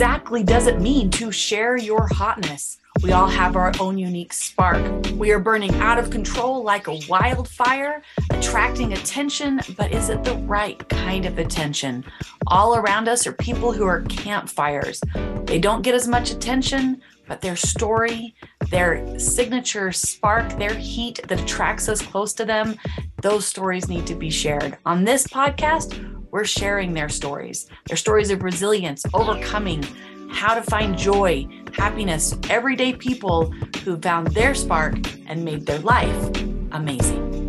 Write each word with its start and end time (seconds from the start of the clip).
exactly 0.00 0.42
does 0.42 0.66
it 0.66 0.80
mean 0.80 1.10
to 1.10 1.30
share 1.30 1.76
your 1.76 2.08
hotness? 2.08 2.78
We 3.02 3.12
all 3.12 3.26
have 3.26 3.54
our 3.54 3.70
own 3.78 3.98
unique 3.98 4.32
spark. 4.32 4.80
We 5.16 5.30
are 5.30 5.38
burning 5.38 5.74
out 5.74 5.98
of 5.98 6.08
control 6.08 6.64
like 6.64 6.88
a 6.88 6.98
wildfire, 7.06 8.02
attracting 8.30 8.94
attention, 8.94 9.60
but 9.76 9.92
is 9.92 10.08
it 10.08 10.24
the 10.24 10.36
right 10.36 10.88
kind 10.88 11.26
of 11.26 11.38
attention? 11.38 12.02
All 12.46 12.76
around 12.76 13.08
us 13.08 13.26
are 13.26 13.32
people 13.32 13.72
who 13.72 13.84
are 13.84 14.00
campfires. 14.04 15.02
They 15.44 15.58
don't 15.58 15.82
get 15.82 15.94
as 15.94 16.08
much 16.08 16.30
attention, 16.30 17.02
but 17.28 17.42
their 17.42 17.56
story, 17.56 18.34
their 18.70 19.18
signature 19.18 19.92
spark, 19.92 20.48
their 20.56 20.72
heat 20.72 21.20
that 21.28 21.42
attracts 21.42 21.90
us 21.90 22.00
close 22.00 22.32
to 22.34 22.46
them, 22.46 22.78
those 23.20 23.46
stories 23.46 23.90
need 23.90 24.06
to 24.06 24.14
be 24.14 24.30
shared. 24.30 24.78
On 24.86 25.04
this 25.04 25.26
podcast, 25.26 26.19
we're 26.30 26.44
sharing 26.44 26.94
their 26.94 27.08
stories, 27.08 27.66
their 27.86 27.96
stories 27.96 28.30
of 28.30 28.42
resilience, 28.42 29.04
overcoming, 29.14 29.82
how 30.30 30.54
to 30.54 30.62
find 30.62 30.96
joy, 30.96 31.46
happiness, 31.72 32.36
everyday 32.48 32.92
people 32.92 33.50
who 33.84 33.98
found 33.98 34.28
their 34.28 34.54
spark 34.54 34.94
and 35.26 35.44
made 35.44 35.66
their 35.66 35.80
life 35.80 36.30
amazing. 36.72 37.39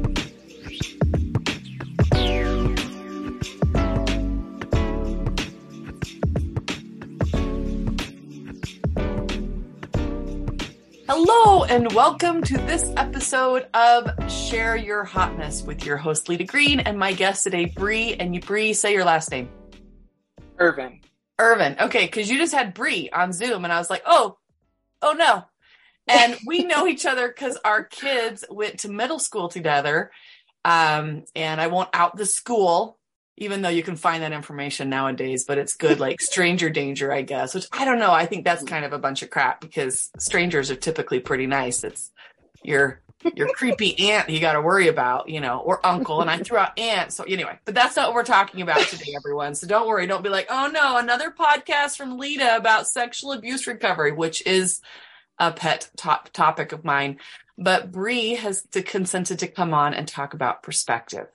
Hello, 11.14 11.66
and 11.66 11.92
welcome 11.92 12.42
to 12.42 12.54
this 12.54 12.90
episode 12.96 13.68
of 13.74 14.10
Share 14.32 14.78
Your 14.78 15.04
Hotness 15.04 15.62
with 15.62 15.86
your 15.86 15.98
host, 15.98 16.30
Lita 16.30 16.46
Green, 16.46 16.80
and 16.80 16.98
my 16.98 17.12
guest 17.12 17.44
today, 17.44 17.66
Bree. 17.66 18.14
And 18.14 18.34
you, 18.34 18.40
Bree, 18.40 18.72
say 18.72 18.94
your 18.94 19.04
last 19.04 19.30
name. 19.30 19.50
Ervin. 20.58 21.02
Ervin. 21.38 21.76
Okay, 21.82 22.06
because 22.06 22.32
you 22.32 22.38
just 22.38 22.54
had 22.54 22.74
Bree 22.74 23.10
on 23.12 23.34
Zoom, 23.34 23.66
and 23.66 23.74
I 23.74 23.78
was 23.78 23.90
like, 23.90 24.04
oh, 24.06 24.38
oh 25.02 25.12
no. 25.12 25.44
And 26.08 26.38
we 26.48 26.64
know 26.64 26.88
each 26.88 27.06
other 27.06 27.28
because 27.28 27.58
our 27.66 27.84
kids 27.84 28.46
went 28.50 28.80
to 28.80 28.90
middle 28.90 29.20
school 29.20 29.50
together. 29.50 30.12
Um, 30.64 31.26
and 31.36 31.60
I 31.60 31.68
won't 31.68 31.90
out 31.92 32.16
the 32.16 32.26
school, 32.26 32.98
even 33.42 33.64
though 33.64 33.70
you 33.70 33.82
can 33.82 33.96
find 33.96 34.22
that 34.22 34.34
information 34.34 34.88
nowadays, 34.88 35.46
but 35.46 35.58
it's 35.58 35.74
good, 35.74 36.00
like 36.00 36.22
stranger 36.22 36.70
danger, 36.70 37.12
I 37.12 37.24
guess, 37.24 37.56
which 37.56 37.66
I 37.72 37.86
don't 37.86 37.98
know. 37.98 38.12
I 38.12 38.28
think 38.28 38.46
that's 38.46 38.64
kind 38.64 38.86
of 38.86 38.94
a 38.94 39.00
bunch 39.00 39.24
of 39.24 39.32
crap 39.32 39.62
because 39.62 40.12
strangers 40.20 40.70
are 40.70 40.76
typically 40.76 41.20
pretty 41.20 41.48
nice. 41.48 41.84
It's 41.84 42.12
your 42.64 43.02
your 43.36 43.50
creepy 43.50 44.12
aunt 44.12 44.30
you 44.30 44.40
got 44.40 44.54
to 44.54 44.62
worry 44.62 44.90
about, 44.90 45.28
you 45.28 45.42
know, 45.42 45.58
or 45.58 45.84
uncle. 45.84 46.22
And 46.22 46.30
I 46.30 46.38
threw 46.38 46.58
out 46.60 46.78
aunt. 46.78 47.14
So 47.14 47.24
anyway, 47.24 47.58
but 47.66 47.74
that's 47.74 47.96
not 47.96 48.10
what 48.10 48.16
we're 48.16 48.24
talking 48.26 48.62
about 48.62 48.82
today, 48.82 49.14
everyone. 49.16 49.56
So 49.56 49.66
don't 49.66 49.88
worry. 49.88 50.06
Don't 50.06 50.24
be 50.24 50.30
like, 50.30 50.46
oh 50.52 50.70
no, 50.72 50.98
another 50.98 51.32
podcast 51.32 51.98
from 51.98 52.20
Lita 52.20 52.56
about 52.56 52.88
sexual 52.88 53.32
abuse 53.32 53.66
recovery, 53.66 54.12
which 54.12 54.46
is 54.46 54.82
a 55.40 55.52
pet 55.52 55.90
top 55.98 56.30
topic 56.30 56.74
of 56.74 56.86
mine. 56.86 57.18
But 57.58 57.92
Bree 57.92 58.36
has 58.36 58.68
consented 58.72 59.40
to 59.40 59.48
come 59.48 59.74
on 59.74 59.96
and 59.96 60.08
talk 60.08 60.36
about 60.36 60.62
perspective. 60.62 61.26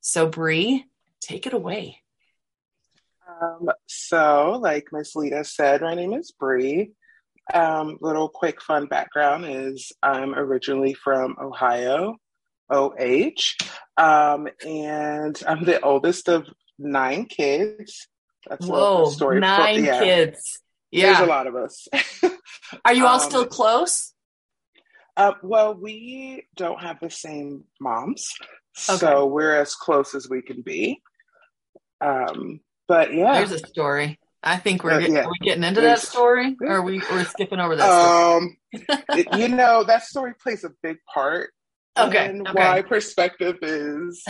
So 0.00 0.28
Bree, 0.28 0.86
take 1.20 1.46
it 1.46 1.52
away. 1.52 2.00
Um, 3.40 3.70
so, 3.86 4.58
like 4.60 4.88
Miss 4.92 5.14
Lita 5.14 5.44
said, 5.44 5.82
my 5.82 5.94
name 5.94 6.12
is 6.12 6.32
Bree. 6.32 6.92
Um, 7.52 7.98
little 8.00 8.28
quick 8.28 8.60
fun 8.60 8.86
background 8.86 9.46
is 9.46 9.92
I'm 10.02 10.34
originally 10.34 10.94
from 10.94 11.36
Ohio, 11.40 12.16
OH, 12.70 13.54
um, 13.96 14.48
and 14.66 15.40
I'm 15.46 15.64
the 15.64 15.80
oldest 15.80 16.28
of 16.28 16.46
nine 16.78 17.24
kids. 17.24 18.08
That's 18.48 18.66
Whoa, 18.66 19.10
story. 19.10 19.40
nine 19.40 19.84
yeah. 19.84 20.00
kids. 20.00 20.60
Yeah, 20.90 21.06
there's 21.06 21.20
a 21.20 21.26
lot 21.26 21.46
of 21.46 21.56
us. 21.56 21.86
Are 22.84 22.94
you 22.94 23.06
all 23.06 23.20
um, 23.20 23.28
still 23.28 23.46
close? 23.46 24.14
Uh, 25.16 25.32
well, 25.42 25.74
we 25.74 26.46
don't 26.56 26.80
have 26.80 27.00
the 27.00 27.10
same 27.10 27.64
moms, 27.80 28.34
okay. 28.88 28.98
so 28.98 29.26
we're 29.26 29.54
as 29.54 29.74
close 29.74 30.14
as 30.14 30.28
we 30.28 30.42
can 30.42 30.62
be. 30.62 31.02
Um, 32.00 32.60
but 32.86 33.14
yeah, 33.14 33.34
there's 33.34 33.52
a 33.52 33.58
story. 33.58 34.18
I 34.42 34.56
think 34.56 34.84
we're, 34.84 34.92
uh, 34.92 35.00
yeah. 35.00 35.24
are 35.24 35.28
we 35.28 35.38
getting 35.46 35.64
into 35.64 35.80
that 35.80 35.98
story, 35.98 36.56
or 36.60 36.76
are 36.76 36.82
we 36.82 37.00
we're 37.10 37.24
skipping 37.24 37.58
over 37.58 37.76
that? 37.76 37.90
Um, 37.90 38.56
it, 38.72 39.26
you 39.36 39.48
know, 39.48 39.84
that 39.84 40.04
story 40.04 40.34
plays 40.40 40.64
a 40.64 40.70
big 40.82 40.98
part. 41.12 41.50
Okay, 41.98 42.30
in 42.30 42.46
okay. 42.46 42.52
why 42.52 42.82
perspective 42.82 43.56
is 43.62 44.24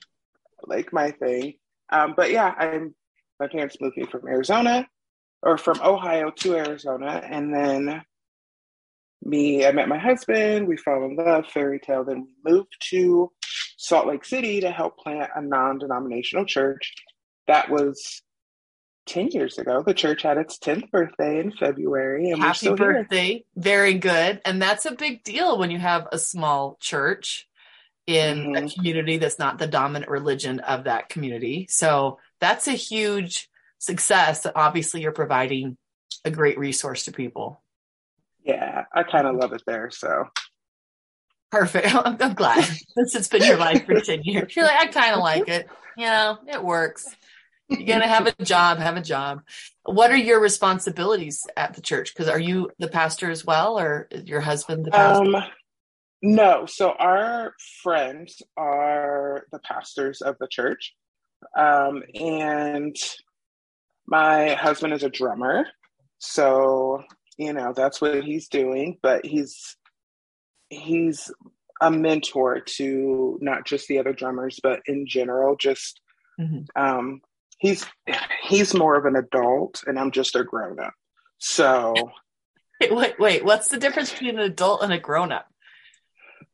like 0.64 0.92
my 0.92 1.10
thing. 1.10 1.54
Um, 1.90 2.14
but 2.16 2.30
yeah, 2.30 2.54
I'm 2.56 2.94
my 3.38 3.48
parents 3.48 3.76
moved 3.80 3.96
me 3.98 4.06
from 4.06 4.26
Arizona, 4.26 4.88
or 5.42 5.58
from 5.58 5.80
Ohio 5.82 6.30
to 6.30 6.56
Arizona, 6.56 7.22
and 7.28 7.54
then 7.54 8.02
me, 9.24 9.66
I 9.66 9.72
met 9.72 9.88
my 9.88 9.98
husband. 9.98 10.66
We 10.66 10.76
fell 10.76 11.04
in 11.04 11.16
love, 11.16 11.46
fairy 11.46 11.78
tale. 11.78 12.04
Then 12.04 12.22
we 12.22 12.52
moved 12.52 12.74
to 12.90 13.30
Salt 13.82 14.06
Lake 14.06 14.24
City 14.24 14.60
to 14.60 14.70
help 14.70 14.96
plant 14.96 15.30
a 15.34 15.42
non-denominational 15.42 16.44
church. 16.44 16.94
That 17.48 17.68
was 17.68 18.22
10 19.06 19.28
years 19.32 19.58
ago. 19.58 19.82
The 19.82 19.92
church 19.92 20.22
had 20.22 20.38
its 20.38 20.56
10th 20.58 20.88
birthday 20.92 21.40
in 21.40 21.50
February. 21.50 22.30
And 22.30 22.40
Happy 22.40 22.72
birthday. 22.72 23.26
Here. 23.26 23.40
Very 23.56 23.94
good. 23.94 24.40
And 24.44 24.62
that's 24.62 24.86
a 24.86 24.94
big 24.94 25.24
deal 25.24 25.58
when 25.58 25.72
you 25.72 25.80
have 25.80 26.06
a 26.12 26.18
small 26.18 26.78
church 26.80 27.48
in 28.06 28.52
mm-hmm. 28.52 28.66
a 28.66 28.70
community 28.70 29.18
that's 29.18 29.40
not 29.40 29.58
the 29.58 29.66
dominant 29.66 30.08
religion 30.08 30.60
of 30.60 30.84
that 30.84 31.08
community. 31.08 31.66
So 31.68 32.20
that's 32.38 32.68
a 32.68 32.72
huge 32.72 33.50
success. 33.78 34.46
Obviously, 34.54 35.02
you're 35.02 35.10
providing 35.10 35.76
a 36.24 36.30
great 36.30 36.56
resource 36.56 37.06
to 37.06 37.12
people. 37.12 37.60
Yeah, 38.44 38.84
I 38.94 39.02
kind 39.02 39.26
of 39.26 39.34
love 39.34 39.52
it 39.52 39.62
there. 39.66 39.90
So 39.90 40.28
perfect. 41.52 41.94
I'm, 41.94 42.16
I'm 42.18 42.34
glad 42.34 42.64
since 42.64 43.14
it's 43.14 43.28
been 43.28 43.44
your 43.44 43.58
life 43.58 43.86
for 43.86 44.00
10 44.00 44.22
years. 44.24 44.56
You're 44.56 44.64
like, 44.64 44.80
I 44.80 44.86
kind 44.88 45.14
of 45.14 45.20
like 45.20 45.48
it. 45.48 45.68
You 45.96 46.06
know, 46.06 46.38
it 46.48 46.64
works. 46.64 47.06
You're 47.68 47.86
gonna 47.86 48.08
have 48.08 48.26
a 48.26 48.44
job, 48.44 48.78
have 48.78 48.96
a 48.96 49.02
job. 49.02 49.42
What 49.84 50.10
are 50.10 50.16
your 50.16 50.40
responsibilities 50.40 51.46
at 51.56 51.74
the 51.74 51.80
church? 51.80 52.12
Because 52.12 52.28
are 52.28 52.38
you 52.38 52.70
the 52.78 52.88
pastor 52.88 53.30
as 53.30 53.46
well, 53.46 53.78
or 53.78 54.08
your 54.24 54.40
husband 54.40 54.84
the 54.84 54.90
pastor? 54.90 55.36
Um, 55.36 55.44
no. 56.20 56.66
So 56.66 56.92
our 56.92 57.54
friends 57.82 58.42
are 58.58 59.46
the 59.52 59.58
pastors 59.60 60.20
of 60.20 60.36
the 60.38 60.48
church, 60.48 60.94
um, 61.56 62.02
and 62.14 62.96
my 64.06 64.50
husband 64.50 64.92
is 64.92 65.02
a 65.02 65.10
drummer. 65.10 65.66
So 66.18 67.04
you 67.38 67.54
know 67.54 67.72
that's 67.74 68.02
what 68.02 68.22
he's 68.22 68.48
doing, 68.48 68.98
but 69.02 69.24
he's 69.24 69.76
he's 70.72 71.30
a 71.80 71.90
mentor 71.90 72.60
to 72.60 73.38
not 73.40 73.66
just 73.66 73.88
the 73.88 73.98
other 73.98 74.12
drummers, 74.12 74.60
but 74.62 74.80
in 74.86 75.06
general, 75.06 75.56
just 75.56 76.00
mm-hmm. 76.40 76.62
um, 76.80 77.20
he's 77.58 77.84
he's 78.42 78.74
more 78.74 78.96
of 78.96 79.04
an 79.04 79.16
adult 79.16 79.82
and 79.86 79.98
I'm 79.98 80.10
just 80.10 80.36
a 80.36 80.44
grown 80.44 80.78
up. 80.78 80.94
So 81.38 81.94
wait, 82.80 82.92
wait, 82.94 83.14
wait, 83.18 83.44
what's 83.44 83.68
the 83.68 83.78
difference 83.78 84.12
between 84.12 84.38
an 84.38 84.44
adult 84.44 84.82
and 84.82 84.92
a 84.92 84.98
grown 84.98 85.32
up? 85.32 85.46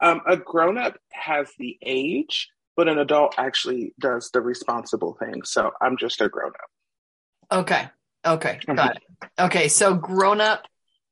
Um, 0.00 0.20
a 0.26 0.36
grown 0.36 0.78
up 0.78 0.96
has 1.10 1.48
the 1.58 1.76
age, 1.84 2.48
but 2.76 2.88
an 2.88 2.98
adult 2.98 3.34
actually 3.36 3.94
does 3.98 4.30
the 4.32 4.40
responsible 4.40 5.16
thing. 5.18 5.42
So 5.44 5.72
I'm 5.80 5.96
just 5.96 6.20
a 6.20 6.28
grown 6.28 6.52
up. 6.52 7.60
Okay. 7.60 7.88
Okay. 8.24 8.60
Got 8.66 8.76
mm-hmm. 8.76 9.24
it. 9.24 9.42
Okay. 9.42 9.68
So 9.68 9.94
grown 9.94 10.40
up, 10.40 10.64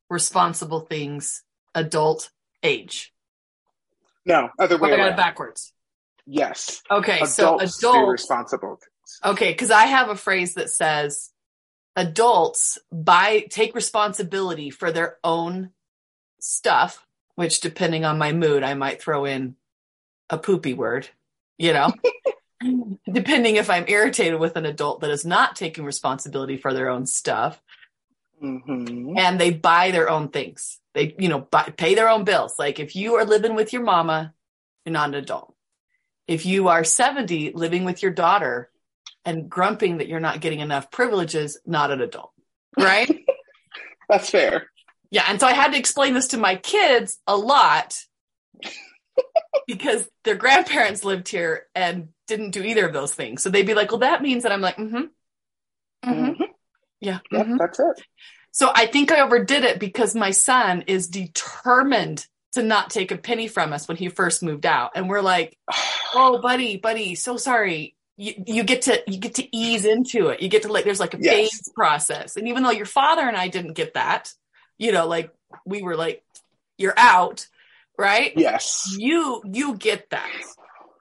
responsible 0.09 0.81
things, 0.81 1.43
adult 1.75 2.31
age. 2.67 3.13
No, 4.25 4.51
other 4.59 4.79
way. 4.79 4.93
I 4.93 4.97
got 4.97 5.09
it 5.09 5.17
backwards. 5.17 5.73
Yes. 6.27 6.83
Okay. 6.91 7.25
So 7.25 7.57
adults 7.57 7.81
so 7.81 7.91
adult 7.91 8.09
responsible. 8.09 8.81
Okay, 9.25 9.53
because 9.53 9.71
I 9.71 9.87
have 9.87 10.09
a 10.09 10.17
phrase 10.17 10.55
that 10.55 10.71
says 10.71 11.31
adults 11.95 12.79
buy 12.91 13.47
take 13.49 13.75
responsibility 13.75 14.71
for 14.71 14.91
their 14.91 15.19
own 15.23 15.71
stuff, 16.41 17.07
which 17.37 17.61
depending 17.61 18.05
on 18.05 18.19
my 18.19 18.33
mood, 18.33 18.63
I 18.63 18.75
might 18.75 19.01
throw 19.01 19.25
in 19.25 19.55
a 20.29 20.39
poopy 20.39 20.75
word, 20.75 21.09
you 21.57 21.73
know. 21.73 21.93
depending 23.13 23.57
if 23.57 23.71
I'm 23.71 23.85
irritated 23.87 24.41
with 24.41 24.57
an 24.57 24.67
adult 24.67 25.01
that 25.01 25.11
is 25.11 25.25
not 25.25 25.57
taking 25.57 25.85
responsibility 25.85 26.57
for 26.57 26.73
their 26.73 26.89
own 26.89 27.07
stuff. 27.07 27.61
Mm-hmm. 28.43 29.17
And 29.17 29.41
they 29.41 29.51
buy 29.51 29.91
their 29.91 30.11
own 30.11 30.29
things. 30.29 30.79
They, 30.97 31.15
you 31.19 31.29
know, 31.29 31.41
buy, 31.41 31.73
pay 31.77 31.95
their 31.95 32.09
own 32.09 32.25
bills. 32.25 32.55
Like 32.59 32.81
if 32.81 32.97
you 32.97 33.17
are 33.17 33.25
living 33.25 33.55
with 33.55 33.73
your 33.73 33.83
mama, 33.83 34.33
you're 34.85 34.93
not 34.95 35.11
an 35.11 35.15
adult. 35.15 35.55
If 36.27 36.47
you 36.47 36.69
are 36.69 36.83
70 36.83 37.53
living 37.53 37.85
with 37.85 38.03
your 38.03 38.11
daughter, 38.11 38.71
and 39.27 39.51
grumping 39.51 39.99
that 39.99 40.09
you're 40.09 40.21
not 40.21 40.41
getting 40.41 40.61
enough 40.61 40.91
privileges, 40.91 41.59
not 41.67 41.91
an 41.91 42.01
adult. 42.01 42.31
Right? 42.79 43.11
That's 44.09 44.31
fair. 44.31 44.71
Yeah. 45.11 45.25
And 45.29 45.41
so 45.41 45.47
I 45.49 45.53
had 45.53 45.73
to 45.73 45.79
explain 45.79 46.15
this 46.15 46.29
to 46.29 46.39
my 46.39 46.55
kids 46.57 47.19
a 47.27 47.37
lot 47.37 47.99
because 49.67 50.09
their 50.25 50.37
grandparents 50.37 51.05
lived 51.05 51.29
here 51.29 51.67
and 51.75 52.09
didn't 52.29 52.53
do 52.53 52.63
either 52.63 52.87
of 52.87 52.93
those 52.93 53.13
things. 53.13 53.43
So 53.43 53.51
they'd 53.51 53.67
be 53.67 53.75
like, 53.75 53.91
well, 53.91 54.01
that 54.01 54.23
means 54.23 54.45
that 54.45 54.53
I'm 54.53 54.61
like, 54.61 54.77
mm-hmm. 54.77 54.97
Mm-hmm. 56.09 56.25
mm-hmm. 56.25 56.43
Yeah. 57.01 57.19
Yep, 57.31 57.47
Mhm. 57.47 57.59
that's 57.59 57.81
it. 57.81 58.03
So 58.57 58.73
I 58.75 58.87
think 58.87 59.13
I 59.13 59.21
overdid 59.21 59.65
it 59.65 59.79
because 59.79 60.15
my 60.15 60.31
son 60.31 60.81
is 60.87 61.09
determined 61.09 62.27
to 62.55 62.63
not 62.63 62.89
take 62.89 63.11
a 63.13 63.19
penny 63.19 63.49
from 63.49 63.75
us 63.75 63.87
when 63.87 63.99
he 63.99 64.09
first 64.09 64.43
moved 64.43 64.65
out. 64.65 64.93
And 64.95 65.11
we're 65.11 65.21
like, 65.21 65.59
oh, 66.15 66.41
buddy, 66.41 66.79
buddy, 66.79 67.17
so 67.17 67.37
sorry. 67.37 67.97
You, 68.17 68.33
you 68.47 68.65
get 68.65 68.81
to 68.83 69.03
you 69.07 69.19
get 69.19 69.35
to 69.35 69.55
ease 69.55 69.85
into 69.85 70.29
it. 70.29 70.41
You 70.41 70.49
get 70.49 70.63
to 70.63 70.73
like 70.73 70.85
there's 70.87 71.01
like 71.01 71.13
a 71.13 71.19
Yes. 71.21 71.35
phase 71.35 71.71
process. 71.75 72.37
And 72.37 72.49
even 72.49 72.63
though 72.63 72.71
your 72.71 72.87
father 72.87 73.29
and 73.29 73.37
I 73.37 73.49
didn't 73.49 73.75
get 73.75 73.93
that, 73.93 74.33
you 74.79 74.91
know, 74.91 75.07
like 75.07 75.31
we 75.67 75.83
were 75.83 75.97
like, 75.97 76.25
you're 76.79 76.95
out, 76.97 77.47
right? 77.99 78.33
yes. 78.37 78.97
You 78.99 79.43
you 79.45 79.77
get 79.77 80.09
that. 80.09 80.31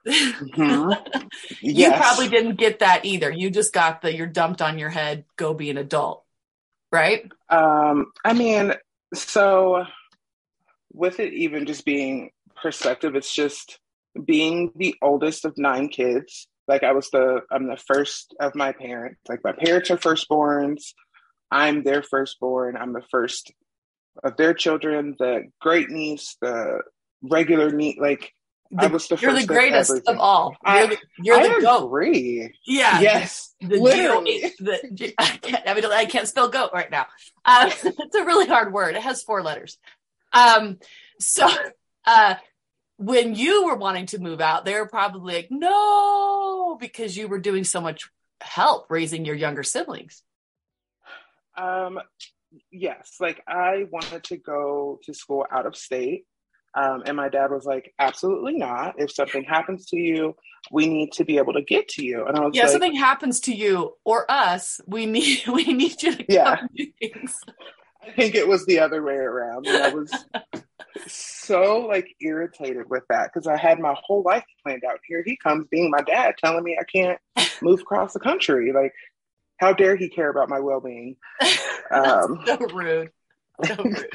Mhm. 0.06 0.94
You 1.62 1.72
Yes. 1.88 1.96
probably 1.96 2.28
didn't 2.28 2.56
get 2.56 2.80
that 2.80 3.06
either. 3.06 3.30
You 3.30 3.48
just 3.48 3.72
got 3.72 4.02
the 4.02 4.14
you're 4.14 4.26
dumped 4.26 4.60
on 4.60 4.78
your 4.78 4.90
head, 4.90 5.24
go 5.36 5.54
be 5.54 5.70
an 5.70 5.78
adult. 5.78 6.25
Right? 6.92 7.30
Um, 7.48 8.12
I 8.24 8.32
mean, 8.32 8.74
so 9.14 9.84
with 10.92 11.20
it 11.20 11.32
even 11.32 11.66
just 11.66 11.84
being 11.84 12.30
perspective, 12.60 13.14
it's 13.14 13.34
just 13.34 13.78
being 14.24 14.72
the 14.76 14.94
oldest 15.02 15.44
of 15.44 15.56
nine 15.56 15.88
kids. 15.88 16.48
Like 16.68 16.82
I 16.82 16.92
was 16.92 17.10
the 17.10 17.40
I'm 17.50 17.68
the 17.68 17.76
first 17.76 18.34
of 18.40 18.54
my 18.54 18.72
parents. 18.72 19.20
Like 19.28 19.40
my 19.44 19.52
parents 19.52 19.90
are 19.90 19.96
firstborns. 19.96 20.92
I'm 21.50 21.84
their 21.84 22.02
firstborn. 22.02 22.76
I'm 22.76 22.92
the 22.92 23.04
first 23.10 23.52
of 24.24 24.36
their 24.36 24.54
children, 24.54 25.14
the 25.18 25.44
great 25.60 25.90
niece, 25.90 26.36
the 26.40 26.80
regular 27.22 27.70
niece. 27.70 27.98
Like 28.00 28.32
The- 28.70 28.88
was 28.88 29.08
the 29.08 29.16
you're 29.16 29.32
the 29.32 29.46
greatest 29.46 30.02
of, 30.06 30.18
all. 30.18 30.56
I- 30.64 30.78
You're 30.80 30.88
the, 30.88 30.98
you're 31.18 31.36
I 31.36 31.54
the 31.56 31.60
goat. 31.62 31.86
agree. 31.86 32.52
Yeah. 32.66 33.00
Yes. 33.00 33.54
The 33.60 33.78
literally. 33.78 34.40
G- 34.40 34.52
the, 34.58 35.14
I, 35.18 35.26
can't, 35.38 35.62
I 35.66 35.74
mean, 35.74 35.84
I 35.86 36.04
can't 36.06 36.28
spell 36.28 36.48
goat 36.48 36.70
right 36.74 36.90
now. 36.90 37.06
Uh, 37.44 37.70
it's 37.84 38.16
a 38.16 38.24
really 38.24 38.46
hard 38.46 38.72
word. 38.72 38.96
It 38.96 39.02
has 39.02 39.22
four 39.22 39.42
letters. 39.42 39.78
Um, 40.32 40.78
so, 41.18 41.48
uh, 42.04 42.34
when 42.98 43.34
you 43.34 43.66
were 43.66 43.76
wanting 43.76 44.06
to 44.06 44.18
move 44.18 44.40
out, 44.40 44.64
they 44.64 44.74
were 44.74 44.88
probably 44.88 45.34
like, 45.34 45.48
no, 45.50 46.76
because 46.80 47.16
you 47.16 47.28
were 47.28 47.38
doing 47.38 47.64
so 47.64 47.80
much 47.80 48.08
help 48.40 48.86
raising 48.90 49.24
your 49.24 49.34
younger 49.34 49.62
siblings. 49.62 50.22
Um, 51.56 52.00
yes, 52.70 53.16
like 53.20 53.42
I 53.46 53.84
wanted 53.90 54.24
to 54.24 54.36
go 54.36 54.98
to 55.04 55.14
school 55.14 55.46
out 55.50 55.66
of 55.66 55.76
state. 55.76 56.26
Um, 56.76 57.02
and 57.06 57.16
my 57.16 57.28
dad 57.30 57.50
was 57.50 57.64
like, 57.64 57.94
absolutely 57.98 58.54
not. 58.54 58.94
If 58.98 59.10
something 59.10 59.42
happens 59.44 59.86
to 59.86 59.96
you, 59.96 60.36
we 60.70 60.86
need 60.86 61.12
to 61.12 61.24
be 61.24 61.38
able 61.38 61.54
to 61.54 61.62
get 61.62 61.88
to 61.90 62.04
you. 62.04 62.26
And 62.26 62.36
I 62.36 62.40
was 62.40 62.48
like, 62.48 62.54
Yeah, 62.56 62.62
like, 62.64 62.70
something 62.72 62.94
happens 62.96 63.40
to 63.40 63.54
you 63.54 63.94
or 64.04 64.30
us, 64.30 64.80
we 64.86 65.06
need 65.06 65.46
we 65.48 65.64
need 65.72 66.02
you 66.02 66.14
to 66.14 66.24
Yeah. 66.28 66.56
come 66.58 66.68
do 66.76 66.86
things. 67.00 67.40
I 68.06 68.12
think 68.12 68.34
it 68.34 68.46
was 68.46 68.66
the 68.66 68.78
other 68.80 69.02
way 69.02 69.14
around. 69.14 69.66
And 69.66 69.82
I 69.82 69.88
was 69.88 70.12
so 71.08 71.86
like 71.88 72.08
irritated 72.20 72.88
with 72.90 73.02
that 73.08 73.30
because 73.32 73.46
I 73.46 73.56
had 73.56 73.78
my 73.80 73.94
whole 74.00 74.22
life 74.22 74.44
planned 74.62 74.84
out. 74.88 75.00
Here 75.08 75.22
he 75.24 75.36
comes 75.36 75.66
being 75.70 75.90
my 75.90 76.02
dad 76.02 76.34
telling 76.38 76.62
me 76.62 76.78
I 76.80 76.84
can't 76.84 77.18
move 77.62 77.80
across 77.80 78.12
the 78.12 78.20
country. 78.20 78.72
Like, 78.72 78.92
how 79.58 79.72
dare 79.72 79.96
he 79.96 80.08
care 80.08 80.28
about 80.30 80.48
my 80.50 80.60
well 80.60 80.80
being? 80.80 81.16
Um, 81.88 82.42
so 82.44 82.56
rude. 82.74 83.10
So 83.64 83.76
rude. 83.84 84.06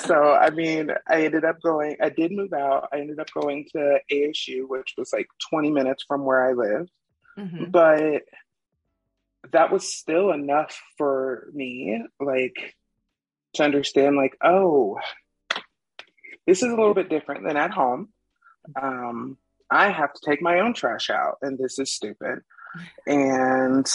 So 0.00 0.32
I 0.32 0.50
mean, 0.50 0.90
I 1.08 1.24
ended 1.24 1.44
up 1.44 1.60
going. 1.62 1.96
I 2.02 2.08
did 2.08 2.32
move 2.32 2.52
out. 2.52 2.88
I 2.92 3.00
ended 3.00 3.18
up 3.18 3.28
going 3.32 3.66
to 3.72 3.98
ASU, 4.10 4.66
which 4.68 4.94
was 4.96 5.12
like 5.12 5.26
20 5.50 5.70
minutes 5.70 6.04
from 6.06 6.24
where 6.24 6.46
I 6.48 6.52
lived, 6.52 6.90
Mhm. 7.38 7.70
but 7.70 8.22
that 9.52 9.70
was 9.70 9.88
still 9.92 10.30
enough 10.32 10.80
for 10.98 11.48
me, 11.52 12.02
like 12.18 12.74
to 13.54 13.62
understand, 13.62 14.16
like, 14.16 14.36
oh, 14.42 14.98
this 16.46 16.62
is 16.62 16.72
a 16.72 16.76
little 16.76 16.94
bit 16.94 17.08
different 17.08 17.44
than 17.44 17.56
at 17.56 17.70
home. 17.70 18.08
Um, 18.80 19.38
I 19.70 19.90
have 19.90 20.12
to 20.12 20.20
take 20.24 20.40
my 20.42 20.60
own 20.60 20.74
trash 20.74 21.10
out, 21.10 21.38
and 21.42 21.58
this 21.58 21.78
is 21.78 21.90
stupid. 21.90 22.40
And 23.06 23.86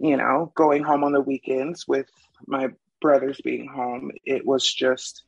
you 0.00 0.16
know, 0.16 0.50
going 0.56 0.82
home 0.82 1.04
on 1.04 1.12
the 1.12 1.20
weekends 1.20 1.86
with 1.86 2.10
my 2.46 2.70
brothers 3.04 3.38
being 3.44 3.68
home, 3.68 4.10
it 4.24 4.46
was 4.46 4.64
just 4.64 5.24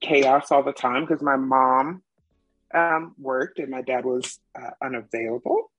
chaos 0.00 0.52
all 0.52 0.62
the 0.62 0.72
time 0.72 1.04
because 1.04 1.20
my 1.20 1.34
mom 1.34 2.00
um, 2.72 3.12
worked 3.18 3.58
and 3.58 3.70
my 3.70 3.82
dad 3.82 4.04
was 4.04 4.38
uh, 4.56 4.70
unavailable. 4.80 5.72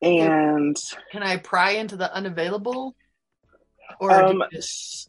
And 0.00 0.74
Can 1.12 1.22
I 1.22 1.36
pry 1.36 1.72
into 1.72 1.98
the 1.98 2.10
unavailable? 2.14 2.96
Or 4.00 4.10
um, 4.10 4.42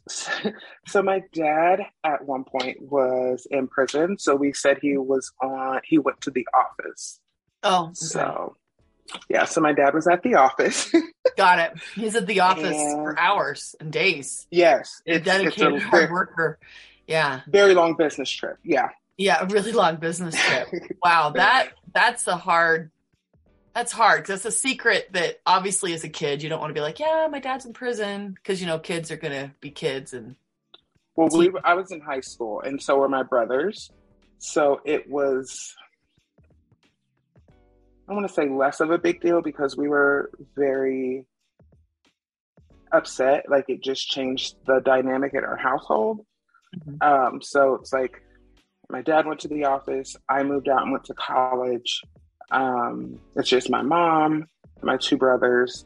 so 0.86 1.02
my 1.02 1.22
dad 1.32 1.86
at 2.04 2.26
one 2.26 2.44
point 2.44 2.76
was 2.82 3.46
in 3.50 3.66
prison. 3.66 4.18
So 4.18 4.36
we 4.36 4.52
said 4.52 4.76
he 4.82 4.98
was 4.98 5.32
on, 5.42 5.80
he 5.84 5.96
went 5.96 6.20
to 6.20 6.30
the 6.30 6.46
office. 6.54 7.18
oh, 7.62 7.84
okay. 7.84 7.94
So 7.94 8.58
yeah, 9.28 9.44
so 9.44 9.60
my 9.60 9.72
dad 9.72 9.94
was 9.94 10.06
at 10.06 10.22
the 10.22 10.34
office. 10.36 10.92
got 11.36 11.58
it. 11.58 11.72
He's 11.94 12.14
at 12.14 12.26
the 12.26 12.40
office 12.40 12.76
And- 12.76 12.96
for 12.96 13.18
hours 13.18 13.74
and 13.80 13.92
days. 13.92 14.46
yes, 14.50 15.02
it's, 15.06 15.18
it's 15.18 15.24
dedicated 15.26 15.74
a 15.74 15.80
hard 15.80 16.10
worker. 16.10 16.58
Yeah, 17.06 17.40
very 17.48 17.74
long 17.74 17.94
business 17.96 18.28
trip. 18.30 18.58
Yeah. 18.64 18.90
yeah, 19.16 19.40
a 19.42 19.46
really 19.46 19.72
long 19.72 19.96
business 19.96 20.34
trip. 20.36 20.68
Wow, 21.02 21.30
that 21.30 21.70
that's 21.94 22.26
a 22.26 22.36
hard. 22.36 22.90
That's 23.74 23.92
hard 23.92 24.22
because 24.22 24.44
it's 24.44 24.56
a 24.56 24.58
secret 24.58 25.08
that 25.12 25.40
obviously 25.46 25.92
as 25.94 26.02
a 26.02 26.08
kid 26.08 26.42
you 26.42 26.48
don't 26.48 26.60
want 26.60 26.70
to 26.70 26.74
be 26.74 26.80
like, 26.80 26.98
yeah, 26.98 27.28
my 27.30 27.38
dad's 27.38 27.64
in 27.64 27.72
prison 27.72 28.32
because 28.34 28.60
you 28.60 28.66
know 28.66 28.78
kids 28.78 29.10
are 29.10 29.16
gonna 29.16 29.54
be 29.60 29.70
kids 29.70 30.12
and 30.12 30.34
Well, 31.14 31.28
we 31.32 31.50
I 31.64 31.74
was 31.74 31.92
in 31.92 32.00
high 32.00 32.20
school, 32.20 32.60
and 32.60 32.82
so 32.82 32.98
were 32.98 33.08
my 33.08 33.22
brothers. 33.22 33.90
So 34.38 34.80
it 34.84 35.08
was, 35.10 35.74
I 38.08 38.12
want 38.14 38.26
to 38.26 38.32
say 38.32 38.48
less 38.48 38.80
of 38.80 38.90
a 38.90 38.98
big 38.98 39.20
deal 39.20 39.42
because 39.42 39.76
we 39.76 39.88
were 39.88 40.30
very 40.56 41.26
upset. 42.92 43.44
Like 43.50 43.66
it 43.68 43.82
just 43.82 44.08
changed 44.08 44.56
the 44.66 44.80
dynamic 44.84 45.34
in 45.34 45.44
our 45.44 45.56
household. 45.56 46.24
Mhm. 46.76 47.02
Um, 47.02 47.42
so 47.42 47.74
it's 47.74 47.92
like 47.92 48.22
my 48.90 49.02
dad 49.02 49.26
went 49.26 49.40
to 49.40 49.48
the 49.48 49.64
office, 49.66 50.16
I 50.28 50.42
moved 50.42 50.68
out 50.68 50.82
and 50.82 50.92
went 50.92 51.04
to 51.04 51.14
college. 51.14 52.00
Um, 52.50 53.20
it's 53.36 53.48
just 53.48 53.68
my 53.68 53.82
mom, 53.82 54.46
my 54.82 54.96
two 54.96 55.18
brothers. 55.18 55.84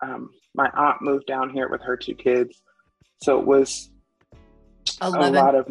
Um, 0.00 0.30
my 0.54 0.70
aunt 0.74 1.02
moved 1.02 1.26
down 1.26 1.50
here 1.50 1.68
with 1.68 1.82
her 1.82 1.96
two 1.96 2.14
kids. 2.14 2.62
So 3.22 3.38
it 3.38 3.46
was 3.46 3.90
11, 5.02 5.34
a 5.34 5.42
lot 5.42 5.54
of 5.54 5.68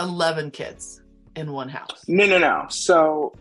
11 0.00 0.50
kids 0.50 1.00
in 1.36 1.52
one 1.52 1.68
house. 1.68 2.04
no 2.08 2.26
no 2.26 2.38
no 2.38 2.66
so 2.68 3.32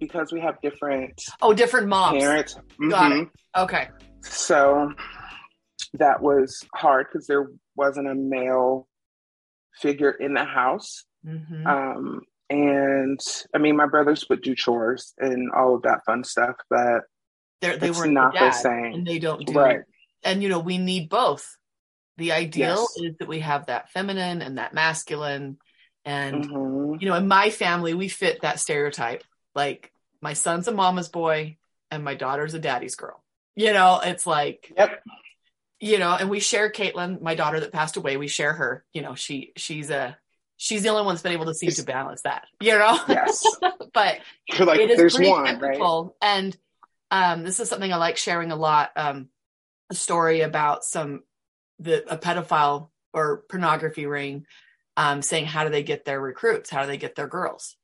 because 0.00 0.32
we 0.32 0.40
have 0.40 0.60
different 0.62 1.20
Oh, 1.40 1.54
different 1.54 1.88
moms. 1.88 2.18
parents 2.18 2.56
Got 2.88 3.12
mhm, 3.12 3.22
it. 3.22 3.28
Okay. 3.56 3.88
so 4.22 4.92
that 5.94 6.20
was 6.22 6.64
hard 6.74 7.06
because 7.10 7.26
there 7.26 7.48
wasn't 7.76 8.08
a 8.08 8.14
male 8.14 8.88
figure 9.80 10.10
in 10.10 10.34
the 10.34 10.44
house 10.44 11.04
hmm 11.24 11.66
um 11.66 12.20
and 12.50 13.18
i 13.54 13.58
mean 13.58 13.76
my 13.76 13.86
brothers 13.86 14.24
would 14.28 14.40
do 14.42 14.54
chores 14.54 15.14
and 15.18 15.50
all 15.52 15.74
of 15.74 15.82
that 15.82 16.04
fun 16.04 16.22
stuff 16.22 16.54
but 16.70 17.02
They're, 17.60 17.76
they 17.76 17.88
it's 17.88 17.98
were 17.98 18.06
not 18.06 18.34
the 18.38 18.52
same. 18.52 18.92
and 18.94 19.06
they 19.06 19.18
don't 19.18 19.44
do 19.46 19.54
right 19.58 19.80
and 20.22 20.42
you 20.42 20.48
know 20.48 20.60
we 20.60 20.78
need 20.78 21.08
both 21.08 21.56
the 22.18 22.32
ideal 22.32 22.86
Yes. 22.86 22.96
is 22.98 23.16
that 23.18 23.28
we 23.28 23.40
have 23.40 23.66
that 23.66 23.90
feminine 23.90 24.42
and 24.42 24.58
that 24.58 24.74
masculine 24.74 25.58
and 26.04 26.44
Mhm. 26.44 27.00
you 27.00 27.08
know 27.08 27.14
in 27.16 27.26
my 27.26 27.50
family 27.50 27.94
we 27.94 28.08
fit 28.08 28.42
that 28.42 28.60
stereotype 28.60 29.24
like 29.54 29.92
my 30.20 30.32
son's 30.32 30.68
a 30.68 30.72
mama's 30.72 31.08
boy 31.08 31.56
and 31.90 32.04
my 32.04 32.14
daughter's 32.14 32.54
a 32.54 32.58
daddy's 32.58 32.96
girl 32.96 33.22
you 33.54 33.72
know 33.72 34.00
it's 34.02 34.26
like 34.26 34.72
yep 34.76 35.02
you 35.80 35.98
know 35.98 36.16
and 36.18 36.30
we 36.30 36.40
share 36.40 36.70
caitlin 36.70 37.20
my 37.20 37.34
daughter 37.34 37.60
that 37.60 37.72
passed 37.72 37.96
away 37.96 38.16
we 38.16 38.28
share 38.28 38.52
her 38.52 38.84
you 38.92 39.02
know 39.02 39.14
she 39.14 39.52
she's 39.56 39.90
a 39.90 40.16
she's 40.56 40.82
the 40.82 40.88
only 40.88 41.04
one 41.04 41.14
that's 41.14 41.22
been 41.22 41.32
able 41.32 41.46
to 41.46 41.54
seem 41.54 41.70
to 41.70 41.82
balance 41.82 42.22
that 42.22 42.46
you 42.60 42.72
know 42.72 42.98
yes 43.08 43.44
but 43.92 44.18
you're 44.48 44.66
like 44.66 44.80
it 44.80 44.90
is 44.90 44.96
there's 44.96 45.18
one 45.18 45.58
right. 45.58 46.10
And 46.20 46.56
um, 47.14 47.44
this 47.44 47.60
is 47.60 47.68
something 47.68 47.92
I 47.92 47.96
like 47.96 48.16
sharing 48.16 48.50
a 48.50 48.56
lot. 48.56 48.90
Um, 48.96 49.28
a 49.88 49.94
story 49.94 50.40
about 50.40 50.84
some 50.84 51.22
the 51.78 52.04
a 52.12 52.18
pedophile 52.18 52.88
or 53.12 53.44
pornography 53.48 54.06
ring 54.06 54.46
um, 54.96 55.22
saying 55.22 55.46
how 55.46 55.64
do 55.64 55.70
they 55.70 55.82
get 55.82 56.04
their 56.04 56.20
recruits? 56.20 56.70
How 56.70 56.82
do 56.82 56.88
they 56.88 56.96
get 56.96 57.14
their 57.14 57.28
girls? 57.28 57.76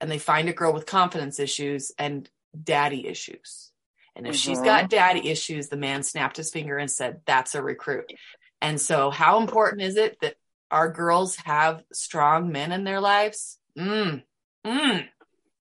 And 0.00 0.10
they 0.10 0.18
find 0.18 0.48
a 0.48 0.52
girl 0.52 0.72
with 0.72 0.86
confidence 0.86 1.38
issues 1.38 1.92
and 1.98 2.28
daddy 2.62 3.06
issues. 3.06 3.70
And 4.16 4.26
if 4.26 4.34
she's 4.34 4.60
Mhm. 4.60 4.64
got 4.64 4.90
daddy 4.90 5.28
issues, 5.28 5.68
the 5.68 5.76
man 5.76 6.02
snapped 6.02 6.36
his 6.36 6.50
finger 6.50 6.78
and 6.78 6.90
said, 6.90 7.20
"That's 7.26 7.54
a 7.54 7.62
recruit." 7.62 8.12
And 8.60 8.80
so, 8.80 9.10
how 9.10 9.40
important 9.40 9.82
is 9.82 9.96
it 9.96 10.18
that 10.20 10.36
our 10.70 10.90
girls 10.90 11.36
have 11.36 11.84
strong 11.92 12.50
men 12.50 12.72
in 12.72 12.84
their 12.84 13.00
lives? 13.00 13.58
Mm, 13.78 14.24
mm, 14.64 15.08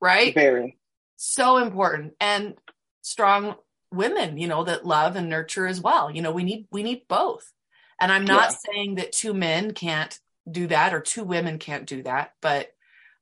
right? 0.01 0.33
very 0.33 0.79
so 1.21 1.57
important 1.57 2.13
and 2.21 2.55
strong 3.01 3.55
women, 3.91 4.37
you 4.37 4.47
know, 4.47 4.63
that 4.63 4.85
love 4.85 5.15
and 5.15 5.29
nurture 5.29 5.67
as 5.67 5.81
well. 5.81 6.09
You 6.09 6.21
know, 6.21 6.31
we 6.31 6.43
need 6.43 6.67
we 6.71 6.81
need 6.81 7.07
both. 7.07 7.51
And 7.99 8.11
I'm 8.11 8.25
not 8.25 8.51
Yeah. 8.51 8.57
saying 8.57 8.95
that 8.95 9.11
two 9.11 9.33
men 9.33 9.73
can't 9.73 10.17
do 10.49 10.67
that 10.67 10.93
or 10.93 11.01
two 11.01 11.23
women 11.25 11.59
can't 11.59 11.85
do 11.85 12.03
that, 12.03 12.33
but 12.41 12.69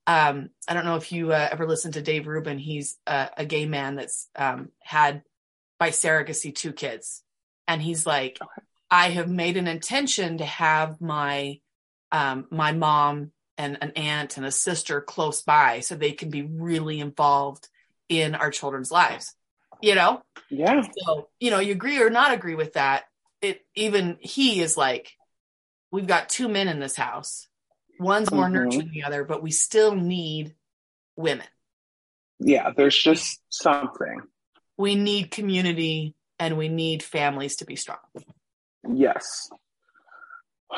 um, 0.08 0.50
I 0.68 0.74
don't 0.74 0.86
know 0.86 0.96
if 0.96 1.12
you 1.12 1.34
uh, 1.34 1.50
ever 1.52 1.68
listened 1.68 1.96
to 1.96 2.02
Dave 2.02 2.28
Rubin. 2.28 2.58
He's 2.58 2.98
a, 3.06 3.30
a 3.38 3.46
gay 3.46 3.66
man 3.66 3.96
that's 3.96 4.30
um, 4.36 4.70
had 4.82 5.22
by 5.78 5.90
surrogacy 5.90 6.56
two 6.56 6.72
kids, 6.72 7.24
and 7.68 7.82
he's 7.82 8.06
like, 8.08 8.40
I 8.90 9.10
have 9.10 9.30
made 9.30 9.58
an 9.58 9.68
intention 9.68 10.38
to 10.38 10.46
have 10.46 11.02
my 11.02 11.60
um, 12.12 12.48
my 12.50 12.72
mom 12.72 13.32
and 13.58 13.78
an 13.82 13.92
aunt 13.96 14.38
and 14.38 14.46
a 14.46 14.52
sister 14.52 15.02
close 15.02 15.42
by 15.42 15.82
so 15.82 15.96
they 15.96 16.14
can 16.14 16.30
be 16.30 16.44
really 16.44 17.00
involved 17.02 17.68
in 18.08 18.34
our 18.34 18.50
children's 18.50 18.92
lives. 18.92 19.36
You 19.82 19.96
know, 19.96 20.22
Yeah. 20.50 20.82
so 21.06 21.28
you 21.40 21.52
know, 21.52 21.60
you 21.60 21.74
agree 21.74 22.02
or 22.02 22.10
not 22.10 22.34
agree 22.34 22.56
with 22.56 22.74
that. 22.74 23.04
It 23.42 23.62
even 23.76 24.18
he 24.22 24.62
is 24.62 24.78
like, 24.78 25.12
we've 25.92 26.08
got 26.08 26.30
two 26.30 26.48
men 26.48 26.70
in 26.70 26.80
this 26.80 26.96
house. 26.96 27.47
One's 28.00 28.32
more 28.32 28.46
Mhm. 28.48 28.52
nurturing 28.52 28.80
than 28.86 28.92
the 28.92 29.04
other, 29.04 29.24
but 29.24 29.42
we 29.42 29.52
still 29.52 29.96
need 29.96 30.56
women. 31.16 31.48
Yeah. 32.40 32.72
There's 32.76 32.98
just 32.98 33.42
something. 33.50 34.22
We 34.78 34.96
need 34.96 35.32
community 35.32 36.14
and 36.40 36.58
we 36.58 36.68
need 36.70 37.02
families 37.02 37.56
to 37.58 37.66
be 37.66 37.76
strong. 37.76 37.98
Yes. 38.88 39.50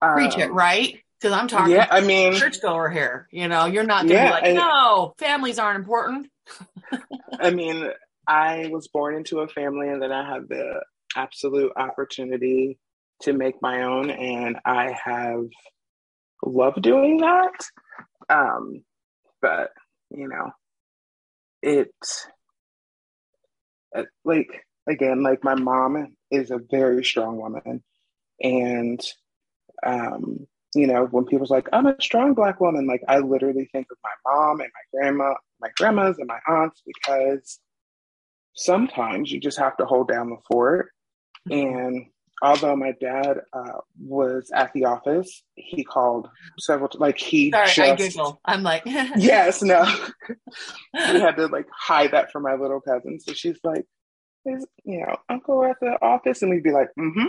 Preach 0.00 0.36
it, 0.38 0.50
Um, 0.50 0.54
right? 0.56 1.02
Because 1.20 1.32
I'm 1.38 1.48
talking 1.48 1.74
Yeah. 1.74 1.86
I 1.90 2.00
mean, 2.00 2.34
churchgoer 2.34 2.88
here. 2.90 3.28
You 3.30 3.48
know, 3.48 3.66
you're 3.66 3.84
not 3.84 4.02
gonna 4.02 4.14
Yeah, 4.14 4.26
be 4.26 4.30
like, 4.32 4.44
and- 4.44 4.54
no, 4.56 5.14
families 5.18 5.58
aren't 5.58 5.78
important. 5.78 6.30
I 7.40 7.50
mean, 7.50 7.90
I 8.26 8.68
was 8.72 8.88
born 8.88 9.14
into 9.16 9.40
a 9.40 9.48
family 9.48 9.88
and 9.88 10.00
then 10.02 10.12
I 10.12 10.28
had 10.28 10.48
the 10.48 10.82
absolute 11.16 11.72
opportunity 11.76 12.78
to 13.22 13.32
make 13.32 13.60
my 13.62 13.82
own, 13.82 14.10
and 14.10 14.58
I 14.64 14.90
have 15.04 15.44
loved 16.44 16.82
doing 16.82 17.18
that. 17.18 17.64
Um, 18.28 18.84
but, 19.40 19.70
you 20.10 20.28
know, 20.28 20.50
it, 21.62 21.94
uh, 23.96 24.04
like, 24.24 24.64
again, 24.88 25.22
like 25.22 25.44
my 25.44 25.54
mom 25.54 26.16
is 26.30 26.50
a 26.50 26.60
very 26.70 27.04
strong 27.04 27.36
woman, 27.36 27.82
and, 28.40 29.00
um, 29.84 30.46
you 30.74 30.86
know, 30.86 31.06
when 31.06 31.24
people's 31.24 31.50
like, 31.50 31.68
I'm 31.72 31.86
a 31.86 32.00
strong 32.00 32.34
black 32.34 32.60
woman, 32.60 32.86
like 32.86 33.02
I 33.06 33.18
literally 33.18 33.68
think 33.72 33.88
of 33.90 33.98
my 34.02 34.32
mom 34.32 34.60
and 34.60 34.70
my 34.72 34.98
grandma, 34.98 35.34
my 35.60 35.68
grandmas 35.76 36.18
and 36.18 36.26
my 36.26 36.38
aunts 36.48 36.82
because 36.86 37.60
sometimes 38.54 39.30
you 39.30 39.38
just 39.38 39.58
have 39.58 39.76
to 39.76 39.84
hold 39.84 40.08
down 40.08 40.30
the 40.30 40.36
fort. 40.48 40.90
And 41.50 42.06
although 42.42 42.76
my 42.76 42.92
dad 43.00 43.38
uh, 43.52 43.78
was 44.00 44.50
at 44.54 44.72
the 44.72 44.84
office, 44.86 45.42
he 45.54 45.84
called 45.84 46.28
several, 46.58 46.90
like 46.94 47.18
he 47.18 47.50
Sorry, 47.52 47.66
just, 47.66 47.78
I 47.78 47.96
giggle. 47.96 48.40
I'm 48.44 48.62
like, 48.62 48.82
yes, 48.86 49.62
no, 49.62 49.82
we 51.12 51.20
had 51.20 51.36
to 51.36 51.46
like 51.46 51.66
hide 51.72 52.12
that 52.12 52.32
from 52.32 52.42
my 52.42 52.54
little 52.54 52.80
cousin. 52.80 53.20
So 53.20 53.32
she's 53.32 53.58
like, 53.64 53.84
is, 54.44 54.66
you 54.84 55.00
know, 55.00 55.16
uncle 55.28 55.64
at 55.64 55.76
the 55.80 55.96
office, 56.02 56.42
and 56.42 56.50
we'd 56.50 56.62
be 56.64 56.72
like, 56.72 56.88
mm-hmm, 56.98 57.26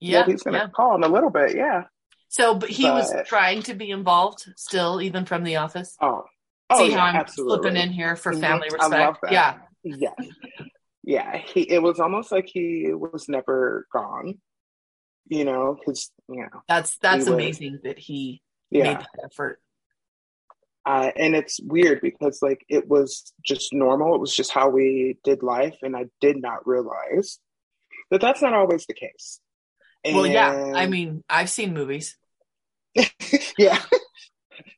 yeah, 0.00 0.20
yeah, 0.20 0.26
he's 0.26 0.42
gonna 0.42 0.70
call 0.74 0.94
in 0.96 1.04
a 1.04 1.08
little 1.08 1.30
bit, 1.30 1.56
yeah. 1.56 1.84
So, 2.28 2.54
but 2.54 2.70
he 2.70 2.84
was 2.84 3.12
trying 3.26 3.62
to 3.64 3.74
be 3.74 3.90
involved 3.90 4.46
still, 4.56 5.00
even 5.02 5.24
from 5.26 5.44
the 5.44 5.56
office. 5.56 5.96
Oh, 6.00 6.24
oh, 6.70 6.84
See 6.84 6.90
yeah, 6.90 6.98
how 6.98 7.04
I'm 7.06 7.16
absolutely. 7.16 7.58
flipping 7.58 7.76
in 7.82 7.90
here 7.90 8.16
for 8.16 8.32
Mhm. 8.32 8.40
family 8.40 8.68
I 8.70 8.74
respect. 8.74 9.00
love 9.00 9.16
that. 9.22 9.32
Yeah, 9.32 9.54
Yeah. 9.84 10.14
Yeah. 11.02 11.36
He 11.36 11.62
it 11.62 11.82
was 11.82 12.00
almost 12.00 12.32
like 12.32 12.48
he 12.52 12.92
was 12.92 13.28
never 13.28 13.86
gone. 13.92 14.38
You 15.28 15.44
know, 15.44 15.78
because 15.78 16.10
you 16.28 16.42
know, 16.42 16.62
that's 16.68 16.98
that's 16.98 17.26
amazing 17.26 17.78
that 17.84 17.98
he 17.98 18.42
made 18.70 18.84
yeah. 18.84 18.98
that 18.98 19.24
effort. 19.24 19.60
Uh, 20.84 21.10
and 21.14 21.36
it's 21.36 21.60
weird 21.62 22.00
because 22.00 22.40
like 22.42 22.64
it 22.68 22.88
was 22.88 23.32
just 23.44 23.72
normal. 23.72 24.16
It 24.16 24.20
was 24.20 24.34
just 24.34 24.50
how 24.50 24.68
we 24.68 25.16
did 25.22 25.42
life, 25.42 25.76
and 25.82 25.96
I 25.96 26.06
did 26.20 26.42
not 26.42 26.66
realize 26.66 27.38
that 28.10 28.20
that's 28.20 28.42
not 28.42 28.52
always 28.52 28.84
the 28.86 28.94
case. 28.94 29.40
Well, 30.04 30.26
yeah. 30.26 30.72
I 30.74 30.86
mean, 30.86 31.22
I've 31.30 31.50
seen 31.50 31.72
movies. 31.72 32.16
yeah. 33.58 33.80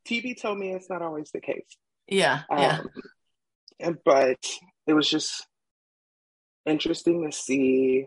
TV 0.07 0.41
told 0.41 0.59
me 0.59 0.73
it's 0.73 0.91
not 0.91 1.03
always 1.03 1.31
the 1.33 1.41
case. 1.41 1.65
Yeah, 2.07 2.43
yeah, 2.51 2.79
Um, 2.81 2.89
and, 3.81 3.97
but 4.05 4.39
it 4.87 4.93
was 4.93 5.09
just 5.09 5.47
interesting 6.67 7.25
to 7.25 7.37
see, 7.37 8.07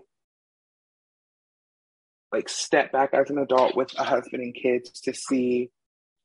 like, 2.31 2.49
step 2.49 2.91
back 2.91 3.13
as 3.13 3.29
an 3.29 3.37
adult 3.37 3.75
with 3.75 3.93
a 3.97 4.03
husband 4.03 4.43
and 4.43 4.53
kids 4.55 4.99
to 5.01 5.13
see 5.13 5.69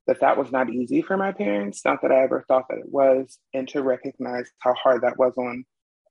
that 0.06 0.20
that 0.20 0.36
was 0.36 0.50
not 0.50 0.70
easy 0.70 1.00
for 1.02 1.16
my 1.16 1.30
parents. 1.32 1.84
Not 1.84 2.02
that 2.02 2.10
I 2.10 2.22
ever 2.22 2.44
thought 2.48 2.66
that 2.68 2.78
it 2.78 2.88
was, 2.88 3.38
and 3.54 3.68
to 3.68 3.82
recognize 3.82 4.50
how 4.58 4.74
hard 4.74 5.02
that 5.02 5.16
was 5.18 5.34
on 5.36 5.64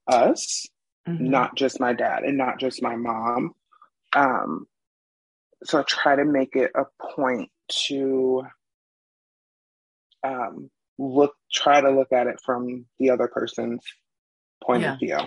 us, 0.07 0.65
Mhm. 1.07 1.19
not 1.19 1.55
just 1.55 1.79
my 1.79 1.93
dad 1.93 2.23
and 2.23 2.37
not 2.37 2.59
just 2.59 2.81
my 2.81 2.95
mom. 2.95 3.53
Um, 4.13 4.67
so 5.63 5.79
I 5.79 5.83
try 5.83 6.15
to 6.15 6.25
make 6.25 6.55
it 6.55 6.71
a 6.75 6.85
point 7.15 7.51
to 7.87 8.43
um, 10.23 10.69
look, 10.99 11.35
try 11.51 11.81
to 11.81 11.89
look 11.89 12.11
at 12.11 12.27
it 12.27 12.39
from 12.45 12.85
the 12.99 13.09
other 13.09 13.27
person's 13.27 13.83
point 14.63 14.83
Yeah. 14.83 14.93
of 14.93 14.99
view. 14.99 15.17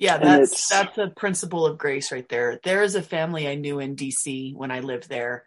Yeah. 0.00 0.18
That's 0.18 0.68
that's 0.68 0.98
a 0.98 1.08
principle 1.08 1.66
of 1.66 1.78
grace 1.78 2.10
right 2.10 2.28
there. 2.28 2.58
There 2.64 2.82
is 2.82 2.96
a 2.96 3.02
family 3.02 3.46
I 3.46 3.54
knew 3.54 3.78
in 3.78 3.94
DC 3.94 4.54
when 4.56 4.70
I 4.72 4.80
lived 4.80 5.08
there, 5.08 5.44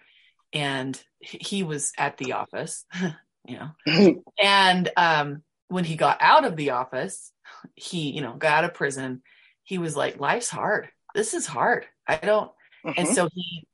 and 0.54 1.00
he 1.20 1.64
was 1.64 1.92
at 1.98 2.18
the 2.18 2.34
office. 2.34 2.86
you 3.46 3.58
know, 3.58 3.72
And 4.42 4.90
um, 4.96 5.44
when 5.68 5.84
he 5.84 5.96
got 5.96 6.18
out 6.22 6.46
of 6.46 6.56
the 6.56 6.72
office, 6.72 7.32
he, 7.76 8.12
you 8.12 8.22
know, 8.22 8.34
got 8.36 8.60
out 8.60 8.64
of 8.66 8.74
prison. 8.74 9.22
He 9.64 9.78
was 9.78 9.96
like, 9.96 10.20
life's 10.20 10.50
hard. 10.50 10.90
This 11.16 11.34
is 11.34 11.46
hard. 11.46 11.86
I 12.08 12.18
don't. 12.18 12.52
And 12.98 13.08
Mhm. 13.08 13.14
so 13.16 13.30
he 13.34 13.66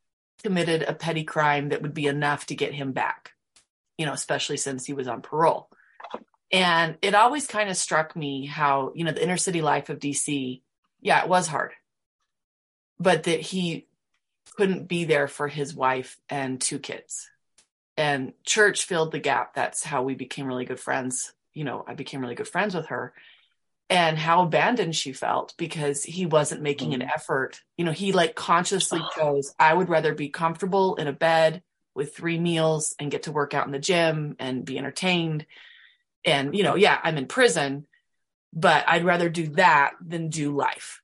committed 0.44 0.84
a 0.84 0.94
petty 0.94 1.24
crime 1.24 1.70
that 1.70 1.82
would 1.82 1.94
be 1.94 2.08
enough 2.08 2.46
to 2.48 2.56
get 2.56 2.74
him 2.74 2.92
back, 2.94 3.32
you 3.98 4.06
know, 4.06 4.14
especially 4.14 4.58
since 4.58 4.86
he 4.86 4.94
was 4.94 5.08
on 5.08 5.22
parole. 5.22 5.70
And 6.52 6.98
it 7.02 7.14
always 7.16 7.48
kind 7.48 7.70
of 7.70 7.78
struck 7.78 8.16
me 8.16 8.46
how, 8.46 8.92
you 8.96 9.04
know, 9.04 9.12
the 9.12 9.24
inner 9.24 9.38
city 9.38 9.62
life 9.62 9.90
of 9.90 10.00
DC, 10.00 10.62
yeah, 11.02 11.22
it 11.24 11.30
was 11.30 11.48
hard, 11.48 11.74
but 13.00 13.24
that 13.24 13.40
he 13.40 13.88
couldn't 14.58 14.88
be 14.88 15.06
there 15.06 15.28
for 15.28 15.48
his 15.48 15.74
wife 15.74 16.18
and 16.30 16.60
two 16.60 16.80
kids. 16.80 17.30
And 17.98 18.34
church 18.46 18.86
filled 18.86 19.12
the 19.12 19.20
gap. 19.20 19.54
That's 19.54 19.84
how 19.84 20.04
we 20.04 20.16
became 20.16 20.46
really 20.48 20.66
good 20.66 20.80
friends. 20.80 21.34
You 21.54 21.64
know, 21.66 21.84
I 21.88 21.96
became 21.96 22.22
really 22.22 22.36
good 22.36 22.48
friends 22.48 22.76
with 22.76 22.88
her 22.88 23.14
and 23.90 24.18
how 24.18 24.44
abandoned 24.44 24.96
she 24.96 25.14
felt 25.14 25.56
because 25.58 26.04
he 26.04 26.26
wasn't 26.26 26.62
making 26.62 26.94
an 26.94 27.02
Mhm. 27.02 27.10
effort. 27.14 27.62
You 27.78 27.86
know, 27.86 27.92
he 27.92 28.12
like 28.14 28.36
consciously 28.36 29.02
chose, 29.16 29.54
I 29.60 29.74
would 29.74 29.90
rather 29.90 30.14
be 30.14 30.30
comfortable 30.30 30.96
in 30.96 31.08
a 31.08 31.14
bed 31.14 31.64
with 31.96 32.16
three 32.16 32.40
meals 32.40 32.96
and 33.00 33.12
get 33.12 33.24
to 33.24 33.32
work 33.32 33.54
out 33.54 33.66
in 33.66 33.72
the 33.72 33.80
gym 33.80 34.36
and 34.40 34.66
be 34.66 34.78
entertained. 34.78 35.46
And, 36.26 36.56
you 36.56 36.64
know, 36.64 36.76
yeah, 36.76 37.00
I'm 37.04 37.18
in 37.18 37.28
prison, 37.28 37.88
but 38.54 38.84
I'd 38.88 39.06
rather 39.06 39.30
do 39.30 39.48
that 39.50 39.94
than 40.06 40.30
do 40.30 40.56
life. 40.56 41.02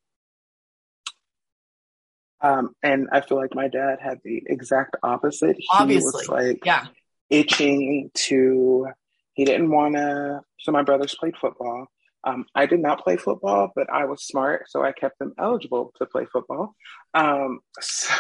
Um, 2.41 2.75
and 2.83 3.07
I 3.11 3.21
feel 3.21 3.37
like 3.37 3.55
my 3.55 3.67
dad 3.67 3.97
had 4.01 4.19
the 4.23 4.43
exact 4.45 4.95
opposite. 5.01 5.55
He 5.57 5.65
Obviously. 5.71 6.03
was 6.03 6.29
like 6.29 6.65
Yeah. 6.65 6.85
itching 7.29 8.11
to, 8.13 8.87
he 9.33 9.45
didn't 9.45 9.71
want 9.71 9.95
to. 9.95 10.41
So 10.59 10.71
my 10.71 10.83
brothers 10.83 11.15
played 11.15 11.35
football. 11.37 11.87
Um, 12.23 12.45
I 12.55 12.65
did 12.65 12.79
not 12.81 13.03
play 13.03 13.17
football, 13.17 13.71
but 13.75 13.87
I 13.91 14.05
was 14.05 14.23
smart, 14.23 14.65
so 14.69 14.83
I 14.83 14.91
kept 14.91 15.19
them 15.19 15.33
eligible 15.39 15.93
to 15.97 16.07
play 16.07 16.25
football. 16.25 16.75
Um, 17.13 17.59
so 17.79 18.13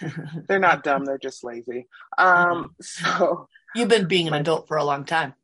they're 0.48 0.60
not 0.60 0.84
dumb; 0.84 1.04
they're 1.04 1.18
just 1.18 1.42
lazy. 1.42 1.88
Um, 2.16 2.76
so 2.80 3.48
You've 3.74 3.88
been 3.88 4.06
being 4.06 4.28
an 4.28 4.34
adult 4.34 4.68
for 4.68 4.76
a 4.76 4.84
long 4.84 5.04
time. 5.04 5.34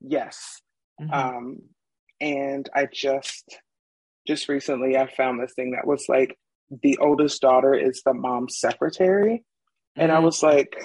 yes, 0.00 0.60
Mhm. 1.00 1.58
And 2.20 2.68
I 2.74 2.86
just 2.92 3.58
just 4.26 4.48
recently 4.48 4.96
I 4.96 5.06
found 5.06 5.40
this 5.40 5.54
thing 5.54 5.70
that 5.72 5.86
was 5.86 6.06
like 6.08 6.38
the 6.82 6.98
oldest 6.98 7.40
daughter 7.40 7.74
is 7.74 8.02
the 8.04 8.12
mom's 8.14 8.58
secretary, 8.58 9.44
and 9.96 10.12
I 10.12 10.16
Mhm. 10.18 10.24
was 10.24 10.42
like 10.42 10.76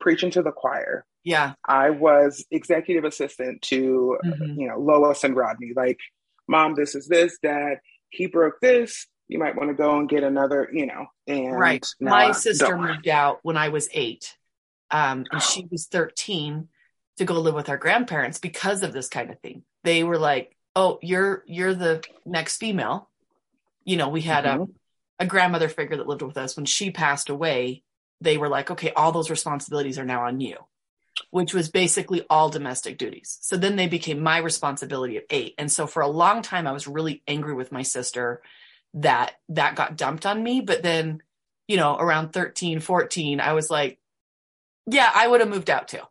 preaching 0.00 0.30
to 0.32 0.42
the 0.42 0.52
choir. 0.52 1.04
yeah. 1.26 1.54
I 1.66 1.88
was 1.90 2.44
executive 2.50 3.04
assistant 3.04 3.62
to 3.62 4.18
Mhm. 4.24 4.56
you 4.58 4.68
know 4.68 4.78
Lois 4.78 5.24
and 5.24 5.34
Rodney. 5.36 5.72
Like, 5.74 5.98
mom, 6.48 6.74
this 6.74 6.94
is 6.94 7.06
this. 7.08 7.38
Dad, 7.38 7.78
he 8.10 8.26
broke 8.26 8.60
this. 8.60 9.06
You 9.28 9.38
might 9.38 9.56
want 9.56 9.70
to 9.70 9.74
go 9.74 9.98
and 9.98 10.06
get 10.08 10.22
another. 10.22 10.68
You 10.72 10.86
know, 10.86 11.06
and 11.26 11.58
Right. 11.58 11.86
My 12.00 12.32
sister 12.32 12.76
moved 12.76 13.08
out 13.08 13.38
when 13.42 13.56
I 13.56 13.68
was 13.68 13.88
eight, 13.92 14.36
um, 14.90 15.24
and 15.30 15.40
she 15.40 15.66
was 15.70 15.86
13 15.86 16.68
to 17.16 17.24
go 17.24 17.34
live 17.40 17.54
with 17.54 17.68
our 17.70 17.78
grandparents 17.78 18.38
because 18.38 18.82
of 18.82 18.92
this 18.92 19.08
kind 19.08 19.30
of 19.30 19.38
thing. 19.40 19.64
They 19.84 20.02
were 20.02 20.18
like, 20.18 20.56
oh, 20.74 20.98
you're 21.02 21.44
you're 21.46 21.74
the 21.74 22.02
next 22.24 22.56
female. 22.56 23.08
You 23.84 23.96
know, 23.96 24.08
we 24.08 24.22
had 24.22 24.44
Mhm. 24.44 24.68
a 25.18 25.24
a 25.24 25.26
grandmother 25.26 25.68
figure 25.68 25.96
that 25.96 26.08
lived 26.08 26.22
with 26.22 26.36
us 26.36 26.56
when 26.56 26.66
she 26.66 26.90
passed 26.90 27.28
away. 27.28 27.84
They 28.20 28.36
were 28.36 28.48
like, 28.48 28.70
okay, 28.72 28.92
all 28.92 29.12
those 29.12 29.30
responsibilities 29.30 29.96
are 29.98 30.04
now 30.04 30.24
on 30.24 30.40
you, 30.40 30.56
which 31.30 31.54
was 31.54 31.70
basically 31.70 32.26
all 32.28 32.48
domestic 32.48 32.98
duties. 32.98 33.38
So 33.40 33.56
then 33.56 33.76
they 33.76 33.86
became 33.86 34.20
my 34.20 34.38
responsibility 34.38 35.16
at 35.18 35.26
eight. 35.30 35.54
And 35.56 35.70
so 35.70 35.86
for 35.86 36.02
a 36.02 36.08
long 36.08 36.42
time, 36.42 36.66
I 36.66 36.72
was 36.72 36.88
really 36.88 37.22
angry 37.28 37.54
with 37.54 37.70
my 37.70 37.82
sister 37.82 38.42
that 38.94 39.36
that 39.50 39.76
got 39.76 39.96
dumped 39.96 40.26
on 40.26 40.42
me. 40.42 40.60
But 40.60 40.82
then, 40.82 41.22
you 41.68 41.76
know, 41.76 41.96
around 41.96 42.32
13, 42.32 42.80
14, 42.80 43.40
I 43.40 43.52
was 43.52 43.70
like, 43.70 44.00
yeah, 44.86 45.10
I 45.14 45.28
would 45.28 45.40
have 45.40 45.48
moved 45.50 45.70
out 45.70 45.88
too. 45.88 46.02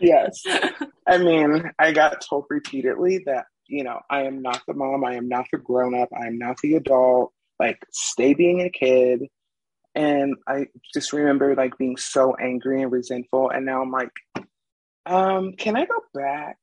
Yes. 0.00 0.42
I 1.06 1.18
mean, 1.18 1.70
I 1.78 1.92
got 1.92 2.20
told 2.20 2.46
repeatedly 2.50 3.22
that, 3.26 3.46
you 3.66 3.84
know, 3.84 4.00
I 4.10 4.22
am 4.22 4.42
not 4.42 4.62
the 4.66 4.74
mom, 4.74 5.04
I 5.04 5.14
am 5.14 5.28
not 5.28 5.46
the 5.52 5.58
grown 5.58 6.00
up, 6.00 6.08
I 6.12 6.26
am 6.26 6.38
not 6.38 6.58
the 6.62 6.74
adult. 6.74 7.32
Like, 7.58 7.78
stay 7.90 8.34
being 8.34 8.60
a 8.60 8.70
kid. 8.70 9.28
And 9.94 10.36
I 10.46 10.66
just 10.92 11.12
remember 11.12 11.54
like 11.54 11.78
being 11.78 11.96
so 11.96 12.36
angry 12.36 12.82
and 12.82 12.92
resentful. 12.92 13.50
And 13.50 13.64
now 13.64 13.80
I'm 13.80 13.90
like, 13.90 14.10
um, 15.06 15.52
can 15.52 15.76
I 15.76 15.86
go 15.86 16.00
back? 16.12 16.58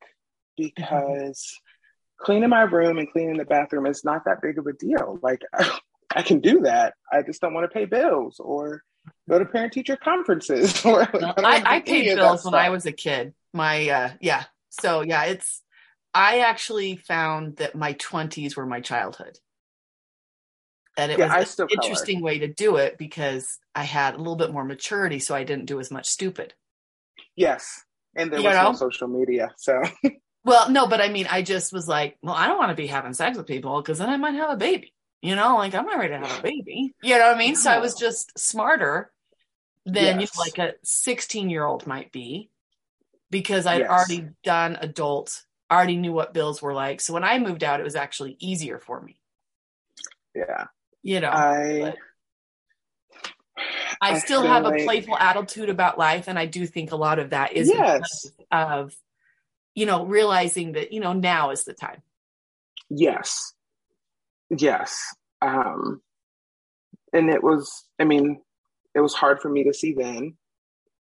Because 0.55 1.59
cleaning 2.19 2.49
my 2.49 2.61
room 2.61 2.99
and 2.99 3.11
cleaning 3.11 3.37
the 3.37 3.45
bathroom 3.45 3.87
is 3.87 4.03
not 4.05 4.25
that 4.25 4.41
big 4.41 4.59
of 4.59 4.67
a 4.67 4.73
deal. 4.73 5.19
Like, 5.23 5.41
I 6.15 6.21
can 6.21 6.41
do 6.41 6.61
that. 6.61 6.93
I 7.11 7.23
just 7.23 7.41
don't 7.41 7.55
want 7.55 7.69
to 7.69 7.73
pay 7.73 7.85
bills 7.85 8.39
or 8.39 8.83
go 9.29 9.39
to 9.39 9.45
parent 9.45 9.74
teacher 9.74 9.98
conferences. 9.98 10.81
Or 10.86 11.00
like, 11.13 11.36
I, 11.43 11.62
I 11.65 11.79
paid 11.81 12.13
bills 12.13 12.43
when. 12.43 12.53
I 12.55 12.69
was 12.69 12.86
a 12.86 12.91
kid. 12.91 13.33
My 13.53 13.89
uh 13.89 14.12
yeah. 14.22 14.45
So 14.69 15.01
yeah, 15.01 15.25
it's 15.25 15.62
I 16.13 16.39
actually 16.39 16.95
found 16.98 17.57
that 17.57 17.75
my 17.75 17.93
twenties 17.93 18.55
were 18.55 18.65
my 18.65 18.81
childhood. 18.81 19.39
And 20.98 21.12
it 21.12 21.19
Yeah, 21.19 21.27
was 21.29 21.36
an 21.38 21.48
interesting 21.69 22.22
way 22.22 22.39
to 22.39 22.48
do 22.48 22.77
it 22.77 22.98
because 22.98 23.60
I 23.75 23.83
had 23.83 24.13
a 24.15 24.17
little 24.17 24.36
bit 24.36 24.51
more 24.51 24.63
maturity, 24.63 25.19
so 25.19 25.33
I 25.36 25.43
didn't 25.43 25.65
do 25.65 25.79
as 25.79 25.91
much 25.91 26.07
stupid. 26.07 26.53
Yes. 27.36 27.83
And 28.15 28.31
there 28.31 28.41
You 28.41 28.43
was 28.43 28.53
know? 28.53 28.62
no 28.62 28.74
social 28.74 29.07
media. 29.07 29.53
So 29.57 29.81
Well, 30.45 30.69
no, 30.69 30.88
but 30.88 31.00
I 31.01 31.07
mean, 31.10 31.27
I 31.29 31.41
just 31.41 31.72
was 31.72 31.88
like, 31.88 32.17
well, 32.22 32.36
I 32.36 32.48
don't 32.48 32.57
want 32.57 32.69
to 32.72 32.75
be 32.75 32.88
having 32.88 33.13
sex 33.13 33.38
with 33.38 33.48
people 33.48 33.81
because 33.81 34.00
then 34.00 34.10
I 34.10 34.17
might 34.17 34.36
have 34.36 34.50
a 34.51 34.57
baby. 34.57 34.92
You 35.23 35.37
know, 35.37 35.55
like 35.55 35.73
I'm 35.73 35.85
not 35.85 35.97
ready 35.97 36.09
to 36.13 36.19
have 36.19 36.39
a 36.39 36.41
baby. 36.41 36.93
You 37.01 37.17
know 37.17 37.27
what 37.27 37.35
I 37.35 37.39
mean? 37.39 37.55
So 37.55 37.71
I 37.71 37.79
was 37.79 37.95
just 37.95 38.37
smarter 38.37 39.09
than 39.85 40.19
Yes. 40.19 40.19
you 40.19 40.19
know, 40.19 40.27
like 40.37 40.57
a 40.57 40.75
16 40.83 41.49
year 41.49 41.63
old 41.65 41.87
might 41.87 42.11
be 42.11 42.49
because 43.31 43.65
I'd 43.65 43.79
Yes. 43.79 43.89
already 43.89 44.27
done 44.43 44.77
adult, 44.81 45.45
already 45.71 45.95
knew 45.95 46.11
what 46.11 46.33
bills 46.33 46.61
were 46.61 46.73
like. 46.73 46.99
So 46.99 47.13
when 47.13 47.23
I 47.23 47.39
moved 47.39 47.63
out, 47.63 47.79
it 47.79 47.83
was 47.83 47.95
actually 47.95 48.35
easier 48.39 48.79
for 48.79 48.99
me. 48.99 49.17
yeah. 50.35 50.65
You 51.01 51.21
know, 51.21 51.29
I 51.29 51.81
I 51.85 51.93
I 54.01 54.19
still 54.19 54.43
have 54.43 54.65
a 54.65 54.71
playful 54.83 55.17
attitude 55.17 55.69
about 55.69 55.97
life, 55.97 56.27
and 56.27 56.37
I 56.37 56.47
do 56.47 56.67
think 56.67 56.91
a 56.91 56.97
lot 56.97 57.19
of 57.19 57.29
that 57.29 57.53
is 57.53 57.69
Yes. 57.69 58.29
of 58.51 58.93
you 59.73 59.85
know 59.85 60.05
realizing 60.05 60.73
that 60.73 60.91
you 60.91 60.99
know 60.99 61.13
now 61.13 61.51
is 61.51 61.63
the 61.63 61.73
time. 61.73 62.01
Yes. 62.89 63.52
Yes. 64.50 65.00
Um, 65.41 66.01
and 67.12 67.29
it 67.29 67.43
was, 67.43 67.85
I 68.00 68.05
mean, 68.05 68.41
it 68.95 69.01
was 69.01 69.13
hard 69.13 69.41
for 69.41 69.50
me 69.50 69.63
to 69.65 69.73
see 69.73 69.93
then 69.93 70.38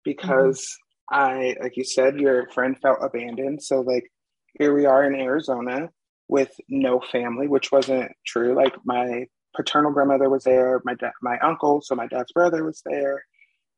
because 0.05 0.77
I, 1.11 1.57
like 1.61 1.77
you 1.77 1.85
said, 1.85 2.21
your 2.21 2.49
friend 2.51 2.77
felt 2.81 2.99
abandoned. 3.03 3.63
So, 3.63 3.81
like, 3.81 4.11
here 4.59 4.75
we 4.75 4.87
are 4.87 5.05
in 5.05 5.15
Arizona 5.15 5.91
with 6.29 6.51
no 6.69 7.01
family, 7.01 7.49
which 7.49 7.73
wasn't 7.73 8.13
true. 8.27 8.55
Like, 8.55 8.75
my 8.85 9.27
paternal 9.55 9.93
grandmother 9.93 10.29
was 10.29 10.45
there, 10.45 10.81
my 10.85 10.95
dad, 10.95 11.13
my 11.23 11.39
uncle, 11.39 11.81
so 11.81 11.95
my 11.95 12.07
dad's 12.07 12.33
brother 12.33 12.65
was 12.65 12.83
there. 12.85 13.25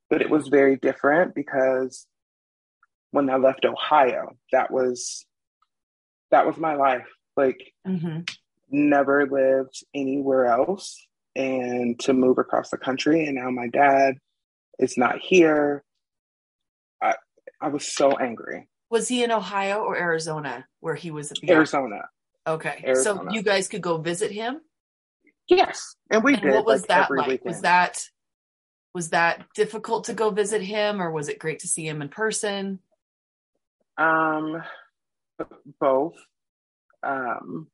But 0.09 0.23
it 0.23 0.31
was 0.31 0.49
very 0.49 0.77
different 0.77 1.35
because 1.35 2.07
when 3.13 3.31
I 3.31 3.37
left 3.37 3.65
Ohio, 3.65 4.37
that 4.53 4.71
was 4.71 5.25
that 6.31 6.47
was 6.47 6.57
my 6.57 6.75
life. 6.75 7.07
Like 7.37 7.73
Mm-hmm. 7.87 8.21
Never 8.71 9.27
lived 9.27 9.85
anywhere 9.95 10.47
else 10.47 11.07
and 11.37 11.99
to 12.01 12.13
move 12.13 12.39
across 12.39 12.71
the 12.71 12.79
country. 12.79 13.27
And 13.27 13.37
now 13.37 13.51
my 13.51 13.69
dad 13.69 14.17
is 14.79 14.97
not 14.97 15.19
here. 15.19 15.85
I 17.03 17.15
i 17.61 17.69
was 17.69 17.93
so 17.93 18.17
angry. 18.17 18.69
Was 18.91 19.09
he 19.09 19.23
in 19.23 19.31
Ohio 19.31 19.81
or 19.81 19.97
Arizona 19.97 20.67
where 20.81 20.95
he 20.95 21.11
was 21.11 21.31
at 21.31 21.39
the 21.41 21.51
arizona. 21.53 22.09
Okay, 22.47 22.83
Arizona. 22.85 23.31
so 23.31 23.35
you 23.35 23.43
guys 23.43 23.69
could 23.69 23.83
go 23.83 23.99
visit 23.99 24.31
him. 24.33 24.61
yes. 25.49 25.95
And 26.11 26.25
we 26.25 26.35
and 26.35 26.43
did 26.43 26.53
what 26.53 26.67
was 26.67 26.81
like 26.83 26.89
that 26.89 27.11
like? 27.11 27.29
weekend. 27.29 27.55
Was 27.55 27.61
that 27.63 28.05
was 28.95 29.11
that 29.11 29.45
difficult 29.55 30.05
to 30.05 30.15
go 30.15 30.31
visit 30.31 30.63
him, 30.63 31.01
or 31.01 31.13
was 31.13 31.29
it 31.29 31.39
great 31.39 31.61
to 31.61 31.69
see 31.69 31.87
him 31.87 32.03
in 32.03 32.09
person? 32.09 32.81
um 33.99 34.63
both. 35.79 36.15
Um 37.03 37.69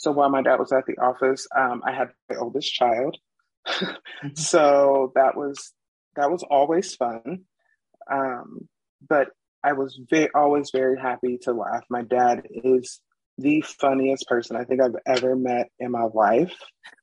so 0.00 0.10
while 0.12 0.30
my 0.30 0.40
dad 0.40 0.58
was 0.58 0.72
at 0.72 0.86
the 0.86 0.96
office 1.10 1.46
um 1.56 1.82
i 1.86 1.92
had 1.92 2.08
my 2.30 2.36
oldest 2.36 2.72
child. 2.80 3.16
So 4.34 5.12
that 5.14 5.36
was 5.36 5.72
that 6.16 6.30
was 6.30 6.42
always 6.42 6.94
fun. 7.02 7.24
Um 8.10 8.68
but 9.12 9.28
i 9.62 9.72
was 9.80 10.00
very 10.14 10.30
always 10.34 10.70
very 10.80 10.98
happy 11.08 11.38
to 11.44 11.52
laugh. 11.52 11.84
My 11.90 12.02
dad 12.02 12.36
is 12.50 13.00
the 13.46 13.60
funniest 13.82 14.24
person 14.32 14.56
i 14.56 14.64
think 14.64 14.80
i've 14.82 15.00
ever 15.16 15.36
met 15.36 15.66
in 15.78 15.90
my 15.90 16.06
life. 16.26 16.56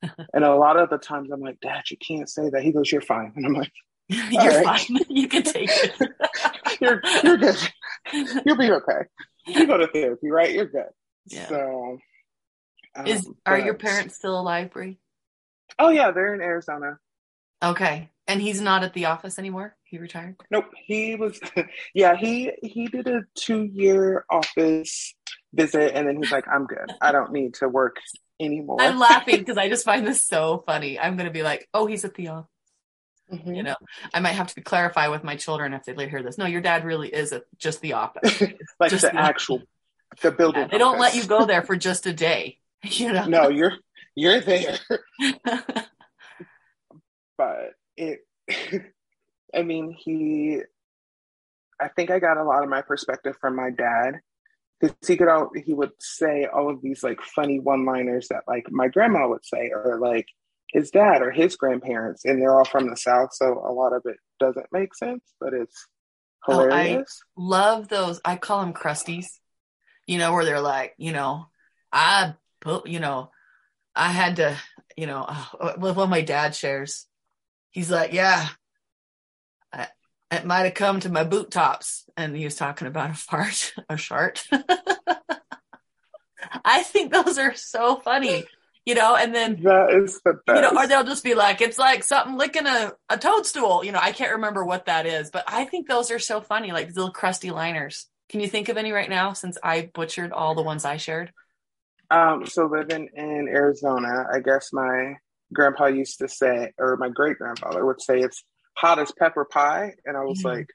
And 0.34 0.44
a 0.44 0.56
lot 0.66 0.78
of 0.82 0.90
the 0.90 0.98
times 1.10 1.30
i'm 1.32 1.42
like 1.48 1.60
dad 1.62 1.84
you 1.92 1.98
can't 2.10 2.30
say 2.30 2.46
that. 2.52 2.64
He 2.64 2.72
goes 2.72 2.92
you're 2.92 3.02
fine. 3.16 3.32
And 3.36 3.46
i'm 3.48 3.54
like 3.54 3.72
You're 4.10 4.64
right. 4.64 4.80
fine. 4.80 4.98
You 5.10 5.28
can 5.34 5.44
take 5.44 5.70
it. 5.70 5.94
you're 6.82 7.00
you're 7.24 7.38
good. 7.46 7.60
You'll 8.46 8.58
be 8.66 8.72
okay. 8.80 9.02
You 9.56 9.68
go 9.68 9.78
to 9.78 9.88
therapy 9.88 10.30
right? 10.40 10.52
You're 10.58 10.72
good. 10.80 10.92
Yeah. 11.28 11.48
so 11.54 11.98
um, 12.98 13.08
Is 13.08 13.30
are 13.46 13.60
your 13.60 13.76
parents 13.76 14.16
still 14.16 14.40
alive, 14.40 14.72
Brie? 14.72 15.00
oh 15.80 15.90
yeah 15.90 16.12
they're 16.12 16.34
in 16.34 16.42
arizona 16.42 17.00
Okay, 17.64 18.10
and 18.28 18.40
he's 18.40 18.62
not 18.62 18.84
at 18.84 18.94
the 18.94 19.06
office 19.06 19.40
anymore. 19.40 19.76
He 19.84 19.98
retired. 19.98 20.36
Nope, 20.52 20.66
he 20.86 21.16
was. 21.16 21.40
Yeah, 21.96 22.16
he 22.16 22.52
he 22.62 22.86
did 22.88 23.08
a 23.08 23.22
two 23.34 23.64
year 23.64 24.26
office 24.30 25.16
visit, 25.56 25.94
and 25.96 26.08
then 26.08 26.18
he's 26.18 26.32
like, 26.32 26.48
"I'm 26.48 26.68
good. 26.68 26.92
I 27.02 27.12
don't 27.12 27.32
need 27.32 27.56
to 27.56 27.68
work 27.68 27.96
anymore." 28.40 28.78
I'm 28.80 29.00
laughing 29.00 29.38
because 29.40 29.58
I 29.58 29.70
just 29.70 29.86
find 29.86 30.06
this 30.06 30.28
so 30.28 30.64
funny. 30.68 31.00
I'm 31.00 31.18
gonna 31.18 31.32
be 31.32 31.42
like, 31.42 31.68
oh, 31.74 31.88
he's 31.88 32.06
at 32.06 32.14
the 32.14 32.28
office. 32.28 32.52
Mhm. 33.34 33.56
You 33.58 33.64
know, 33.64 33.76
I 34.14 34.20
might 34.20 34.34
have 34.34 34.54
to 34.54 34.62
clarify 34.62 35.08
with 35.08 35.24
my 35.24 35.36
children 35.36 35.74
if 35.74 35.84
they 35.86 36.08
hear 36.08 36.22
this. 36.22 36.38
No, 36.38 36.46
your 36.46 36.62
dad 36.62 36.86
really 36.86 37.08
is 37.10 37.34
at 37.34 37.46
just 37.58 37.82
the 37.82 37.94
office. 37.94 38.40
like 38.80 38.92
Just 38.92 39.02
the 39.02 39.10
the- 39.10 39.16
actual 39.20 39.64
the 40.22 40.30
building. 40.32 40.68
they 40.72 40.78
don't 40.78 41.00
let 41.00 41.16
you 41.16 41.26
go 41.26 41.46
there 41.48 41.64
for 41.64 41.76
just 41.76 42.06
a 42.06 42.14
day. 42.14 42.60
You 42.84 43.12
know. 43.14 43.26
No, 43.26 43.50
you're 43.50 43.74
you're 44.16 44.40
there, 44.40 44.78
but 47.38 47.72
it. 47.96 48.20
I 49.56 49.64
mean, 49.64 49.92
he. 49.92 50.62
I 51.80 51.88
think 51.90 52.10
I 52.12 52.20
got 52.20 52.38
a 52.38 52.44
lot 52.44 52.64
of 52.64 52.70
my 52.70 52.82
perspective 52.82 53.36
from 53.40 53.56
my 53.56 53.70
dad 53.70 54.20
because 54.80 54.96
he 55.08 55.16
could 55.18 55.28
all 55.28 55.52
he 55.56 55.74
would 55.74 55.92
say 56.00 56.46
all 56.52 56.70
of 56.70 56.82
these 56.82 57.04
like 57.04 57.22
funny 57.22 57.60
one 57.60 57.86
liners 57.86 58.28
that 58.30 58.44
like 58.48 58.66
my 58.72 58.88
grandma 58.88 59.28
would 59.28 59.46
say 59.46 59.72
or 59.74 60.00
like 60.02 60.28
his 60.72 60.90
dad 60.92 61.22
or 61.22 61.32
his 61.32 61.56
grandparents 61.56 62.26
and 62.26 62.42
they're 62.42 62.58
all 62.58 62.66
from 62.66 62.90
the 62.90 62.98
south 62.98 63.30
so 63.32 63.64
a 63.66 63.72
lot 63.72 63.94
of 63.94 64.02
it 64.06 64.18
doesn't 64.40 64.66
make 64.72 64.94
sense 64.96 65.22
but 65.40 65.54
it's 65.54 65.88
Oh, 66.48 66.62
I- 66.62 66.64
hilarious 66.88 67.22
Love 67.38 67.88
those. 67.90 68.22
I 68.26 68.38
call 68.38 68.62
them 68.62 68.74
crusties. 68.74 69.28
You 70.08 70.18
know, 70.18 70.32
where 70.34 70.46
they're 70.46 70.62
like, 70.62 70.94
you 70.98 71.12
know, 71.12 71.48
I 71.92 72.34
you 72.86 73.00
know, 73.00 73.32
I 73.96 74.12
had 74.12 74.36
to, 74.38 74.58
you 74.96 75.08
know, 75.08 75.24
uh, 75.24 75.74
what 75.78 76.10
my 76.10 76.22
dad 76.22 76.56
shares. 76.56 77.08
He's 77.72 77.92
like, 77.92 78.14
yeah, 78.14 78.48
I, 79.74 79.88
it 80.32 80.46
might 80.46 80.66
have 80.66 80.74
come 80.76 81.00
to 81.02 81.10
my 81.10 81.24
boot 81.24 81.52
tops, 81.52 82.06
and 82.16 82.36
he 82.36 82.44
was 82.44 82.56
talking 82.56 82.88
about 82.88 83.12
a 83.12 83.14
fart, 83.16 83.74
a 83.90 83.98
shart. 83.98 84.46
I 86.64 86.84
think 86.84 87.12
those 87.12 87.38
are 87.38 87.56
so 87.56 87.98
funny, 87.98 88.46
you 88.86 88.96
know, 88.96 89.16
and 89.16 89.34
then 89.34 89.62
that 89.64 89.92
is 89.92 90.22
the 90.24 90.34
best 90.46 90.56
you 90.56 90.62
know, 90.62 90.82
or 90.82 90.88
they'll 90.88 91.04
just 91.04 91.24
be 91.24 91.34
like, 91.34 91.62
it's 91.62 91.78
like 91.78 92.04
something 92.04 92.38
licking 92.38 92.68
a, 92.68 92.94
a 93.10 93.18
toadstool. 93.18 93.84
You 93.84 93.92
know, 93.92 94.00
I 94.02 94.12
can't 94.12 94.34
remember 94.34 94.64
what 94.64 94.86
that 94.86 95.06
is, 95.06 95.30
but 95.30 95.44
I 95.48 95.66
think 95.66 95.88
those 95.88 96.12
are 96.12 96.20
so 96.20 96.42
funny, 96.42 96.72
like 96.72 96.88
little 96.90 97.12
crusty 97.12 97.52
liners. 97.52 98.08
Can 98.30 98.40
you 98.42 98.48
think 98.48 98.70
of 98.70 98.78
any 98.78 98.92
right 98.92 99.10
now 99.10 99.34
since 99.34 99.58
I 99.64 99.90
butchered 99.94 100.32
all 100.32 100.56
the 100.56 100.62
ones 100.62 100.86
I 100.86 100.98
shared? 100.98 101.32
Um, 102.10 102.46
so 102.46 102.66
living 102.66 103.10
in 103.16 103.48
Arizona, 103.50 104.26
I 104.34 104.40
guess 104.40 104.72
my 104.72 105.16
grandpa 105.54 105.88
used 105.88 106.20
to 106.20 106.28
say, 106.28 106.72
or 106.78 106.98
my 106.98 107.10
great 107.10 107.38
grandfather 107.38 107.86
would 107.86 108.02
say, 108.02 108.20
it's 108.22 108.44
hot 108.76 109.00
as 109.00 109.12
pepper 109.12 109.46
pie. 109.46 109.94
And 110.06 110.16
I 110.16 110.22
was 110.22 110.42
Mhm. 110.42 110.46
like, 110.46 110.70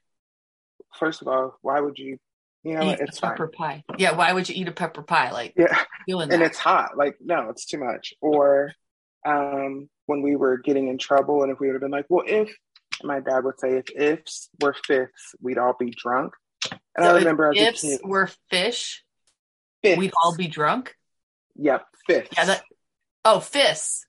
first 0.99 1.23
of 1.23 1.29
all, 1.29 1.57
why 1.63 1.81
would 1.81 1.99
you 1.99 2.19
You 2.65 2.75
know, 2.77 2.93
Eat 2.93 3.01
it's 3.01 3.19
a 3.19 3.21
fine. 3.23 3.31
pepper 3.31 3.49
pie. 3.49 3.83
Yeah, 3.99 4.13
why 4.13 4.33
would 4.33 4.49
you 4.49 4.55
eat 4.55 4.69
a 4.69 4.73
pepper 4.73 5.03
pie? 5.03 5.33
Like 5.33 5.55
Yeah, 5.57 5.77
and 6.07 6.31
that. 6.31 6.43
it's 6.43 6.59
hot. 6.59 6.97
Like, 6.97 7.17
no, 7.21 7.49
it's 7.51 7.67
too 7.67 7.79
much. 7.79 8.15
Or 8.21 8.71
um, 9.27 9.89
when 10.07 10.23
we 10.23 10.37
were 10.37 10.59
getting 10.59 10.87
in 10.87 10.97
trouble, 10.97 11.43
and 11.43 11.51
if 11.51 11.59
we 11.59 11.67
would 11.67 11.75
have 11.75 11.81
been 11.81 11.91
like, 11.91 12.07
well, 12.09 12.25
if 12.25 12.55
my 13.03 13.19
dad 13.19 13.43
would 13.45 13.59
say, 13.59 13.79
if 13.79 13.87
ifs 13.97 14.49
were 14.61 14.77
fifths, 14.87 15.35
we'd 15.41 15.59
all 15.59 15.75
be 15.77 15.91
drunk. 15.91 16.35
And 16.71 17.05
So 17.05 17.11
I 17.11 17.13
if 17.15 17.19
remember 17.19 17.51
a 17.51 17.57
ifs 17.57 17.99
were 18.05 18.29
fish, 18.49 19.03
fifths. 19.83 19.99
we'd 19.99 20.13
all 20.23 20.37
be 20.37 20.47
drunk. 20.47 20.95
Yep, 21.57 21.87
fifths. 22.07 22.31
Yeah, 22.37 22.45
that. 22.47 22.63
Oh, 23.25 23.41
fists. 23.41 24.07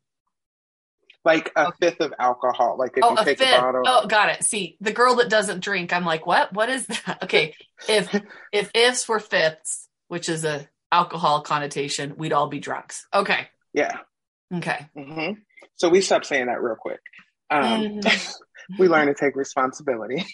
like 1.26 1.52
a 1.56 1.68
Okay. 1.68 1.76
fifth 1.80 2.02
of 2.02 2.14
alcohol. 2.20 2.76
Like 2.78 2.98
if 2.98 3.04
Oh, 3.04 3.12
you 3.12 3.18
a 3.18 3.24
take 3.26 3.38
fifth. 3.40 3.54
a 3.54 3.62
bottle. 3.62 3.84
Oh, 3.86 4.08
got 4.08 4.30
it. 4.30 4.44
See, 4.44 4.78
the 4.82 4.92
girl 4.92 5.16
that 5.16 5.30
doesn't 5.30 5.62
drink, 5.62 5.94
I'm 5.94 6.04
like, 6.06 6.26
what? 6.26 6.52
What 6.54 6.70
is 6.70 6.86
that? 6.88 7.20
Okay, 7.24 7.56
if 7.88 8.14
if 8.52 8.72
ifs 8.74 9.08
were 9.08 9.20
fifths, 9.20 9.88
which 10.08 10.28
is 10.30 10.44
a 10.46 10.68
alcohol 10.92 11.42
connotation, 11.42 12.16
we'd 12.18 12.34
all 12.34 12.48
be 12.48 12.60
drunks. 12.60 13.08
Okay, 13.14 13.48
Yeah. 13.74 13.98
okay. 14.54 14.88
hmm 14.96 15.32
So 15.76 15.90
we 15.90 16.02
stopped 16.02 16.26
saying 16.26 16.48
that 16.48 16.62
real 16.62 16.76
quick. 16.76 17.00
Um, 17.50 17.84
Mhm. 17.84 18.34
we 18.80 18.88
learn 18.88 19.08
to 19.08 19.14
take 19.14 19.36
responsibility. 19.36 20.26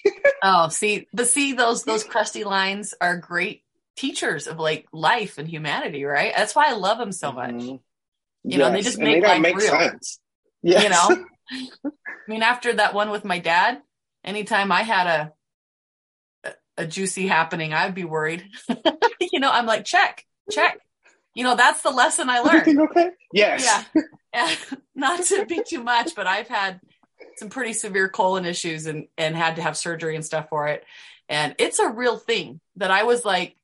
Oh, 0.42 0.70
see, 0.70 1.08
but 1.14 1.28
see, 1.28 1.54
those 1.54 1.84
those 1.84 2.04
crusty 2.04 2.44
lines 2.46 2.94
are 3.02 3.18
great 3.18 3.64
teachers 4.00 4.48
of 4.48 4.58
like 4.60 4.88
life 4.94 5.38
and 5.38 5.48
humanity, 5.48 6.06
right? 6.06 6.34
That's 6.36 6.56
why 6.56 6.70
I 6.70 6.74
love 6.74 6.98
them 6.98 7.12
so 7.12 7.32
much. 7.32 7.52
Mhm. 7.52 7.80
You 8.44 8.58
know, 8.58 8.72
they 8.72 8.82
just 8.82 8.98
and 8.98 9.06
make 9.08 9.22
they 9.22 9.28
life 9.28 9.42
make 9.42 9.58
real. 9.58 9.70
sense. 9.72 10.20
Yes. 10.64 10.84
You 10.84 10.90
know, 10.90 11.26
I 12.08 12.32
mean, 12.32 12.42
after 12.42 12.74
that 12.74 12.94
one 12.94 13.10
with 13.10 13.26
my 13.26 13.40
dad, 13.40 13.82
anytime 14.24 14.72
I 14.72 14.84
had 14.84 15.08
a 15.08 15.34
a, 16.46 16.84
a 16.84 16.88
juicy 16.88 17.28
happening, 17.28 17.74
I'd 17.74 17.94
be 17.94 18.06
worried. 18.06 18.46
you 19.20 19.42
know, 19.42 19.52
I'm 19.52 19.66
like, 19.66 19.84
check, 19.84 20.26
check. 20.50 20.80
You 21.36 21.44
know, 21.44 21.56
that's 21.56 21.82
the 21.82 21.92
lesson 21.92 22.30
I 22.30 22.40
learned. 22.40 22.62
Everything 22.62 22.82
okay? 22.82 23.12
Yes. 23.34 23.64
Yeah. 23.94 24.02
And 24.32 24.56
not 24.94 25.24
to 25.24 25.48
be 25.48 25.64
too 25.68 25.84
much, 25.84 26.14
but 26.16 26.28
I've 26.28 26.48
had 26.48 26.80
some 27.38 27.50
pretty 27.50 27.74
severe 27.74 28.08
colon 28.10 28.46
issues 28.46 28.86
and 28.86 29.08
and 29.18 29.36
had 29.36 29.56
to 29.56 29.64
have 29.64 29.76
surgery 29.76 30.16
and 30.16 30.24
stuff 30.24 30.50
for 30.50 30.68
it. 30.68 30.86
And 31.28 31.56
it's 31.58 31.80
a 31.80 31.90
real 31.90 32.16
thing 32.18 32.60
that 32.76 32.92
I 32.92 33.04
was 33.04 33.26
like 33.26 33.56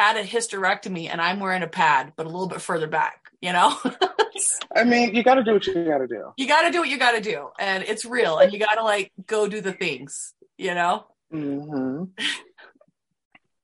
had 0.00 0.16
a 0.16 0.24
hysterectomy 0.24 1.10
and 1.10 1.20
I'm 1.20 1.40
wearing 1.40 1.62
a 1.62 1.66
pad, 1.68 2.14
but 2.16 2.24
a 2.24 2.30
little 2.30 2.46
bit 2.48 2.62
further 2.62 2.86
back, 2.86 3.30
you 3.42 3.52
know? 3.52 3.76
I 4.74 4.84
mean, 4.84 5.14
you 5.14 5.22
got 5.22 5.34
to 5.34 5.44
do 5.44 5.52
what 5.52 5.66
you 5.66 5.74
got 5.84 5.98
to 5.98 6.06
do. 6.06 6.32
you 6.38 6.48
got 6.48 6.62
to 6.62 6.70
do 6.70 6.78
what 6.80 6.88
you 6.88 6.98
got 6.98 7.12
to 7.12 7.20
do 7.20 7.48
and 7.58 7.82
it's 7.84 8.06
real 8.06 8.38
and 8.38 8.50
you 8.50 8.58
got 8.58 8.76
to 8.76 8.82
like 8.82 9.12
go 9.26 9.46
do 9.46 9.60
the 9.60 9.72
things, 9.74 10.32
you 10.56 10.72
know? 10.74 11.04
hmm 11.30 12.04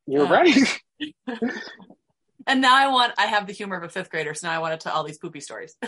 You're 0.06 0.26
Uh, 0.26 0.30
right. 0.30 0.80
And 2.48 2.60
now 2.60 2.76
I 2.76 2.88
want 2.88 3.12
I 3.18 3.26
have 3.26 3.48
the 3.48 3.52
humor 3.52 3.76
of 3.76 3.82
a 3.82 3.88
fifth 3.88 4.08
grader, 4.10 4.32
so 4.34 4.46
now 4.46 4.54
I 4.54 4.58
want 4.60 4.78
to 4.78 4.84
tell 4.84 4.94
all 4.96 5.02
these 5.04 5.18
poopy 5.18 5.40
stories. 5.40 5.74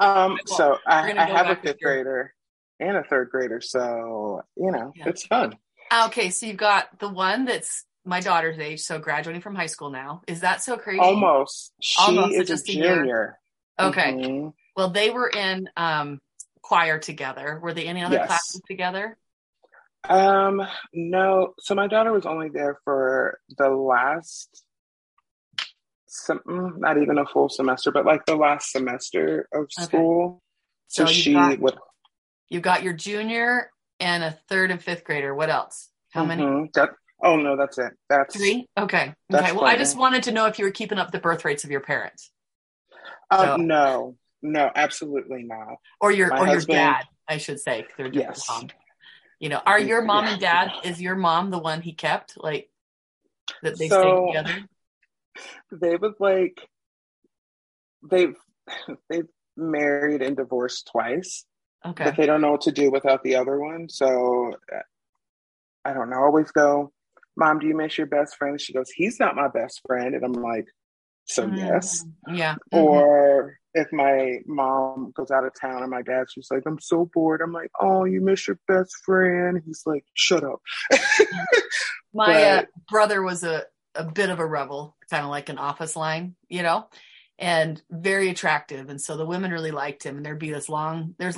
Um, 0.00 0.38
so 0.46 0.78
I, 0.86 1.12
I 1.12 1.24
have 1.26 1.50
a 1.50 1.56
fifth 1.56 1.76
grader 1.82 2.32
and 2.78 2.96
a 2.96 3.02
third 3.02 3.28
grader, 3.30 3.60
so 3.60 4.40
you 4.56 4.70
know 4.70 4.92
Yeah. 4.96 5.08
it's 5.10 5.26
fun. 5.26 5.58
okay, 6.06 6.30
so 6.30 6.46
you've 6.46 6.56
got 6.56 6.98
the 6.98 7.08
one 7.10 7.44
that's 7.44 7.84
my 8.04 8.20
daughter's 8.20 8.58
age, 8.58 8.80
so 8.80 8.98
graduating 8.98 9.42
from 9.42 9.54
high 9.54 9.66
school 9.66 9.90
now. 9.90 10.22
Is 10.26 10.40
that 10.40 10.62
so 10.62 10.76
crazy? 10.76 11.00
Almost. 11.00 11.72
She 11.80 12.00
Almost, 12.02 12.34
is 12.34 12.40
a 12.40 12.44
just 12.44 12.68
a 12.68 12.72
junior. 12.72 13.38
Okay. 13.78 14.12
Mhm. 14.12 14.52
Well, 14.76 14.90
they 14.90 15.10
were 15.10 15.28
in 15.28 15.68
um, 15.76 16.18
choir 16.62 16.98
together. 16.98 17.58
Were 17.62 17.74
they 17.74 17.82
in 17.86 17.96
any 17.96 18.04
other 18.04 18.16
Yes. 18.16 18.26
classes 18.26 18.62
together? 18.68 19.16
Um, 20.08 20.66
no. 20.94 21.54
So 21.58 21.74
my 21.74 21.86
daughter 21.86 22.12
was 22.12 22.24
only 22.24 22.48
there 22.48 22.78
for 22.84 23.38
the 23.58 23.68
last, 23.68 24.64
some, 26.06 26.40
mm, 26.46 26.78
not 26.78 26.96
even 27.00 27.18
a 27.18 27.26
full 27.26 27.48
semester, 27.48 27.90
but 27.92 28.06
like 28.06 28.24
the 28.26 28.36
last 28.36 28.70
semester 28.72 29.46
of 29.52 29.64
Okay. 29.78 29.84
school. 29.84 30.42
So, 30.88 31.04
So 31.06 31.12
she 31.12 31.34
got- 31.34 31.58
would. 31.60 31.78
You 32.48 32.60
got 32.60 32.82
your 32.82 32.94
junior 32.94 33.70
and 34.00 34.24
a 34.24 34.32
third 34.48 34.70
and 34.70 34.82
fifth 34.82 35.04
grader. 35.04 35.34
What 35.34 35.50
else? 35.50 35.90
How 36.10 36.24
many? 36.24 36.42
Mhm. 36.42 36.72
That, 36.72 36.90
oh 37.22 37.36
no, 37.36 37.56
that's 37.56 37.78
it. 37.78 37.92
That's 38.08 38.36
Three? 38.36 38.66
Okay. 38.78 39.14
That's 39.28 39.48
okay. 39.48 39.52
Well, 39.56 39.66
I 39.66 39.76
just 39.76 39.96
wanted 39.96 40.22
to 40.24 40.32
know 40.32 40.46
if 40.46 40.58
you 40.58 40.64
were 40.64 40.70
keeping 40.70 40.98
up 40.98 41.10
the 41.12 41.18
birth 41.20 41.44
rates 41.44 41.64
of 41.64 41.70
your 41.70 41.80
parents 41.80 42.30
Um, 43.30 43.46
So- 43.46 43.56
no, 43.56 44.16
no, 44.42 44.70
absolutely 44.74 45.42
not. 45.44 45.76
or 46.00 46.10
your 46.12 46.28
My 46.28 46.40
or 46.40 46.46
husband- 46.46 46.78
your 46.78 46.86
dad, 46.92 47.04
I 47.28 47.36
should 47.38 47.60
say. 47.60 47.86
They're 47.96 48.08
Yes. 48.12 48.48
mom. 48.48 48.68
You 49.38 49.48
know, 49.48 49.62
are 49.64 49.78
your 49.80 50.02
mom 50.02 50.24
Yeah. 50.24 50.32
and 50.32 50.40
dad 50.40 50.70
is 50.84 51.00
your 51.00 51.14
mom 51.16 51.50
the 51.50 51.58
one 51.58 51.80
he 51.82 51.92
kept 51.94 52.36
like 52.36 52.70
that 53.62 53.78
they 53.78 53.88
So- 53.88 54.00
stayed 54.02 54.26
together? 54.42 54.68
They 55.72 55.96
was 55.96 56.14
like, 56.18 56.68
they've 58.02 58.36
they've 59.08 59.28
married 59.56 60.22
and 60.22 60.36
divorced 60.36 60.88
twice, 60.90 61.44
Okay. 61.86 62.04
but 62.04 62.16
they 62.16 62.26
don't 62.26 62.40
know 62.40 62.52
what 62.52 62.62
to 62.62 62.72
do 62.72 62.90
without 62.90 63.22
the 63.22 63.36
other 63.36 63.58
one. 63.58 63.88
So 63.88 64.54
uh, 64.72 64.80
I 65.84 65.92
don't 65.92 66.10
know. 66.10 66.18
Always 66.22 66.50
go, 66.52 66.92
Mom, 67.36 67.58
do 67.58 67.66
you 67.66 67.76
miss 67.76 67.96
your 67.96 68.06
best 68.06 68.36
friend? 68.36 68.60
She 68.60 68.72
goes, 68.72 68.90
He's 68.90 69.18
not 69.20 69.36
my 69.36 69.48
best 69.48 69.80
friend, 69.86 70.14
and 70.14 70.24
I'm 70.24 70.32
like, 70.32 70.66
So 71.26 71.46
yes. 71.46 72.04
Mm, 72.28 72.36
Yeah. 72.36 72.54
Mhm. 72.72 72.78
Or 72.78 73.56
if 73.72 73.92
my 73.92 74.38
mom 74.46 75.12
goes 75.14 75.30
out 75.30 75.44
of 75.44 75.52
town 75.58 75.82
and 75.82 75.90
my 75.90 76.02
dad's 76.02 76.34
just 76.34 76.50
like, 76.52 76.64
I'm 76.66 76.80
so 76.80 77.08
bored. 77.14 77.40
I'm 77.40 77.52
like, 77.52 77.70
Oh, 77.80 78.04
you 78.04 78.20
miss 78.20 78.48
your 78.48 78.58
best 78.66 78.92
friend. 79.04 79.62
He's 79.64 79.82
like, 79.86 80.04
Shut 80.14 80.44
up. 80.44 80.60
My 82.12 82.42
uh, 82.42 82.62
brother 82.88 83.22
was 83.22 83.44
a, 83.44 83.64
a 83.94 84.04
bit 84.04 84.30
of 84.30 84.40
a 84.40 84.46
rebel, 84.46 84.96
kind 85.10 85.24
of 85.24 85.30
like 85.30 85.48
an 85.48 85.58
office 85.58 85.94
line, 85.94 86.34
you 86.48 86.62
know, 86.62 86.88
and 87.38 87.80
very 87.88 88.30
attractive. 88.30 88.88
And 88.88 89.00
so 89.00 89.16
the 89.16 89.26
women 89.26 89.52
really 89.52 89.70
liked 89.70 90.02
him. 90.02 90.16
And 90.16 90.26
there'd 90.26 90.38
be 90.38 90.50
this 90.52 90.68
long, 90.68 91.14
there's, 91.18 91.36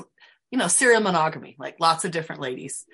you 0.50 0.59
know, 0.59 0.68
serial 0.68 1.02
monogamy, 1.02 1.57
like 1.59 1.76
lots 1.78 2.05
of 2.07 2.11
different 2.11 2.40
ladies. 2.40 2.87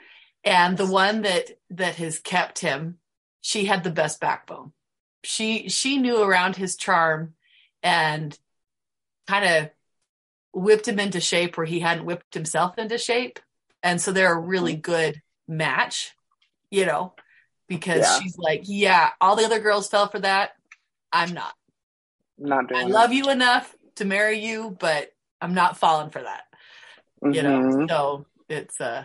And 0.45 0.77
the 0.79 0.87
one 0.87 1.23
that 1.23 1.59
that 1.71 1.97
has 1.97 2.19
kept 2.19 2.61
him, 2.61 2.99
she 3.41 3.65
had 3.65 3.85
the 3.85 3.91
best 3.91 4.21
backbone. 4.21 4.73
She 5.25 5.69
she 5.69 5.99
knew 5.99 6.23
around 6.23 6.57
his 6.57 6.77
charm 6.77 7.35
and 7.83 8.39
kind 9.27 9.45
of 9.45 9.71
whipped 10.53 10.89
him 10.89 10.99
into 10.99 11.21
shape 11.21 11.57
where 11.57 11.67
he 11.67 11.81
hadn't 11.81 12.07
whipped 12.07 12.35
himself 12.35 12.79
into 12.79 12.99
shape. 12.99 13.39
And 13.83 14.01
so 14.01 14.13
they're 14.13 14.33
a 14.35 14.41
really 14.41 14.75
good 14.75 15.21
match, 15.47 16.15
you 16.71 16.87
know, 16.87 17.15
because 17.69 18.01
Yeah. 18.01 18.19
she's 18.19 18.37
like, 18.39 18.63
yeah, 18.65 19.11
all 19.21 19.37
the 19.37 19.45
other 19.45 19.61
girls 19.61 19.89
fell 19.89 20.09
for 20.09 20.19
that. 20.21 20.53
I'm 21.13 21.33
not. 21.33 21.55
Not 22.39 22.69
doing 22.69 22.87
I 22.87 22.89
love 22.89 23.13
you 23.13 23.31
enough 23.31 23.75
to 23.97 24.05
marry 24.05 24.39
you, 24.39 24.77
but 24.79 25.13
I'm 25.41 25.55
not 25.55 25.77
falling 25.77 26.11
for 26.11 26.23
that. 26.23 26.45
it. 27.23 27.35
You 27.35 27.43
know, 27.43 27.61
Mhm. 27.61 27.89
so 27.89 28.27
it's 28.49 28.81
uh 28.81 29.05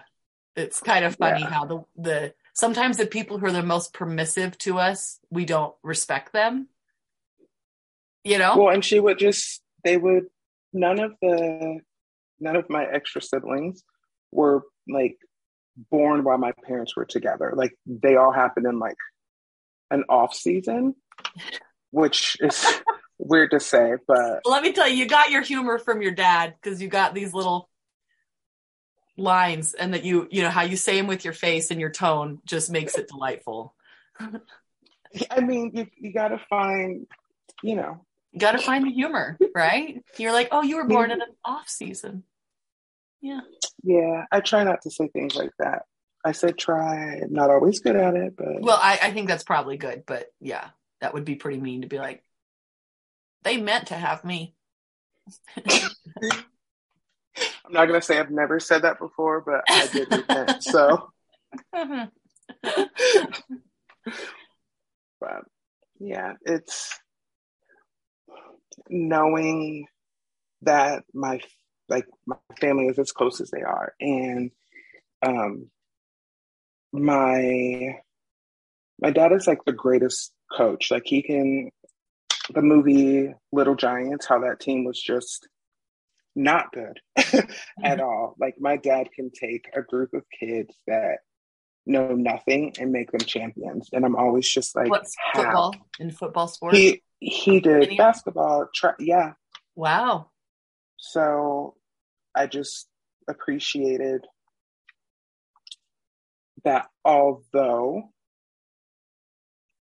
it's 0.55 0.79
kind 0.79 1.05
of 1.05 1.15
funny 1.15 1.41
Yeah. 1.41 1.49
how 1.49 1.65
the 1.65 1.83
the 1.95 2.33
sometimes 2.53 2.97
the 2.97 3.05
people 3.07 3.37
who 3.39 3.47
are 3.47 3.51
the 3.51 3.63
most 3.63 3.93
permissive 3.93 4.57
to 4.59 4.77
us, 4.77 5.19
we 5.29 5.45
don't 5.45 5.73
respect 5.83 6.33
them. 6.33 6.67
You 8.23 8.37
know? 8.37 8.57
Well, 8.57 8.73
and 8.73 8.83
she 8.85 8.99
would 8.99 9.19
just 9.19 9.61
they 9.83 9.97
would 9.97 10.25
none 10.71 10.99
of 10.99 11.13
the 11.21 11.79
none 12.39 12.55
of 12.55 12.69
my 12.69 12.85
extra 12.85 13.21
siblings 13.21 13.83
were 14.31 14.63
like 14.87 15.17
born 15.89 16.23
while 16.23 16.37
my 16.37 16.51
parents 16.65 16.95
were 16.95 17.05
together. 17.05 17.53
Like 17.55 17.73
they 17.85 18.15
all 18.15 18.31
happened 18.31 18.67
in 18.67 18.79
like 18.79 18.97
an 19.91 20.03
off 20.09 20.33
season, 20.33 20.95
which 21.91 22.37
is 22.39 22.81
weird 23.17 23.51
to 23.51 23.59
say, 23.59 23.93
but 24.07 24.41
Well, 24.45 24.53
let 24.53 24.63
me 24.63 24.71
tell 24.73 24.87
you, 24.87 24.95
you 24.95 25.07
got 25.07 25.31
your 25.31 25.41
humor 25.41 25.77
from 25.77 26.01
your 26.01 26.11
dad 26.11 26.55
because 26.61 26.81
you 26.81 26.87
got 26.87 27.13
these 27.13 27.33
little 27.33 27.69
lines 29.17 29.73
and 29.73 29.93
that 29.93 30.03
you, 30.03 30.27
you 30.31 30.41
know, 30.41 30.49
how 30.49 30.63
you 30.63 30.75
say 30.75 30.97
them 30.97 31.07
with 31.07 31.23
your 31.23 31.33
face 31.33 31.71
and 31.71 31.79
your 31.79 31.91
tone 31.91 32.39
just 32.45 32.71
makes 32.71 32.95
it 32.95 33.07
delightful. 33.07 33.75
I 35.29 35.41
mean, 35.41 35.71
you 35.73 35.87
you 35.97 36.11
got 36.13 36.29
to 36.29 36.39
find, 36.49 37.07
you 37.61 37.75
know, 37.75 38.05
You 38.31 38.39
got 38.39 38.53
to 38.53 38.57
find 38.57 38.85
the 38.85 38.91
humor, 38.91 39.37
right? 39.55 40.03
You're 40.17 40.31
like, 40.31 40.49
oh, 40.51 40.63
you 40.63 40.77
were 40.77 40.87
born 40.87 41.11
in 41.11 41.21
an 41.21 41.27
off 41.45 41.69
season. 41.69 42.23
Yeah. 43.21 43.41
yeah. 43.83 44.25
I 44.31 44.41
try 44.41 44.63
not 44.63 44.81
to 44.81 44.91
say 44.91 45.07
things 45.07 45.35
like 45.35 45.51
that. 45.59 45.83
I 46.25 46.31
said 46.31 46.57
try. 46.57 47.19
I'm 47.21 47.33
not 47.33 47.49
always 47.49 47.79
good 47.79 47.95
at 47.95 48.15
it, 48.15 48.35
but 48.35 48.61
Well, 48.61 48.79
I, 48.81 48.99
I 49.01 49.11
think 49.11 49.27
that's 49.27 49.43
probably 49.43 49.77
good, 49.77 50.03
but 50.05 50.27
yeah, 50.39 50.69
that 51.01 51.13
would 51.13 51.25
be 51.25 51.35
pretty 51.35 51.59
mean 51.59 51.81
to 51.81 51.87
be 51.87 51.99
like, 51.99 52.23
they 53.43 53.57
meant 53.57 53.87
to 53.87 53.95
have 53.95 54.23
me. 54.23 54.55
I'm 57.65 57.73
not 57.73 57.85
gonna 57.85 58.01
say 58.01 58.19
I've 58.19 58.31
never 58.31 58.59
said 58.59 58.81
that 58.83 58.99
before, 58.99 59.41
but 59.41 59.63
I 59.69 59.87
did 59.87 60.11
repent. 60.11 60.63
So. 60.63 61.09
but 65.21 65.43
yeah, 65.99 66.33
it's 66.43 66.99
knowing 68.89 69.85
that 70.63 71.03
my 71.13 71.39
like 71.89 72.05
my 72.25 72.35
family 72.59 72.87
is 72.87 72.99
as 72.99 73.11
close 73.11 73.39
as 73.39 73.51
they 73.51 73.61
are, 73.61 73.93
and 73.99 74.51
um, 75.25 75.69
my 76.91 77.97
my 78.99 79.11
dad 79.11 79.31
is 79.31 79.47
like 79.47 79.63
the 79.65 79.73
greatest 79.73 80.31
coach. 80.55 80.91
Like 80.91 81.03
he 81.05 81.21
can 81.21 81.71
the 82.53 82.61
movie 82.61 83.33
Little 83.51 83.75
Giants, 83.75 84.25
how 84.25 84.39
that 84.39 84.59
team 84.59 84.83
was 84.83 85.01
just 85.01 85.47
not 86.35 86.71
good 86.71 86.99
at 87.17 87.25
mm-hmm. 87.33 88.01
all. 88.01 88.35
Like 88.39 88.55
my 88.59 88.77
dad 88.77 89.09
can 89.15 89.31
take 89.31 89.65
a 89.75 89.81
group 89.81 90.13
of 90.13 90.23
kids 90.37 90.75
that 90.87 91.17
know 91.85 92.13
nothing 92.13 92.73
and 92.79 92.91
make 92.91 93.11
them 93.11 93.21
champions. 93.21 93.89
And 93.91 94.05
I'm 94.05 94.15
always 94.15 94.49
just 94.49 94.75
like 94.75 94.89
What's 94.89 95.15
football 95.33 95.75
in 95.99 96.11
football 96.11 96.47
sports? 96.47 96.77
He 96.77 97.03
he 97.19 97.59
did 97.59 97.83
Any 97.83 97.97
basketball. 97.97 98.67
Tra- 98.73 98.95
yeah. 98.99 99.33
Wow. 99.75 100.29
So 100.97 101.75
I 102.35 102.47
just 102.47 102.87
appreciated 103.27 104.25
that 106.65 106.87
although 107.05 108.03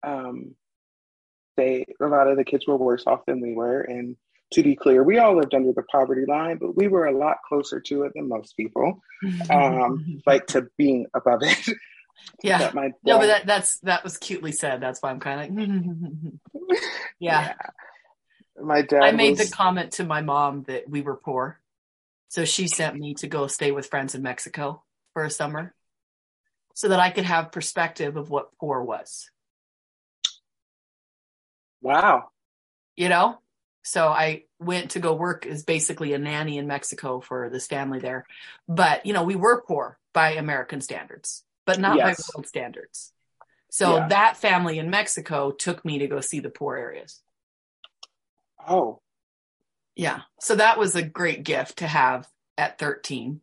um 0.03 0.55
they 1.57 1.85
a 2.01 2.05
lot 2.05 2.27
of 2.27 2.37
the 2.37 2.43
kids 2.43 2.65
were 2.67 2.77
worse 2.77 3.03
off 3.05 3.25
than 3.27 3.41
we 3.41 3.53
were 3.53 3.81
and 3.81 4.15
to 4.51 4.63
be 4.63 4.75
clear 4.75 5.03
we 5.03 5.17
all 5.17 5.35
lived 5.35 5.53
under 5.53 5.71
the 5.73 5.83
poverty 5.83 6.25
line 6.27 6.57
but 6.57 6.75
we 6.75 6.87
were 6.87 7.05
a 7.05 7.17
lot 7.17 7.37
closer 7.47 7.79
to 7.79 8.03
it 8.03 8.11
than 8.15 8.27
most 8.27 8.55
people 8.57 9.01
um 9.49 10.21
like 10.25 10.45
to 10.47 10.67
being 10.77 11.05
above 11.13 11.41
it 11.41 11.75
yeah 12.43 12.71
my 12.73 12.87
dad, 12.87 12.95
no 13.03 13.17
but 13.17 13.27
that, 13.27 13.45
that's 13.45 13.79
that 13.79 14.03
was 14.03 14.17
cutely 14.17 14.51
said 14.51 14.81
that's 14.81 15.01
why 15.01 15.09
i'm 15.09 15.19
kind 15.19 15.41
of 15.41 15.57
like 15.57 16.79
yeah. 17.19 17.53
yeah. 17.53 18.63
my 18.63 18.81
dad 18.81 19.03
i 19.03 19.11
made 19.11 19.37
was... 19.37 19.49
the 19.49 19.55
comment 19.55 19.91
to 19.91 20.03
my 20.03 20.21
mom 20.21 20.63
that 20.63 20.89
we 20.89 21.01
were 21.01 21.15
poor 21.15 21.59
so 22.27 22.45
she 22.45 22.67
sent 22.67 22.95
me 22.95 23.13
to 23.13 23.27
go 23.27 23.47
stay 23.47 23.71
with 23.71 23.87
friends 23.87 24.15
in 24.15 24.21
mexico 24.21 24.83
for 25.13 25.23
a 25.23 25.29
summer 25.29 25.73
so 26.73 26.89
that 26.89 26.99
i 26.99 27.09
could 27.09 27.25
have 27.25 27.51
perspective 27.51 28.17
of 28.17 28.29
what 28.29 28.55
poor 28.59 28.83
was 28.83 29.29
Wow. 31.81 32.29
You 32.95 33.09
know? 33.09 33.39
So 33.83 34.07
I 34.07 34.43
went 34.59 34.91
to 34.91 34.99
go 34.99 35.13
work 35.13 35.45
as 35.45 35.63
basically 35.63 36.13
a 36.13 36.19
nanny 36.19 36.57
in 36.57 36.67
Mexico 36.67 37.19
for 37.19 37.49
this 37.49 37.67
family 37.67 37.99
there. 37.99 38.25
But, 38.67 39.05
you 39.05 39.13
know, 39.13 39.23
we 39.23 39.35
were 39.35 39.61
poor 39.61 39.97
by 40.13 40.33
American 40.33 40.81
standards, 40.81 41.43
but 41.65 41.79
not 41.79 41.97
yes. 41.97 42.21
by 42.21 42.37
world 42.37 42.47
standards. 42.47 43.11
So 43.71 43.97
yeah. 43.97 44.07
that 44.09 44.37
family 44.37 44.79
in 44.79 44.89
Mexico 44.89 45.51
took 45.51 45.83
me 45.83 45.99
to 45.99 46.07
go 46.07 46.19
see 46.21 46.39
the 46.41 46.49
poor 46.49 46.75
areas. 46.75 47.21
Oh. 48.67 49.01
Yeah. 49.95 50.21
So 50.39 50.55
that 50.55 50.77
was 50.77 50.95
a 50.95 51.01
great 51.01 51.43
gift 51.43 51.77
to 51.77 51.87
have 51.87 52.27
at 52.57 52.77
13. 52.77 53.41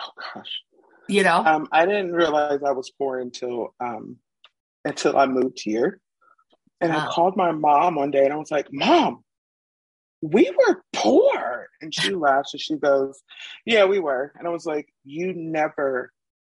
Oh 0.00 0.10
gosh. 0.34 0.62
You 1.08 1.22
know? 1.22 1.44
Um, 1.44 1.68
I 1.72 1.84
didn't 1.86 2.12
realize 2.12 2.60
I 2.62 2.72
was 2.72 2.90
poor 2.90 3.18
until 3.18 3.74
um 3.80 4.18
until 4.84 5.16
I 5.16 5.26
moved 5.26 5.60
here. 5.60 6.00
And 6.80 6.92
wow. 6.92 7.06
I 7.06 7.12
called 7.12 7.36
my 7.36 7.52
mom 7.52 7.96
one 7.96 8.10
day 8.10 8.24
and 8.24 8.32
I 8.32 8.36
was 8.36 8.50
like, 8.50 8.68
Mom, 8.72 9.24
we 10.22 10.50
were 10.50 10.82
poor. 10.92 11.68
And 11.80 11.94
she 11.94 12.14
laughs 12.14 12.54
and 12.54 12.60
she 12.60 12.76
goes, 12.76 13.20
Yeah, 13.66 13.84
we 13.86 13.98
were. 13.98 14.32
And 14.38 14.46
I 14.46 14.50
was 14.50 14.66
like, 14.66 14.88
You 15.04 15.32
never 15.34 16.12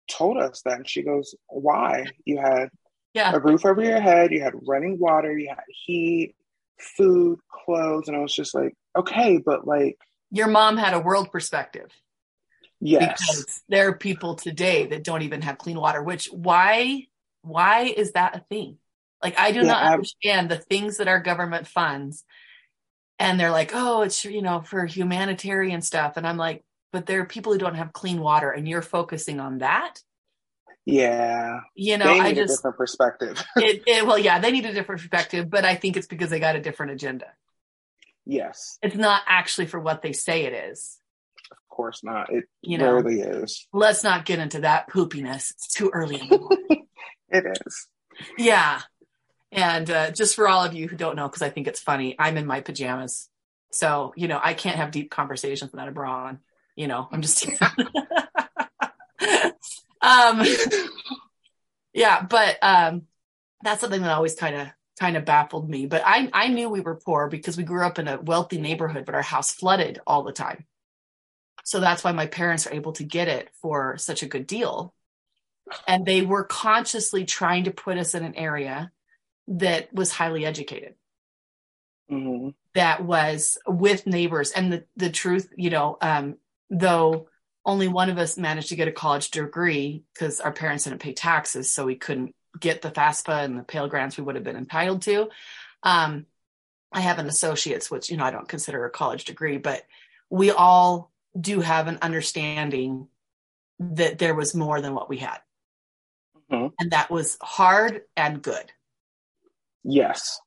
told 0.09 0.37
us 0.37 0.61
that. 0.65 0.77
And 0.77 0.89
she 0.89 1.03
goes, 1.03 1.35
Why? 1.47 2.05
You 2.25 2.39
had 2.39 2.69
yeah. 3.13 3.33
a 3.33 3.39
roof 3.39 3.65
over 3.65 3.83
your 3.83 3.99
head, 3.99 4.31
you 4.31 4.41
had 4.41 4.53
running 4.67 4.99
water, 4.99 5.37
you 5.37 5.49
had 5.49 5.63
heat, 5.85 6.35
food, 6.79 7.39
clothes. 7.65 8.07
And 8.07 8.15
I 8.15 8.19
was 8.19 8.35
just 8.35 8.53
like, 8.53 8.73
Okay, 8.97 9.39
but 9.43 9.67
like. 9.67 9.97
Your 10.29 10.47
mom 10.47 10.77
had 10.77 10.93
a 10.93 10.99
world 10.99 11.31
perspective. 11.31 11.89
Yes. 12.79 13.19
Because 13.19 13.61
there 13.69 13.89
are 13.89 13.97
people 13.97 14.35
today 14.35 14.87
that 14.87 15.03
don't 15.03 15.21
even 15.21 15.41
have 15.41 15.57
clean 15.57 15.79
water, 15.79 16.01
which 16.01 16.27
why 16.31 17.05
why 17.43 17.81
is 17.81 18.13
that 18.13 18.35
a 18.35 18.39
thing? 18.49 18.77
Like 19.23 19.37
I 19.39 19.51
do 19.51 19.59
yeah, 19.59 19.65
not 19.65 19.93
understand 19.93 20.49
the 20.49 20.57
things 20.57 20.97
that 20.97 21.07
our 21.07 21.19
government 21.19 21.67
funds. 21.67 22.23
And 23.19 23.39
they're 23.39 23.51
like, 23.51 23.71
oh, 23.73 24.01
it's 24.01 24.25
you 24.25 24.41
know 24.41 24.61
for 24.61 24.85
humanitarian 24.85 25.81
stuff, 25.81 26.17
and 26.17 26.27
I'm 26.27 26.37
like, 26.37 26.63
but 26.91 27.05
there 27.05 27.21
are 27.21 27.25
people 27.25 27.53
who 27.53 27.59
don't 27.59 27.75
have 27.75 27.93
clean 27.93 28.19
water, 28.19 28.49
and 28.49 28.67
you're 28.67 28.81
focusing 28.81 29.39
on 29.39 29.59
that. 29.59 29.99
Yeah, 30.85 31.59
you 31.75 31.97
know, 31.97 32.11
I 32.11 32.33
just 32.33 32.57
different 32.57 32.77
perspective. 32.77 33.43
it, 33.57 33.83
it, 33.85 34.07
well, 34.07 34.17
yeah, 34.17 34.39
they 34.39 34.51
need 34.51 34.65
a 34.65 34.73
different 34.73 35.01
perspective, 35.01 35.49
but 35.49 35.65
I 35.65 35.75
think 35.75 35.97
it's 35.97 36.07
because 36.07 36.31
they 36.31 36.39
got 36.39 36.55
a 36.55 36.61
different 36.61 36.93
agenda. 36.93 37.27
Yes, 38.25 38.79
it's 38.81 38.95
not 38.95 39.21
actually 39.27 39.67
for 39.67 39.79
what 39.79 40.01
they 40.01 40.13
say 40.13 40.45
it 40.45 40.53
is. 40.71 40.97
Of 41.51 41.57
course 41.69 42.03
not. 42.03 42.33
It 42.33 42.45
you 42.61 42.79
know, 42.79 42.93
rarely 42.93 43.21
is. 43.21 43.67
Let's 43.71 44.03
not 44.03 44.25
get 44.25 44.39
into 44.39 44.61
that 44.61 44.89
poopiness. 44.89 45.51
It's 45.51 45.71
too 45.71 45.91
early 45.93 46.19
in 46.19 46.27
the 46.27 46.39
morning. 46.39 46.87
it 47.29 47.45
is. 47.67 47.87
Yeah, 48.37 48.81
and 49.51 49.89
uh, 49.89 50.11
just 50.11 50.35
for 50.35 50.47
all 50.47 50.63
of 50.63 50.73
you 50.73 50.87
who 50.87 50.95
don't 50.95 51.15
know, 51.15 51.27
because 51.27 51.41
I 51.41 51.49
think 51.49 51.67
it's 51.67 51.79
funny, 51.79 52.15
I'm 52.17 52.37
in 52.37 52.45
my 52.45 52.61
pajamas. 52.61 53.27
So, 53.71 54.13
you 54.15 54.27
know, 54.27 54.39
I 54.41 54.53
can't 54.53 54.77
have 54.77 54.91
deep 54.91 55.11
conversations 55.11 55.71
without 55.71 55.87
a 55.87 55.91
bra 55.91 56.25
on. 56.25 56.39
You 56.75 56.87
know, 56.87 57.07
I'm 57.11 57.21
just. 57.21 57.45
um, 60.01 60.43
yeah, 61.93 62.23
but 62.23 62.57
um, 62.61 63.03
that's 63.63 63.81
something 63.81 64.01
that 64.01 64.11
always 64.11 64.35
kind 64.35 64.55
of 64.55 64.67
kind 64.99 65.17
of 65.17 65.25
baffled 65.25 65.69
me. 65.69 65.85
But 65.85 66.03
I 66.05 66.29
I 66.31 66.47
knew 66.47 66.69
we 66.69 66.79
were 66.79 66.95
poor 66.95 67.27
because 67.27 67.57
we 67.57 67.63
grew 67.63 67.85
up 67.85 67.99
in 67.99 68.07
a 68.07 68.21
wealthy 68.21 68.59
neighborhood, 68.59 69.05
but 69.05 69.15
our 69.15 69.21
house 69.21 69.53
flooded 69.53 69.99
all 70.07 70.23
the 70.23 70.31
time. 70.31 70.65
So 71.63 71.79
that's 71.79 72.03
why 72.03 72.11
my 72.13 72.25
parents 72.25 72.67
are 72.67 72.73
able 72.73 72.93
to 72.93 73.03
get 73.03 73.27
it 73.27 73.49
for 73.61 73.97
such 73.97 74.23
a 74.23 74.27
good 74.27 74.47
deal. 74.47 74.93
And 75.87 76.05
they 76.05 76.21
were 76.21 76.43
consciously 76.43 77.25
trying 77.25 77.65
to 77.65 77.71
put 77.71 77.97
us 77.97 78.15
in 78.15 78.23
an 78.23 78.35
area 78.35 78.91
that 79.51 79.93
was 79.93 80.11
highly 80.11 80.45
educated. 80.45 80.95
Mm-hmm. 82.09 82.49
That 82.73 83.03
was 83.03 83.57
with 83.67 84.07
neighbors. 84.07 84.51
And 84.51 84.71
the, 84.71 84.85
the 84.95 85.09
truth, 85.09 85.49
you 85.55 85.69
know, 85.69 85.97
um, 86.01 86.37
though 86.69 87.27
only 87.65 87.87
one 87.87 88.09
of 88.09 88.17
us 88.17 88.37
managed 88.37 88.69
to 88.69 88.75
get 88.75 88.87
a 88.87 88.93
college 88.93 89.29
degree 89.29 90.03
because 90.13 90.39
our 90.39 90.51
parents 90.51 90.85
didn't 90.85 90.99
pay 90.99 91.13
taxes, 91.13 91.71
so 91.71 91.85
we 91.85 91.95
couldn't 91.95 92.33
get 92.59 92.81
the 92.81 92.91
FAFSA 92.91 93.45
and 93.45 93.57
the 93.59 93.63
Pell 93.63 93.87
Grants 93.87 94.17
we 94.17 94.23
would 94.23 94.35
have 94.35 94.43
been 94.43 94.55
entitled 94.55 95.03
to. 95.03 95.29
Um, 95.83 96.25
I 96.91 97.01
have 97.01 97.19
an 97.19 97.27
associate's, 97.27 97.91
which, 97.91 98.09
you 98.09 98.17
know, 98.17 98.25
I 98.25 98.31
don't 98.31 98.49
consider 98.49 98.85
a 98.85 98.89
college 98.89 99.25
degree, 99.25 99.57
but 99.57 99.83
we 100.29 100.51
all 100.51 101.11
do 101.39 101.61
have 101.61 101.87
an 101.87 101.99
understanding 102.01 103.07
that 103.79 104.17
there 104.17 104.35
was 104.35 104.55
more 104.55 104.81
than 104.81 104.93
what 104.93 105.09
we 105.09 105.17
had. 105.17 105.37
Mm-hmm. 106.51 106.67
And 106.79 106.91
that 106.91 107.09
was 107.09 107.37
hard 107.41 108.01
and 108.17 108.41
good. 108.41 108.71
Yes. 109.83 110.39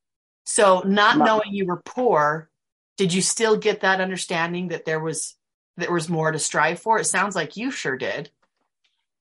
So 0.44 0.81
not 0.81 1.18
My- 1.18 1.25
knowing 1.25 1.53
you 1.53 1.66
were 1.66 1.83
poor, 1.85 2.51
did 2.97 3.12
you 3.12 3.23
still 3.23 3.57
get 3.57 3.81
that 3.81 4.01
understanding 4.01 4.68
that 4.68 4.85
there 4.85 5.01
was 5.01 5.37
there 5.77 5.90
was 5.92 6.09
more 6.09 6.31
to 6.31 6.38
strive 6.38 6.79
for? 6.79 7.01
It 7.01 7.07
sounds 7.07 7.35
like 7.35 7.57
you 7.57 7.70
sure 7.73 7.97
did. 7.97 8.31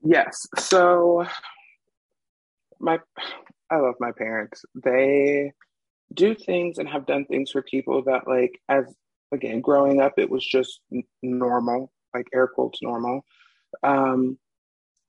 Yes. 0.04 0.46
So 0.60 1.26
my 2.80 3.00
I 3.70 3.78
love 3.78 3.96
my 4.00 4.12
parents. 4.12 4.64
They 4.76 5.54
do 6.14 6.36
things 6.36 6.78
and 6.78 6.88
have 6.88 7.08
done 7.08 7.26
things 7.26 7.52
for 7.52 7.64
people 7.64 8.04
that 8.04 8.28
like 8.28 8.62
as 8.70 8.86
again 9.32 9.62
growing 9.62 10.00
up 10.00 10.14
it 10.18 10.30
was 10.30 10.46
just 10.46 10.80
normal, 11.24 11.92
like 12.14 12.28
air 12.34 12.48
quotes 12.48 12.82
normal. 12.84 13.26
Um 13.82 14.38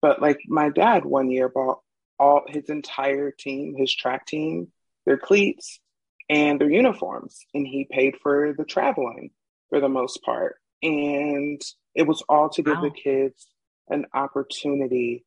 but 0.01 0.23
like 0.23 0.39
my 0.47 0.71
dad 0.71 1.05
one 1.05 1.31
year 1.31 1.49
bought 1.49 1.81
all 2.19 2.43
his 2.47 2.71
entire 2.71 3.31
team, 3.33 3.75
his 3.77 3.95
track 3.95 4.27
team, 4.27 4.69
their 5.07 5.19
cleats 5.19 5.81
and 6.29 6.61
their 6.61 6.71
uniforms. 6.71 7.41
And 7.53 7.67
he 7.67 7.87
paid 7.91 8.17
for 8.23 8.55
the 8.57 8.65
traveling 8.65 9.31
for 9.69 9.81
the 9.81 9.89
most 9.89 10.23
part. 10.23 10.57
And 10.83 11.61
it 11.95 12.07
was 12.07 12.23
all 12.29 12.49
to 12.51 12.63
give 12.63 12.77
wow. 12.77 12.83
the 12.83 12.91
kids 12.91 13.49
an 13.89 14.07
opportunity 14.15 15.25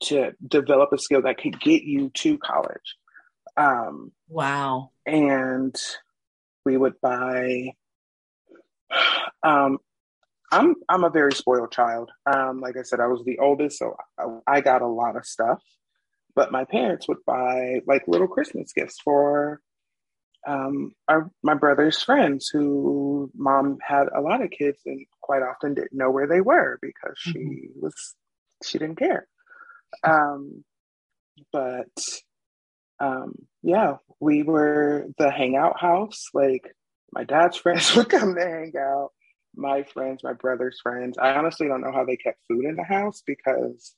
to 0.00 0.32
develop 0.46 0.92
a 0.92 0.98
skill 0.98 1.22
that 1.22 1.38
could 1.38 1.60
get 1.60 1.82
you 1.82 2.10
to 2.10 2.38
college. 2.38 2.96
Um, 3.56 4.12
wow. 4.28 4.90
And 5.06 5.74
we 6.64 6.76
would 6.76 7.00
buy. 7.00 7.72
Um, 9.42 9.78
I'm 10.50 10.76
I'm 10.88 11.04
a 11.04 11.10
very 11.10 11.32
spoiled 11.32 11.72
child. 11.72 12.10
Um, 12.26 12.60
like 12.60 12.76
I 12.76 12.82
said, 12.82 13.00
I 13.00 13.06
was 13.06 13.22
the 13.24 13.38
oldest, 13.38 13.78
so 13.78 13.96
I, 14.18 14.56
I 14.56 14.60
got 14.60 14.82
a 14.82 14.86
lot 14.86 15.16
of 15.16 15.26
stuff. 15.26 15.62
But 16.38 16.52
my 16.52 16.64
parents 16.64 17.08
would 17.08 17.24
buy 17.26 17.80
like 17.84 18.06
little 18.06 18.28
Christmas 18.28 18.72
gifts 18.72 19.00
for 19.02 19.60
um, 20.46 20.92
our 21.08 21.32
my 21.42 21.54
brother's 21.54 22.00
friends 22.00 22.48
who 22.52 23.28
mom 23.34 23.78
had 23.82 24.06
a 24.16 24.20
lot 24.20 24.40
of 24.40 24.52
kids 24.52 24.78
and 24.86 25.04
quite 25.20 25.42
often 25.42 25.74
didn't 25.74 25.98
know 25.98 26.12
where 26.12 26.28
they 26.28 26.40
were 26.40 26.78
because 26.80 27.16
she 27.16 27.32
mm-hmm. 27.32 27.80
was 27.80 28.14
she 28.62 28.78
didn't 28.78 29.00
care. 29.00 29.26
Um, 30.04 30.62
but 31.52 31.90
um, 33.00 33.34
yeah, 33.64 33.96
we 34.20 34.44
were 34.44 35.06
the 35.18 35.32
hangout 35.32 35.80
house. 35.80 36.26
Like 36.34 36.72
my 37.10 37.24
dad's 37.24 37.56
friends 37.64 37.96
would 37.96 38.10
come 38.10 38.36
to 38.36 38.40
hang 38.40 38.74
out. 38.78 39.08
My 39.56 39.82
friends, 39.82 40.22
my 40.22 40.34
brother's 40.34 40.78
friends. 40.80 41.18
I 41.18 41.30
honestly 41.30 41.66
don't 41.66 41.80
know 41.80 41.92
how 41.92 42.04
they 42.04 42.16
kept 42.16 42.38
food 42.46 42.64
in 42.64 42.76
the 42.76 42.84
house 42.84 43.24
because 43.26 43.96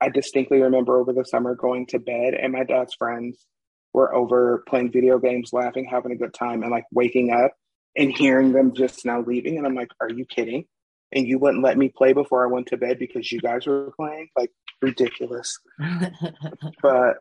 I 0.00 0.08
distinctly 0.08 0.60
remember 0.60 0.98
over 0.98 1.12
the 1.12 1.24
summer 1.24 1.54
going 1.54 1.86
to 1.86 1.98
bed 1.98 2.34
and 2.34 2.52
my 2.52 2.64
dad's 2.64 2.94
friends 2.94 3.46
were 3.92 4.14
over 4.14 4.62
playing 4.68 4.92
video 4.92 5.18
games, 5.18 5.52
laughing, 5.52 5.86
having 5.90 6.12
a 6.12 6.16
good 6.16 6.34
time, 6.34 6.62
and 6.62 6.70
like 6.70 6.84
waking 6.92 7.32
up 7.32 7.52
and 7.96 8.12
hearing 8.12 8.52
them 8.52 8.74
just 8.74 9.06
now 9.06 9.22
leaving. 9.22 9.56
And 9.56 9.66
I'm 9.66 9.74
like, 9.74 9.90
are 10.00 10.10
you 10.10 10.26
kidding? 10.26 10.66
And 11.12 11.26
you 11.26 11.38
wouldn't 11.38 11.64
let 11.64 11.78
me 11.78 11.88
play 11.88 12.12
before 12.12 12.44
I 12.44 12.52
went 12.52 12.66
to 12.68 12.76
bed 12.76 12.98
because 12.98 13.32
you 13.32 13.40
guys 13.40 13.66
were 13.66 13.92
playing? 13.96 14.28
Like, 14.36 14.50
ridiculous. 14.82 15.58
but 16.82 17.16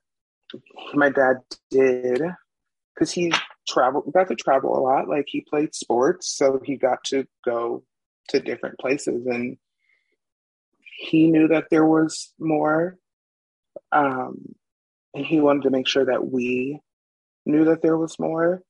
my 0.93 1.09
dad 1.09 1.37
did 1.71 2.21
because 2.93 3.11
he 3.11 3.31
traveled, 3.67 4.11
got 4.13 4.27
to 4.27 4.35
travel 4.35 4.77
a 4.77 4.81
lot. 4.81 5.07
Like, 5.07 5.25
he 5.27 5.45
played 5.49 5.73
sports, 5.73 6.35
so 6.35 6.59
he 6.63 6.75
got 6.75 7.03
to 7.05 7.25
go 7.45 7.83
to 8.29 8.39
different 8.41 8.79
places. 8.79 9.25
And 9.27 9.57
he 10.97 11.27
knew 11.27 11.47
that 11.49 11.65
there 11.69 11.85
was 11.85 12.33
more. 12.39 12.97
Um, 13.91 14.55
and 15.13 15.25
he 15.25 15.39
wanted 15.39 15.63
to 15.63 15.69
make 15.69 15.87
sure 15.87 16.05
that 16.05 16.29
we 16.29 16.79
knew 17.45 17.65
that 17.65 17.81
there 17.81 17.97
was 17.97 18.19
more 18.19 18.61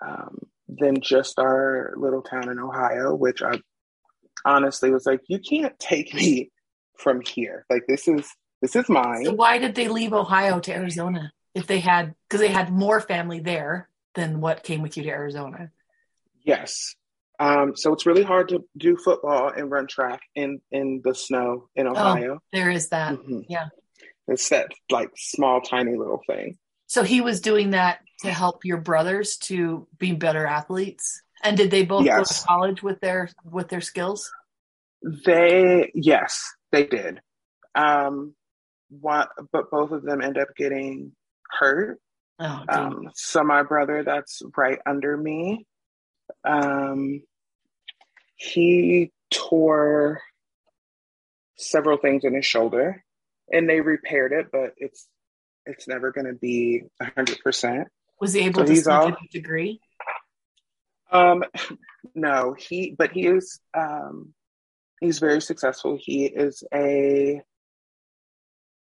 um, 0.00 0.38
than 0.68 1.00
just 1.00 1.38
our 1.38 1.94
little 1.96 2.22
town 2.22 2.50
in 2.50 2.58
Ohio, 2.58 3.14
which 3.14 3.42
I 3.42 3.60
honestly 4.44 4.90
was 4.90 5.06
like, 5.06 5.20
you 5.28 5.38
can't 5.38 5.78
take 5.78 6.12
me 6.14 6.50
from 6.98 7.20
here. 7.20 7.64
Like 7.70 7.84
this 7.86 8.08
is 8.08 8.28
this 8.60 8.76
is 8.76 8.88
mine. 8.88 9.24
So 9.24 9.34
why 9.34 9.58
did 9.58 9.74
they 9.74 9.88
leave 9.88 10.12
Ohio 10.12 10.60
to 10.60 10.72
Arizona 10.72 11.32
if 11.54 11.66
they 11.66 11.80
had 11.80 12.14
because 12.28 12.40
they 12.40 12.52
had 12.52 12.70
more 12.72 13.00
family 13.00 13.40
there 13.40 13.88
than 14.14 14.40
what 14.40 14.62
came 14.62 14.82
with 14.82 14.96
you 14.96 15.04
to 15.04 15.10
Arizona? 15.10 15.70
Yes. 16.42 16.94
Um, 17.38 17.76
so 17.76 17.92
it's 17.92 18.06
really 18.06 18.22
hard 18.22 18.48
to 18.48 18.64
do 18.76 18.96
football 18.96 19.48
and 19.48 19.70
run 19.70 19.86
track 19.86 20.20
in 20.34 20.60
in 20.70 21.02
the 21.04 21.14
snow 21.14 21.68
in 21.74 21.86
oh, 21.86 21.92
Ohio. 21.92 22.34
Oh, 22.34 22.42
there 22.52 22.70
is 22.70 22.88
that. 22.88 23.14
Mm-hmm. 23.14 23.40
Yeah. 23.48 23.66
It's 24.28 24.48
that 24.48 24.72
like 24.90 25.10
small, 25.16 25.60
tiny 25.60 25.96
little 25.96 26.22
thing. 26.26 26.58
So 26.86 27.02
he 27.02 27.20
was 27.20 27.40
doing 27.40 27.70
that 27.70 28.00
to 28.20 28.32
help 28.32 28.64
your 28.64 28.78
brothers 28.78 29.36
to 29.36 29.86
be 29.98 30.12
better 30.12 30.46
athletes. 30.46 31.22
And 31.42 31.56
did 31.56 31.70
they 31.70 31.84
both 31.84 32.04
yes. 32.04 32.16
go 32.16 32.24
to 32.24 32.46
college 32.46 32.82
with 32.82 33.00
their 33.00 33.28
with 33.44 33.68
their 33.68 33.80
skills? 33.80 34.30
They 35.02 35.90
yes, 35.94 36.42
they 36.72 36.86
did. 36.86 37.20
Um, 37.74 38.34
what, 38.88 39.28
but 39.52 39.70
both 39.70 39.90
of 39.90 40.02
them 40.02 40.22
end 40.22 40.38
up 40.38 40.48
getting 40.56 41.12
hurt. 41.50 42.00
Oh, 42.38 42.64
um, 42.68 43.10
so 43.14 43.42
my 43.42 43.62
brother, 43.62 44.02
that's 44.04 44.42
right 44.56 44.78
under 44.86 45.16
me, 45.16 45.66
um, 46.44 47.22
he 48.36 49.12
tore 49.30 50.20
several 51.56 51.96
things 51.96 52.24
in 52.24 52.34
his 52.34 52.46
shoulder 52.46 53.02
and 53.52 53.68
they 53.68 53.80
repaired 53.80 54.32
it, 54.32 54.48
but 54.52 54.74
it's 54.76 55.08
it's 55.64 55.88
never 55.88 56.12
going 56.12 56.26
to 56.26 56.34
be 56.34 56.84
hundred 57.00 57.40
percent. 57.40 57.88
Was 58.20 58.32
he 58.32 58.46
able 58.46 58.66
so 58.66 58.74
to 58.74 58.92
all, 58.92 59.08
a 59.08 59.16
degree? 59.32 59.80
Um, 61.10 61.44
no, 62.14 62.54
he 62.58 62.94
but 62.96 63.12
he 63.12 63.26
is 63.26 63.60
um, 63.74 64.34
he's 65.00 65.18
very 65.18 65.40
successful. 65.40 65.98
He 66.00 66.26
is 66.26 66.62
a 66.72 67.42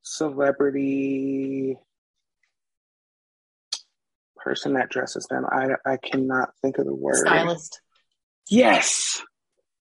celebrity 0.01 1.77
person 4.39 4.73
that 4.73 4.89
dresses 4.89 5.27
them. 5.29 5.45
I 5.49 5.69
I 5.85 5.97
cannot 5.97 6.49
think 6.61 6.77
of 6.77 6.85
the 6.85 6.95
word. 6.95 7.17
Stylist. 7.17 7.81
Yes, 8.49 9.21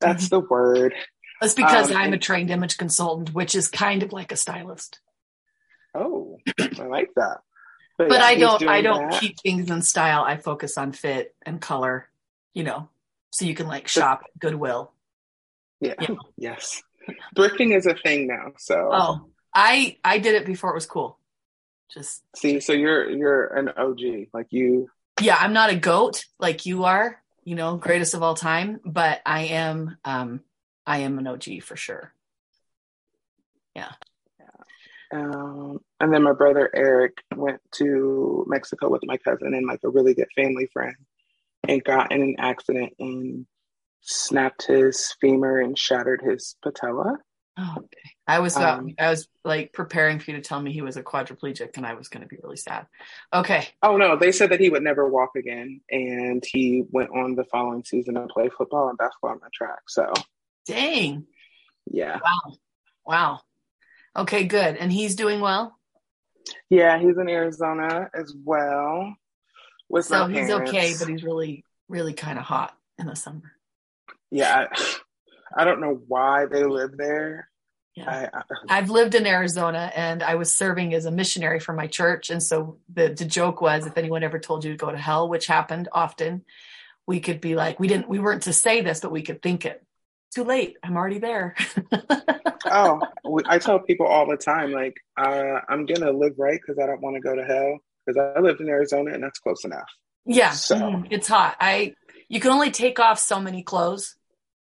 that's 0.00 0.26
mm-hmm. 0.26 0.36
the 0.36 0.40
word. 0.40 0.94
That's 1.40 1.54
because 1.54 1.90
um, 1.90 1.96
I'm 1.96 2.12
a 2.12 2.18
trained 2.18 2.50
image 2.50 2.78
consultant, 2.78 3.32
which 3.32 3.54
is 3.54 3.68
kind 3.68 4.02
of 4.02 4.12
like 4.12 4.32
a 4.32 4.36
stylist. 4.36 5.00
Oh, 5.94 6.38
I 6.58 6.84
like 6.84 7.10
that. 7.16 7.38
But, 7.96 8.08
but 8.10 8.20
yeah, 8.20 8.26
I 8.26 8.34
don't 8.36 8.68
I 8.68 8.80
don't 8.80 9.10
that. 9.10 9.20
keep 9.20 9.40
things 9.40 9.70
in 9.70 9.82
style. 9.82 10.22
I 10.22 10.36
focus 10.36 10.78
on 10.78 10.92
fit 10.92 11.34
and 11.44 11.60
color, 11.60 12.08
you 12.54 12.62
know, 12.62 12.88
so 13.32 13.44
you 13.44 13.54
can 13.54 13.66
like 13.66 13.88
shop 13.88 14.24
Goodwill. 14.38 14.92
Yeah. 15.80 15.94
You 16.00 16.08
know? 16.14 16.20
Yes. 16.36 16.82
Thrifting 17.36 17.76
is 17.76 17.86
a 17.86 17.94
thing 17.94 18.26
now. 18.26 18.52
So 18.58 18.90
Oh. 18.92 19.26
I 19.54 19.96
I 20.04 20.18
did 20.18 20.34
it 20.34 20.46
before 20.46 20.70
it 20.70 20.74
was 20.74 20.86
cool. 20.86 21.18
Just 21.92 22.22
see, 22.36 22.60
so 22.60 22.72
you're 22.72 23.10
you're 23.10 23.46
an 23.46 23.70
OG. 23.76 24.28
Like 24.32 24.48
you 24.50 24.88
Yeah, 25.20 25.36
I'm 25.38 25.52
not 25.52 25.70
a 25.70 25.76
goat 25.76 26.24
like 26.38 26.66
you 26.66 26.84
are, 26.84 27.22
you 27.44 27.54
know, 27.54 27.76
greatest 27.76 28.14
of 28.14 28.22
all 28.22 28.34
time, 28.34 28.80
but 28.84 29.20
I 29.24 29.44
am 29.46 29.96
um 30.04 30.40
I 30.86 30.98
am 30.98 31.18
an 31.18 31.26
OG 31.26 31.62
for 31.62 31.76
sure. 31.76 32.12
Yeah. 33.74 33.92
Um, 35.10 35.80
and 36.00 36.12
then 36.12 36.22
my 36.22 36.32
brother 36.32 36.70
Eric 36.74 37.22
went 37.34 37.60
to 37.76 38.44
Mexico 38.46 38.90
with 38.90 39.02
my 39.04 39.16
cousin 39.16 39.54
and 39.54 39.66
like 39.66 39.80
a 39.84 39.88
really 39.88 40.14
good 40.14 40.28
family 40.36 40.68
friend 40.72 40.96
and 41.66 41.82
got 41.82 42.12
in 42.12 42.20
an 42.20 42.36
accident 42.38 42.92
and 42.98 43.46
snapped 44.00 44.66
his 44.66 45.14
femur 45.20 45.60
and 45.60 45.78
shattered 45.78 46.22
his 46.22 46.56
patella. 46.62 47.18
Oh, 47.60 47.74
okay. 47.78 48.10
I 48.26 48.38
was 48.38 48.56
uh, 48.56 48.74
um, 48.74 48.94
I 48.98 49.10
was 49.10 49.26
like 49.44 49.72
preparing 49.72 50.20
for 50.20 50.30
you 50.30 50.36
to 50.36 50.42
tell 50.42 50.60
me 50.60 50.72
he 50.72 50.82
was 50.82 50.96
a 50.96 51.02
quadriplegic 51.02 51.76
and 51.76 51.84
I 51.84 51.94
was 51.94 52.08
going 52.08 52.22
to 52.22 52.28
be 52.28 52.36
really 52.42 52.56
sad. 52.56 52.86
Okay. 53.34 53.68
Oh 53.82 53.96
no, 53.96 54.16
they 54.16 54.30
said 54.30 54.50
that 54.50 54.60
he 54.60 54.70
would 54.70 54.84
never 54.84 55.08
walk 55.08 55.30
again 55.34 55.80
and 55.90 56.44
he 56.46 56.84
went 56.90 57.10
on 57.10 57.34
the 57.34 57.44
following 57.44 57.84
season 57.84 58.14
to 58.14 58.26
play 58.28 58.48
football 58.48 58.88
and 58.88 58.98
basketball 58.98 59.30
on 59.30 59.40
the 59.42 59.50
track. 59.52 59.80
So 59.88 60.12
Dang. 60.66 61.26
Yeah. 61.90 62.18
Wow. 62.22 62.56
Wow. 63.06 63.40
Okay, 64.16 64.44
good. 64.44 64.76
And 64.76 64.92
he's 64.92 65.16
doing 65.16 65.40
well? 65.40 65.76
Yeah, 66.70 66.98
he's 66.98 67.16
in 67.16 67.28
Arizona 67.28 68.10
as 68.14 68.34
well. 68.44 69.14
With 69.88 70.04
so 70.04 70.26
he's 70.26 70.48
parents. 70.48 70.70
okay, 70.70 70.94
but 70.98 71.08
he's 71.08 71.24
really, 71.24 71.64
really 71.88 72.12
kind 72.12 72.38
of 72.38 72.44
hot 72.44 72.76
in 72.98 73.06
the 73.06 73.16
summer. 73.16 73.52
Yeah. 74.30 74.66
I, 74.70 74.94
I 75.56 75.64
don't 75.64 75.80
know 75.80 76.00
why 76.06 76.44
they 76.46 76.64
live 76.64 76.96
there. 76.96 77.47
Yeah. 77.98 78.30
I, 78.68 78.76
have 78.76 78.90
lived 78.90 79.14
in 79.14 79.26
Arizona 79.26 79.90
and 79.94 80.22
I 80.22 80.36
was 80.36 80.52
serving 80.52 80.94
as 80.94 81.04
a 81.04 81.10
missionary 81.10 81.60
for 81.60 81.72
my 81.72 81.86
church. 81.86 82.30
And 82.30 82.42
so 82.42 82.78
the, 82.92 83.08
the 83.08 83.24
joke 83.24 83.60
was 83.60 83.86
if 83.86 83.96
anyone 83.96 84.22
ever 84.22 84.38
told 84.38 84.64
you 84.64 84.72
to 84.72 84.76
go 84.76 84.90
to 84.90 84.98
hell, 84.98 85.28
which 85.28 85.46
happened 85.46 85.88
often, 85.92 86.44
we 87.06 87.20
could 87.20 87.40
be 87.40 87.54
like, 87.54 87.80
we 87.80 87.88
didn't, 87.88 88.08
we 88.08 88.18
weren't 88.18 88.42
to 88.42 88.52
say 88.52 88.82
this, 88.82 89.00
but 89.00 89.10
we 89.10 89.22
could 89.22 89.42
think 89.42 89.64
it 89.64 89.82
too 90.34 90.44
late. 90.44 90.76
I'm 90.82 90.96
already 90.96 91.18
there. 91.18 91.56
oh, 92.66 93.00
I 93.46 93.58
tell 93.58 93.78
people 93.78 94.06
all 94.06 94.28
the 94.28 94.36
time, 94.36 94.72
like, 94.72 94.96
uh, 95.16 95.60
I'm 95.68 95.86
going 95.86 96.02
to 96.02 96.12
live 96.12 96.34
right 96.38 96.60
because 96.60 96.82
I 96.82 96.86
don't 96.86 97.00
want 97.00 97.16
to 97.16 97.20
go 97.20 97.34
to 97.34 97.44
hell 97.44 97.78
because 98.06 98.30
I 98.36 98.40
lived 98.40 98.60
in 98.60 98.68
Arizona 98.68 99.12
and 99.12 99.22
that's 99.22 99.38
close 99.38 99.64
enough. 99.64 99.88
Yeah. 100.24 100.50
So 100.50 100.76
mm, 100.76 101.06
it's 101.10 101.28
hot. 101.28 101.56
I, 101.60 101.94
you 102.28 102.40
can 102.40 102.52
only 102.52 102.70
take 102.70 102.98
off 102.98 103.18
so 103.18 103.40
many 103.40 103.62
clothes 103.62 104.16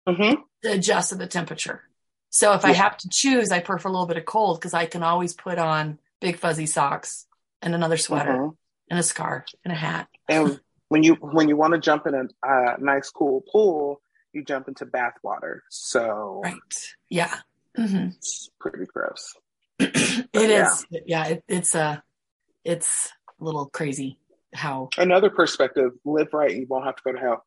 mm-hmm. 0.07 0.41
to 0.63 0.71
adjust 0.71 1.09
to 1.09 1.15
the 1.15 1.27
temperature. 1.27 1.83
So 2.31 2.53
if 2.53 2.63
yeah. 2.63 2.69
I 2.69 2.73
have 2.73 2.97
to 2.97 3.09
choose, 3.09 3.51
I 3.51 3.59
prefer 3.59 3.89
a 3.89 3.91
little 3.91 4.07
bit 4.07 4.17
of 4.17 4.25
cold 4.25 4.59
because 4.59 4.73
I 4.73 4.85
can 4.85 5.03
always 5.03 5.33
put 5.33 5.59
on 5.59 5.99
big 6.21 6.37
fuzzy 6.37 6.65
socks 6.65 7.27
and 7.61 7.75
another 7.75 7.97
sweater 7.97 8.31
mm-hmm. 8.31 8.55
and 8.89 8.99
a 8.99 9.03
scarf 9.03 9.45
and 9.65 9.73
a 9.73 9.75
hat. 9.75 10.07
And 10.29 10.59
when 10.87 11.03
you 11.03 11.15
when 11.15 11.49
you 11.49 11.57
want 11.57 11.73
to 11.73 11.79
jump 11.79 12.07
in 12.07 12.15
a 12.15 12.47
uh, 12.47 12.77
nice 12.79 13.09
cool 13.09 13.43
pool, 13.51 14.01
you 14.31 14.45
jump 14.45 14.69
into 14.69 14.85
bath 14.85 15.15
water. 15.21 15.63
So 15.69 16.41
right, 16.43 16.55
yeah, 17.09 17.35
mm-hmm. 17.77 18.07
it's 18.17 18.49
pretty 18.59 18.85
gross. 18.85 19.35
it 19.79 20.29
yeah. 20.33 20.71
is, 20.71 20.85
yeah. 21.05 21.25
It, 21.27 21.43
it's 21.49 21.75
a, 21.75 21.83
uh, 21.83 21.97
it's 22.63 23.11
a 23.39 23.43
little 23.43 23.65
crazy 23.65 24.17
how. 24.53 24.89
Another 24.97 25.29
perspective: 25.29 25.91
live 26.05 26.33
right, 26.33 26.51
and 26.51 26.61
you 26.61 26.67
won't 26.69 26.85
have 26.85 26.95
to 26.95 27.03
go 27.03 27.11
to 27.11 27.19
hell. 27.19 27.45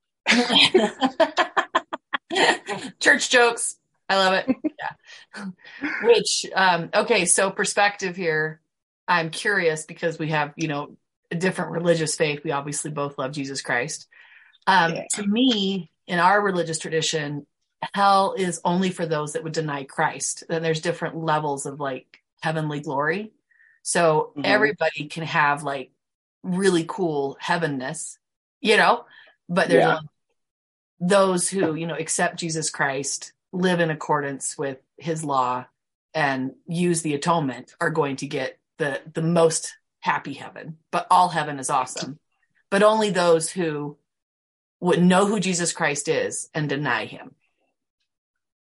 Church 3.00 3.30
jokes. 3.30 3.76
I 4.08 4.16
love 4.16 4.34
it. 4.34 4.56
Yeah. 4.78 5.46
Which, 6.02 6.46
um, 6.54 6.90
okay, 6.94 7.24
so 7.24 7.50
perspective 7.50 8.16
here. 8.16 8.60
I'm 9.06 9.30
curious 9.30 9.84
because 9.84 10.18
we 10.18 10.30
have, 10.30 10.52
you 10.56 10.68
know, 10.68 10.96
a 11.30 11.36
different 11.36 11.72
religious 11.72 12.16
faith. 12.16 12.42
We 12.44 12.52
obviously 12.52 12.90
both 12.90 13.18
love 13.18 13.32
Jesus 13.32 13.60
Christ. 13.60 14.06
Um, 14.66 14.94
yeah. 14.94 15.04
To 15.14 15.26
me, 15.26 15.90
in 16.06 16.18
our 16.18 16.40
religious 16.40 16.78
tradition, 16.78 17.46
hell 17.92 18.34
is 18.36 18.60
only 18.64 18.90
for 18.90 19.06
those 19.06 19.34
that 19.34 19.44
would 19.44 19.52
deny 19.52 19.84
Christ. 19.84 20.44
Then 20.48 20.62
there's 20.62 20.80
different 20.80 21.16
levels 21.16 21.66
of 21.66 21.80
like 21.80 22.22
heavenly 22.40 22.80
glory. 22.80 23.32
So 23.82 24.30
mm-hmm. 24.30 24.42
everybody 24.44 25.06
can 25.08 25.24
have 25.24 25.62
like 25.62 25.90
really 26.42 26.84
cool 26.86 27.36
heavenness, 27.42 28.16
you 28.60 28.76
know, 28.76 29.04
but 29.48 29.68
there's 29.68 29.84
yeah. 29.84 29.98
those 31.00 31.48
who, 31.48 31.74
you 31.74 31.86
know, 31.86 31.96
accept 31.96 32.38
Jesus 32.38 32.70
Christ, 32.70 33.33
live 33.54 33.80
in 33.80 33.90
accordance 33.90 34.58
with 34.58 34.78
his 34.98 35.24
law 35.24 35.66
and 36.12 36.52
use 36.66 37.02
the 37.02 37.14
atonement 37.14 37.74
are 37.80 37.90
going 37.90 38.16
to 38.16 38.26
get 38.26 38.58
the 38.78 39.00
the 39.12 39.22
most 39.22 39.74
happy 40.00 40.34
heaven. 40.34 40.78
But 40.90 41.06
all 41.10 41.28
heaven 41.28 41.58
is 41.58 41.70
awesome. 41.70 42.18
But 42.70 42.82
only 42.82 43.10
those 43.10 43.50
who 43.50 43.96
would 44.80 45.02
know 45.02 45.26
who 45.26 45.40
Jesus 45.40 45.72
Christ 45.72 46.08
is 46.08 46.48
and 46.52 46.68
deny 46.68 47.04
him. 47.06 47.34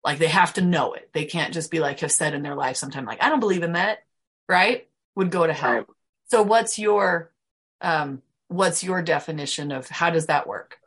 Like 0.04 0.18
they 0.18 0.28
have 0.28 0.54
to 0.54 0.60
know 0.60 0.92
it. 0.92 1.10
They 1.12 1.24
can't 1.24 1.54
just 1.54 1.70
be 1.70 1.80
like 1.80 2.00
have 2.00 2.12
said 2.12 2.34
in 2.34 2.42
their 2.42 2.54
life 2.54 2.76
sometime 2.76 3.06
like 3.06 3.22
I 3.22 3.30
don't 3.30 3.40
believe 3.40 3.62
in 3.62 3.72
that, 3.72 4.00
right? 4.48 4.86
Would 5.16 5.30
go 5.30 5.46
to 5.46 5.52
hell. 5.52 5.72
Right. 5.72 5.86
So 6.28 6.42
what's 6.42 6.78
your 6.78 7.32
um 7.80 8.22
what's 8.48 8.84
your 8.84 9.02
definition 9.02 9.72
of 9.72 9.88
how 9.88 10.10
does 10.10 10.26
that 10.26 10.46
work? 10.46 10.78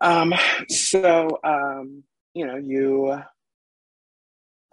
Um, 0.00 0.34
so, 0.68 1.38
um, 1.42 2.02
you 2.34 2.46
know, 2.46 2.56
you 2.56 3.22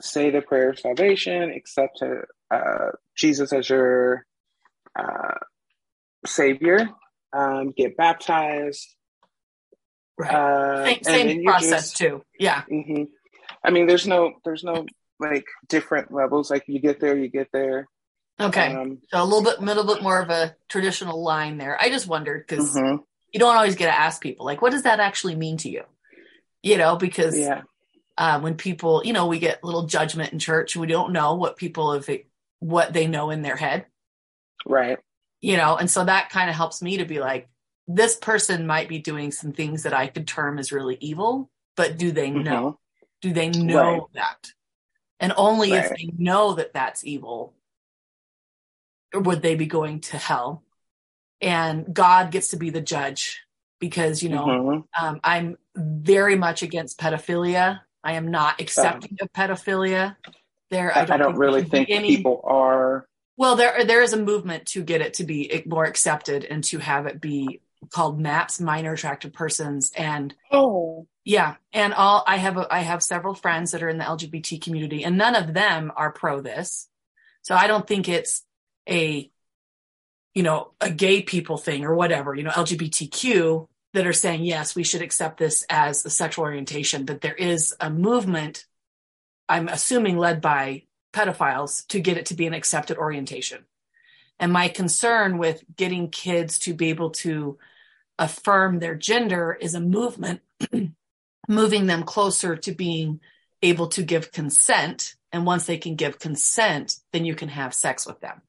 say 0.01 0.31
the 0.31 0.41
prayer 0.41 0.71
of 0.71 0.79
salvation, 0.79 1.51
accept 1.51 2.01
uh, 2.51 2.91
Jesus 3.15 3.53
as 3.53 3.69
your 3.69 4.25
uh, 4.97 5.35
savior, 6.25 6.89
um, 7.33 7.71
get 7.71 7.95
baptized. 7.95 8.87
Right. 10.17 10.33
Uh, 10.33 10.85
same 10.85 11.03
same 11.03 11.43
process 11.45 11.69
just- 11.91 11.97
too. 11.97 12.23
Yeah. 12.37 12.63
mhm. 12.69 13.07
I 13.63 13.69
mean, 13.69 13.85
there's 13.85 14.07
no, 14.07 14.33
there's 14.43 14.63
no 14.63 14.85
like 15.19 15.45
different 15.69 16.11
levels. 16.11 16.49
Like 16.49 16.63
you 16.67 16.79
get 16.79 16.99
there, 16.99 17.15
you 17.15 17.27
get 17.27 17.49
there. 17.53 17.87
Okay. 18.39 18.73
Um, 18.73 18.99
so 19.09 19.21
a 19.21 19.23
little 19.23 19.43
bit, 19.43 19.61
little 19.61 19.83
bit 19.83 20.01
more 20.01 20.19
of 20.19 20.31
a 20.31 20.55
traditional 20.67 21.23
line 21.23 21.57
there. 21.57 21.79
I 21.79 21.89
just 21.89 22.07
wondered 22.07 22.45
because 22.47 22.75
mhm. 22.75 23.03
you 23.31 23.39
don't 23.39 23.55
always 23.55 23.75
get 23.75 23.85
to 23.85 23.97
ask 23.99 24.21
people 24.21 24.45
like, 24.47 24.61
what 24.61 24.71
does 24.71 24.83
that 24.83 24.99
actually 24.99 25.35
mean 25.35 25.57
to 25.57 25.69
you? 25.69 25.83
You 26.63 26.77
know, 26.77 26.95
because 26.95 27.37
Yeah. 27.37 27.61
uh, 28.17 28.39
when 28.39 28.55
people, 28.55 29.01
you 29.03 29.13
know, 29.13 29.27
we 29.27 29.39
get 29.39 29.63
little 29.63 29.87
judgment 29.87 30.31
in 30.33 30.39
church, 30.39 30.75
we 30.75 30.87
don't 30.87 31.13
know 31.13 31.35
what 31.35 31.57
people 31.57 31.93
have, 31.93 32.07
what 32.59 32.93
they 32.93 33.07
know 33.07 33.31
in 33.31 33.41
their 33.41 33.55
head, 33.55 33.87
Right. 34.65 34.99
you 35.41 35.57
know, 35.57 35.75
and 35.75 35.89
so 35.89 36.05
that 36.05 36.29
kind 36.29 36.49
of 36.49 36.55
helps 36.55 36.81
me 36.81 36.97
to 36.97 37.05
be 37.05 37.19
like, 37.19 37.49
this 37.87 38.15
person 38.15 38.67
might 38.67 38.87
be 38.87 38.99
doing 38.99 39.31
some 39.31 39.53
things 39.53 39.83
that 39.83 39.93
I 39.93 40.07
could 40.07 40.27
term 40.27 40.59
as 40.59 40.71
really 40.71 40.97
evil, 41.01 41.49
but 41.75 41.97
do 41.97 42.11
they 42.11 42.29
know? 42.29 42.71
Mhm. 42.71 42.77
Do 43.21 43.33
they 43.33 43.49
know 43.49 43.79
Right. 43.81 44.01
that? 44.13 44.51
And 45.19 45.33
only 45.35 45.71
if 45.73 45.89
they 45.89 46.11
know 46.17 46.53
that 46.53 46.73
that's 46.73 47.03
evil 47.03 47.55
would 49.13 49.41
they 49.41 49.55
be 49.55 49.65
going 49.65 50.01
to 50.01 50.17
hell. 50.17 50.63
And 51.41 51.93
God 51.93 52.31
gets 52.31 52.49
to 52.49 52.57
be 52.57 52.69
the 52.69 52.81
judge 52.81 53.41
because, 53.79 54.21
you 54.21 54.29
know, 54.29 54.45
Mhm. 54.45 54.87
um, 54.99 55.19
I'm 55.23 55.57
very 55.75 56.35
much 56.35 56.63
against 56.63 56.99
pedophilia. 56.99 57.81
I 58.03 58.13
am 58.13 58.31
not 58.31 58.55
oh. 58.59 58.63
accepting 58.63 59.17
of 59.21 59.31
pedophilia. 59.33 60.15
There, 60.69 60.95
I, 60.95 61.01
I 61.01 61.05
don't, 61.05 61.19
there 61.19 61.33
really 61.33 61.63
think 61.63 61.89
any. 61.89 62.15
people 62.15 62.41
are. 62.43 63.05
Well, 63.37 63.55
there 63.55 63.83
there 63.85 64.01
is 64.01 64.13
a 64.13 64.17
movement 64.17 64.67
to 64.67 64.83
get 64.83 65.01
it 65.01 65.15
to 65.15 65.23
be 65.23 65.63
more 65.65 65.85
accepted 65.85 66.45
and 66.45 66.63
to 66.65 66.77
have 66.79 67.07
it 67.07 67.19
be 67.19 67.61
called 67.89 68.19
MAPS, 68.19 68.61
minor 68.61 68.93
attracted 68.93 69.33
persons, 69.33 69.91
and 69.97 70.33
Oh. 70.51 71.07
yeah, 71.25 71.55
and 71.73 71.93
all 71.93 72.23
I 72.27 72.37
have 72.37 72.57
a, 72.57 72.73
I 72.73 72.79
have 72.79 73.03
several 73.03 73.33
friends 73.33 73.71
that 73.71 73.83
are 73.83 73.89
in 73.89 73.97
the 73.97 74.05
LGBT 74.05 74.61
community, 74.61 75.03
and 75.03 75.17
none 75.17 75.35
of 75.35 75.53
them 75.53 75.91
are 75.95 76.11
pro 76.11 76.41
this. 76.41 76.87
So 77.41 77.55
I 77.55 77.67
don't 77.67 77.87
think 77.87 78.07
it's 78.07 78.43
a 78.87 79.29
you 80.33 80.43
know 80.43 80.71
a 80.79 80.89
gay 80.89 81.21
people 81.21 81.57
thing 81.57 81.83
or 81.83 81.95
whatever 81.95 82.33
you 82.33 82.43
know 82.43 82.51
LGBTQ 82.51 83.67
that 83.93 84.07
are 84.07 84.13
saying 84.13 84.43
yes 84.43 84.75
we 84.75 84.83
should 84.83 85.01
accept 85.01 85.37
this 85.37 85.65
as 85.69 86.05
a 86.05 86.09
sexual 86.09 86.45
orientation, 86.45 87.05
but 87.05 87.21
there 87.21 87.35
is 87.35 87.75
a 87.79 87.89
movement. 87.89 88.65
I'm 89.49 89.67
assuming 89.67 90.17
led 90.17 90.41
by 90.41 90.83
pedophiles 91.13 91.85
to 91.87 91.99
get 91.99 92.17
it 92.17 92.27
to 92.27 92.35
be 92.35 92.47
an 92.47 92.53
accepted 92.53 92.97
orientation. 92.97 93.65
And 94.39 94.51
my 94.53 94.69
concern 94.69 95.37
with 95.37 95.63
getting 95.75 96.09
kids 96.09 96.59
to 96.59 96.73
be 96.73 96.89
able 96.89 97.11
to 97.11 97.57
affirm 98.17 98.79
their 98.79 98.95
gender 98.95 99.57
is 99.59 99.75
a 99.75 99.79
movement 99.81 100.41
moving 101.47 101.87
them 101.87 102.03
closer 102.03 102.55
to 102.55 102.71
being 102.71 103.19
able 103.61 103.87
to 103.89 104.03
give 104.03 104.31
consent. 104.31 105.15
And 105.31 105.45
once 105.45 105.65
they 105.65 105.77
can 105.77 105.95
give 105.95 106.17
consent, 106.19 106.95
then 107.11 107.25
you 107.25 107.35
can 107.35 107.49
have 107.49 107.73
sex 107.73 108.07
with 108.07 108.19
them. 108.21 108.41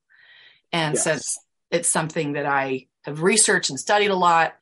And 0.72 0.94
Yes. 0.94 1.04
since 1.04 1.38
it's 1.70 1.88
something 1.88 2.32
that 2.32 2.46
I 2.46 2.86
have 3.02 3.22
researched 3.22 3.70
and 3.70 3.78
studied 3.78 4.10
a 4.10 4.16
lot, 4.16 4.54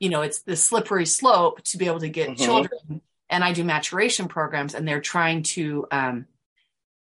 you 0.00 0.08
know, 0.08 0.22
it's 0.22 0.42
the 0.42 0.56
slippery 0.56 1.06
slope 1.06 1.62
to 1.62 1.78
be 1.78 1.86
able 1.86 2.00
to 2.00 2.08
get 2.08 2.30
Mhm. 2.30 2.44
children. 2.44 3.00
And 3.28 3.42
I 3.42 3.52
do 3.52 3.64
maturation 3.64 4.28
programs 4.28 4.74
and 4.74 4.86
they're 4.86 5.00
trying 5.00 5.42
to, 5.44 5.86
um, 5.90 6.26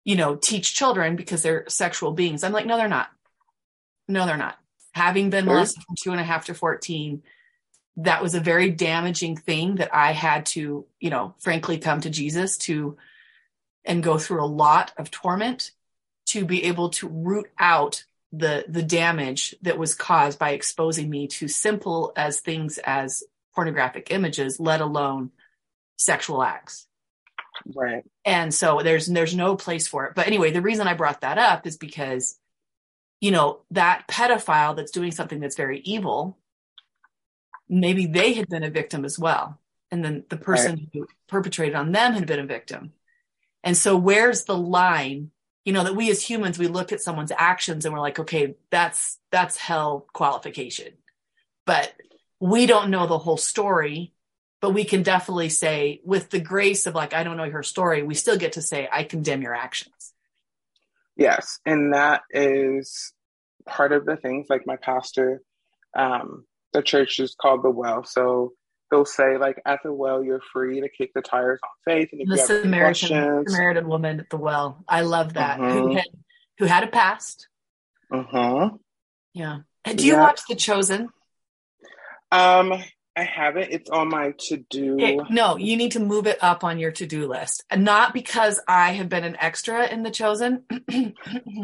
you 0.04 0.16
know, 0.16 0.36
teach 0.36 0.74
children 0.74 1.16
because 1.16 1.42
they're 1.42 1.68
sexual 1.68 2.12
beings. 2.12 2.44
I'm 2.44 2.52
like, 2.52 2.66
no, 2.66 2.76
they're 2.76 2.88
not. 2.88 3.10
No, 4.08 4.26
they're 4.26 4.36
not. 4.36 4.58
Having 4.92 5.30
been 5.30 5.44
Sure. 5.44 5.54
molested 5.54 5.82
from 5.82 5.96
two 5.96 6.12
and 6.12 6.20
a 6.20 6.24
half 6.24 6.46
to 6.46 6.54
14, 6.54 7.22
that 7.96 8.22
was 8.22 8.34
a 8.34 8.40
very 8.40 8.70
damaging 8.70 9.36
thing 9.36 9.76
that 9.76 9.94
I 9.94 10.12
had 10.12 10.46
to, 10.46 10.86
you 11.00 11.10
know, 11.10 11.34
frankly 11.38 11.78
come 11.78 12.00
to 12.02 12.10
Jesus 12.10 12.56
to 12.58 12.96
and 13.84 14.02
go 14.02 14.18
through 14.18 14.42
a 14.42 14.46
lot 14.46 14.92
of 14.96 15.10
torment 15.10 15.72
to 16.26 16.44
be 16.44 16.64
able 16.64 16.88
to 16.90 17.08
root 17.08 17.50
out 17.58 18.04
the 18.38 18.64
the 18.68 18.82
damage 18.82 19.54
that 19.62 19.78
was 19.78 19.94
caused 19.94 20.38
by 20.38 20.50
exposing 20.50 21.08
me 21.10 21.26
to 21.28 21.48
simple 21.48 22.12
as 22.16 22.40
things 22.40 22.78
as 22.78 23.22
pornographic 23.54 24.10
images, 24.10 24.58
let 24.58 24.80
alone 24.80 25.30
sexual 25.96 26.42
acts. 26.42 26.86
Right. 27.74 28.02
and 28.24 28.52
so 28.52 28.80
there's 28.82 29.06
there's 29.06 29.34
no 29.36 29.54
place 29.56 29.86
for 29.86 30.06
it. 30.06 30.14
But 30.14 30.26
anyway 30.26 30.50
the 30.50 30.60
reason 30.60 30.88
i 30.88 30.94
brought 30.94 31.20
that 31.20 31.38
up 31.38 31.66
is 31.66 31.76
because 31.76 32.36
you 33.20 33.30
know 33.30 33.60
that 33.70 34.08
pedophile 34.08 34.74
that's 34.74 34.90
doing 34.90 35.12
something 35.12 35.38
that's 35.38 35.56
very 35.56 35.78
evil 35.80 36.36
maybe 37.68 38.06
they 38.06 38.34
had 38.34 38.48
been 38.48 38.64
a 38.64 38.70
victim 38.70 39.04
as 39.04 39.18
well. 39.18 39.58
And 39.90 40.04
then 40.04 40.24
the 40.28 40.36
person 40.36 40.90
who 40.92 41.06
perpetrated 41.28 41.74
on 41.74 41.92
them 41.92 42.14
had 42.14 42.26
been 42.26 42.40
a 42.40 42.46
victim. 42.46 42.92
And 43.62 43.76
so 43.76 43.96
where's 43.96 44.44
the 44.44 44.56
line 44.56 45.30
you 45.64 45.72
know 45.72 45.84
that 45.84 45.96
we 45.96 46.10
as 46.10 46.22
humans 46.22 46.58
we 46.58 46.66
look 46.66 46.92
at 46.92 47.00
someone's 47.00 47.32
actions 47.36 47.84
and 47.84 47.94
we're 47.94 48.00
like 48.00 48.18
okay 48.18 48.54
that's 48.70 49.18
that's 49.30 49.56
hell 49.56 50.06
qualification. 50.12 50.92
But 51.66 51.92
we 52.40 52.66
don't 52.66 52.90
know 52.90 53.06
the 53.06 53.18
whole 53.18 53.36
story 53.36 54.12
but 54.60 54.70
we 54.70 54.84
can 54.84 55.02
definitely 55.02 55.50
say 55.50 56.00
with 56.04 56.30
the 56.30 56.40
grace 56.40 56.86
of 56.86 56.94
like 56.94 57.14
i 57.14 57.22
don't 57.22 57.36
know 57.36 57.48
her 57.48 57.62
story 57.62 58.02
we 58.02 58.14
still 58.14 58.36
get 58.36 58.52
to 58.52 58.62
say 58.62 58.88
i 58.90 59.04
condemn 59.04 59.42
your 59.42 59.54
actions. 59.54 59.94
Yes, 61.16 61.60
and 61.64 61.94
that 61.94 62.22
is 62.30 63.12
part 63.66 63.92
of 63.92 64.04
the 64.04 64.16
things. 64.16 64.46
Like 64.50 64.66
my 64.66 64.76
pastor, 64.76 65.42
um, 65.96 66.44
the 66.72 66.82
church 66.82 67.20
is 67.20 67.36
called 67.40 67.62
the 67.62 67.70
Well, 67.70 68.04
so 68.04 68.52
they'll 68.94 69.04
say 69.04 69.36
like 69.38 69.60
at 69.66 69.80
the 69.82 69.92
well 69.92 70.22
you're 70.22 70.40
free 70.52 70.80
to 70.80 70.88
kick 70.88 71.10
the 71.14 71.20
tires 71.20 71.58
on 71.64 71.70
faith, 71.84 72.10
and 72.12 72.20
if 72.20 72.28
the 72.28 72.34
you 72.34 72.40
have 72.40 72.46
samaritan 72.46 73.08
questions, 73.08 73.52
samaritan 73.52 73.88
woman 73.88 74.20
at 74.20 74.30
the 74.30 74.36
well 74.36 74.84
i 74.88 75.00
love 75.00 75.34
that 75.34 75.58
who 75.58 75.64
Mhm. 75.88 75.96
had 75.96 76.06
who 76.58 76.64
had 76.66 76.84
a 76.84 76.86
past 76.86 77.48
uh-huh. 78.12 78.70
do 79.34 79.94
do 79.96 80.06
you 80.06 80.12
Yeah. 80.12 80.20
watch 80.20 80.40
the 80.48 80.54
chosen 80.54 81.08
Um, 82.30 82.72
I 83.16 83.22
haven't. 83.22 83.70
It's 83.70 83.88
on 83.90 84.08
my 84.08 84.32
to 84.48 84.56
do. 84.56 84.94
Okay, 84.94 85.18
no 85.30 85.56
you 85.56 85.76
need 85.76 85.92
to 85.92 86.00
move 86.00 86.26
it 86.26 86.38
up 86.42 86.64
on 86.64 86.78
your 86.78 86.90
to-do 86.92 87.26
list 87.28 87.62
and 87.70 87.84
not 87.84 88.12
because 88.12 88.60
i 88.68 88.92
have 88.92 89.08
been 89.08 89.24
an 89.24 89.36
extra 89.40 89.86
in 89.86 90.02
the 90.04 90.10
chosen 90.10 90.64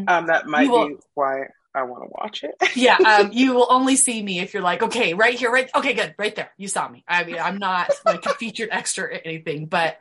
Um, 0.08 0.26
that 0.26 0.46
might 0.46 0.68
will- 0.70 0.88
be 0.88 0.94
why 1.14 1.46
I 1.74 1.82
want 1.84 2.04
to 2.04 2.08
watch 2.10 2.42
it. 2.42 2.54
yeah 2.76 2.96
um, 2.96 3.30
you 3.32 3.54
will 3.54 3.66
only 3.70 3.96
see 3.96 4.22
me 4.22 4.40
if 4.40 4.54
you're 4.54 4.62
like 4.62 4.82
okay 4.82 5.14
right 5.14 5.38
here 5.38 5.50
right 5.50 5.70
okay 5.74 5.92
good 5.94 6.14
right 6.18 6.34
there. 6.34 6.50
You 6.56 6.68
saw 6.68 6.88
me. 6.88 7.04
I 7.06 7.24
mean 7.24 7.38
i'm 7.38 7.58
not 7.58 7.90
like 8.04 8.24
a 8.26 8.34
featured 8.34 8.68
extra 8.72 9.04
or 9.04 9.10
anything 9.10 9.66
but 9.66 9.98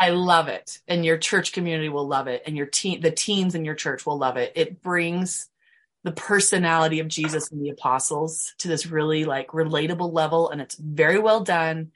i 0.00 0.10
love 0.10 0.48
it 0.48 0.78
and 0.88 1.04
your 1.04 1.18
church 1.18 1.52
community 1.52 1.88
will 1.88 2.06
love 2.06 2.26
it 2.26 2.42
and 2.46 2.56
your 2.56 2.66
teen 2.66 3.00
the 3.00 3.10
teens 3.10 3.54
in 3.54 3.64
your 3.64 3.74
church 3.74 4.06
will 4.06 4.18
love 4.18 4.36
it. 4.36 4.52
It 4.54 4.82
brings 4.82 5.48
the 6.04 6.12
personality 6.12 7.00
of 7.00 7.08
jesus 7.08 7.50
and 7.50 7.60
the 7.62 7.70
apostles 7.70 8.54
to 8.58 8.68
this 8.68 8.86
really 8.86 9.24
like 9.24 9.48
relatable 9.48 10.12
level 10.12 10.50
and 10.50 10.60
it's 10.60 10.76
very 10.76 11.18
well 11.18 11.40
done 11.40 11.90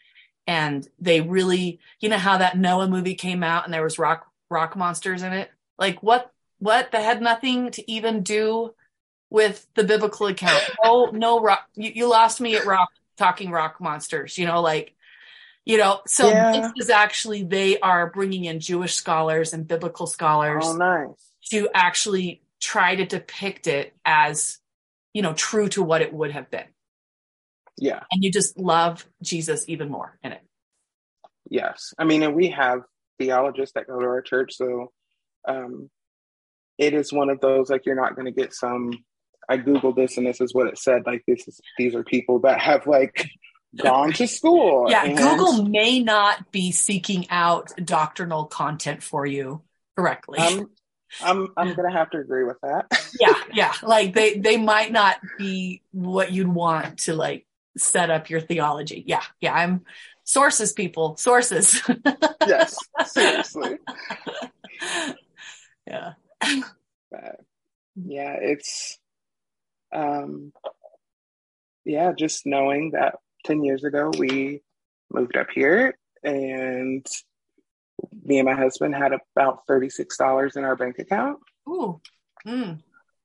and 0.46 0.88
they 0.98 1.20
really 1.20 1.78
you 2.00 2.08
know 2.08 2.18
how 2.18 2.38
that 2.38 2.58
noah 2.58 2.88
movie 2.88 3.14
came 3.14 3.42
out 3.42 3.64
and 3.64 3.72
there 3.72 3.84
was 3.84 3.98
rock 3.98 4.26
rock 4.52 4.76
monsters 4.76 5.22
in 5.22 5.32
it? 5.32 5.50
Like 5.78 6.00
what 6.02 6.30
what 6.58 6.92
that 6.92 7.02
had 7.02 7.20
nothing 7.20 7.72
to 7.72 7.90
even 7.90 8.22
do 8.22 8.72
with 9.32 9.66
the 9.74 9.82
biblical 9.84 10.26
account. 10.26 10.62
Oh 10.84 11.10
no 11.12 11.40
rock. 11.40 11.66
You, 11.74 11.90
you 11.94 12.06
lost 12.08 12.40
me 12.40 12.54
at 12.54 12.66
rock 12.66 12.90
talking 13.16 13.50
rock 13.50 13.80
monsters. 13.80 14.36
You 14.36 14.46
know, 14.46 14.60
like 14.60 14.94
you 15.64 15.78
know. 15.78 16.00
So 16.06 16.28
Yeah. 16.28 16.52
this 16.52 16.72
is 16.84 16.90
actually 16.90 17.42
they 17.42 17.78
are 17.80 18.10
bringing 18.10 18.44
in 18.44 18.60
Jewish 18.60 18.94
scholars 18.94 19.52
and 19.54 19.66
biblical 19.66 20.06
scholars 20.06 20.64
Oh, 20.66 20.76
nice. 20.76 21.08
to 21.50 21.68
actually 21.74 22.42
try 22.60 22.94
to 22.94 23.06
depict 23.06 23.66
it 23.66 23.94
as 24.04 24.58
you 25.14 25.22
know 25.22 25.32
true 25.32 25.68
to 25.70 25.82
what 25.82 26.02
it 26.02 26.12
would 26.12 26.30
have 26.32 26.50
been, 26.50 26.68
Yeah. 27.78 28.02
and 28.10 28.22
you 28.22 28.30
just 28.30 28.58
love 28.58 29.06
Jesus 29.22 29.64
even 29.66 29.88
more 29.90 30.18
in 30.22 30.32
it. 30.32 30.42
Yes. 31.48 31.92
I 31.98 32.04
mean, 32.04 32.22
and 32.22 32.34
we 32.34 32.50
have 32.50 32.80
theologists 33.18 33.74
that 33.74 33.86
go 33.86 33.98
to 33.98 34.06
our 34.06 34.22
church, 34.22 34.54
so 34.56 34.92
um, 35.48 35.90
it 36.78 36.94
is 36.94 37.12
one 37.12 37.30
of 37.30 37.40
those 37.40 37.70
like 37.70 37.86
you're 37.86 37.96
not 38.00 38.14
going 38.14 38.26
to 38.26 38.32
get 38.32 38.52
some. 38.52 38.92
I 39.48 39.58
googled 39.58 39.96
this 39.96 40.16
and 40.16 40.26
this 40.26 40.40
is 40.40 40.54
what 40.54 40.66
it 40.68 40.78
said. 40.78 41.02
Like 41.06 41.24
this 41.26 41.46
is 41.48 41.60
these 41.78 41.94
are 41.94 42.04
people 42.04 42.40
that 42.40 42.60
have 42.60 42.86
like 42.86 43.28
gone 43.76 44.12
to 44.14 44.26
school. 44.26 44.86
Yeah, 44.90 45.04
and- 45.04 45.16
Google 45.18 45.64
may 45.64 46.00
not 46.00 46.50
be 46.52 46.72
seeking 46.72 47.26
out 47.30 47.72
doctrinal 47.84 48.46
content 48.46 49.02
for 49.02 49.26
you 49.26 49.62
correctly. 49.96 50.38
I'm, 50.40 50.70
I'm, 51.22 51.48
I'm 51.56 51.74
gonna 51.74 51.92
have 51.92 52.10
to 52.10 52.18
agree 52.18 52.44
with 52.44 52.58
that. 52.62 52.86
yeah, 53.20 53.34
yeah. 53.52 53.72
Like 53.82 54.14
they 54.14 54.38
they 54.38 54.56
might 54.56 54.92
not 54.92 55.16
be 55.38 55.82
what 55.92 56.32
you'd 56.32 56.48
want 56.48 57.00
to 57.00 57.14
like 57.14 57.46
set 57.76 58.10
up 58.10 58.30
your 58.30 58.40
theology. 58.40 59.04
Yeah, 59.06 59.22
yeah. 59.40 59.52
I'm 59.54 59.84
sources, 60.24 60.72
people, 60.72 61.16
sources. 61.16 61.82
yes, 62.46 62.76
seriously. 63.06 63.78
yeah. 65.86 66.12
But 67.10 67.40
yeah, 67.96 68.36
it's, 68.40 68.98
um, 69.92 70.52
yeah, 71.84 72.12
just 72.16 72.46
knowing 72.46 72.92
that 72.92 73.16
10 73.44 73.64
years 73.64 73.84
ago 73.84 74.10
we 74.18 74.62
moved 75.12 75.36
up 75.36 75.48
here 75.54 75.96
and 76.22 77.04
me 78.24 78.38
and 78.38 78.46
my 78.46 78.54
husband 78.54 78.94
had 78.94 79.12
about 79.36 79.66
$36 79.68 80.56
in 80.56 80.64
our 80.64 80.76
bank 80.76 80.98
account. 80.98 81.38
Ooh. 81.68 82.00
Mm. 82.46 82.80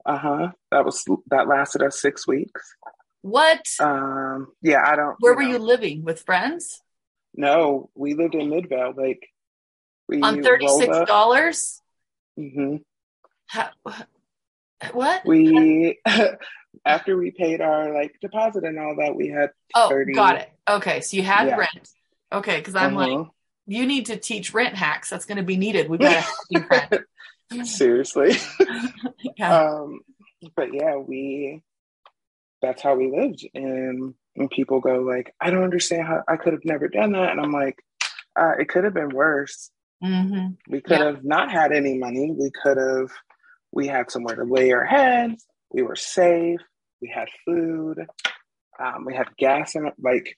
Uh 0.06 0.18
huh. 0.18 0.52
That 0.72 0.86
was, 0.86 1.04
that 1.30 1.48
lasted 1.48 1.84
us 1.84 2.00
six 2.02 2.28
weeks. 2.28 2.76
What? 3.22 3.66
Um, 3.80 4.48
yeah, 4.62 4.84
I 4.86 4.96
don't. 4.96 5.16
Where 5.20 5.34
were 5.34 5.44
know. 5.44 5.50
you 5.50 5.60
living 5.60 6.04
with 6.04 6.22
friends? 6.22 6.82
No, 7.36 7.90
we 7.96 8.14
lived 8.14 8.36
in 8.36 8.50
Midvale. 8.50 8.94
Like, 8.96 9.28
we 10.08 10.22
On 10.22 10.42
thirty 10.42 10.68
six 10.68 10.88
rolled 10.88 11.02
up- 11.02 11.08
dollars? 11.08 11.82
Mhm. 12.40 12.84
How, 13.48 13.70
what? 14.94 15.26
We, 15.26 16.00
after 16.86 17.18
we 17.18 17.32
paid 17.32 17.62
our 17.62 17.94
like 17.94 18.16
deposit 18.22 18.64
and 18.64 18.80
all 18.80 18.96
that, 18.98 19.16
we 19.16 19.30
had 19.30 19.52
oh, 19.76 19.90
30 19.90 20.14
got 20.14 20.38
it. 20.38 20.50
Okay, 20.70 21.02
so 21.02 21.18
you 21.18 21.24
had 21.24 21.48
Yeah. 21.48 21.56
rent. 21.58 21.90
Okay, 22.32 22.58
because 22.58 22.76
I'm 22.76 22.94
like, 22.94 23.10
Mhm. 23.10 23.30
you 23.68 23.86
need 23.86 24.08
to 24.08 24.18
teach 24.18 24.54
rent 24.54 24.76
hacks. 24.76 25.10
That's 25.10 25.26
going 25.26 25.38
to 25.38 25.44
be 25.44 25.58
needed. 25.58 25.90
We've 25.90 26.00
got 26.00 26.18
a 26.18 26.22
hacking 26.22 26.64
friend. 26.68 27.06
seriously. 27.68 28.36
Yeah. 29.38 29.58
um, 29.66 30.02
but 30.56 30.74
yeah, 30.74 30.98
we 30.98 31.62
that's 32.62 32.82
how 32.82 32.96
we 32.96 33.12
lived. 33.12 33.48
And 33.54 34.14
when 34.36 34.50
people 34.50 34.80
go 34.80 35.00
like, 35.02 35.34
I 35.40 35.50
don't 35.52 35.64
understand 35.64 36.08
how 36.08 36.24
I 36.28 36.38
could 36.38 36.54
have 36.54 36.66
never 36.66 36.88
done 36.88 37.14
that, 37.14 37.32
and 37.32 37.40
I'm 37.40 37.52
like, 37.52 37.78
uh, 38.40 38.54
it 38.60 38.68
could 38.70 38.84
have 38.84 38.94
been 38.94 39.10
worse. 39.10 39.72
hmm 40.02 40.48
We 40.68 40.82
could 40.82 41.00
Yeah. 41.00 41.06
have 41.06 41.24
not 41.24 41.52
had 41.52 41.72
any 41.72 41.98
money. 41.98 42.32
We 42.32 42.52
could 42.52 42.78
have. 42.78 43.12
We 43.78 43.86
had 43.86 44.10
somewhere 44.10 44.38
to 44.38 44.44
lay 44.44 44.72
our 44.72 44.86
heads. 44.86 45.46
We 45.72 45.84
were 45.84 45.96
safe. 45.96 46.62
We 47.00 47.10
had 47.14 47.28
food. 47.46 48.08
Um, 48.80 49.06
we 49.06 49.14
had 49.14 49.38
gas 49.38 49.76
and 49.76 49.92
like 50.02 50.36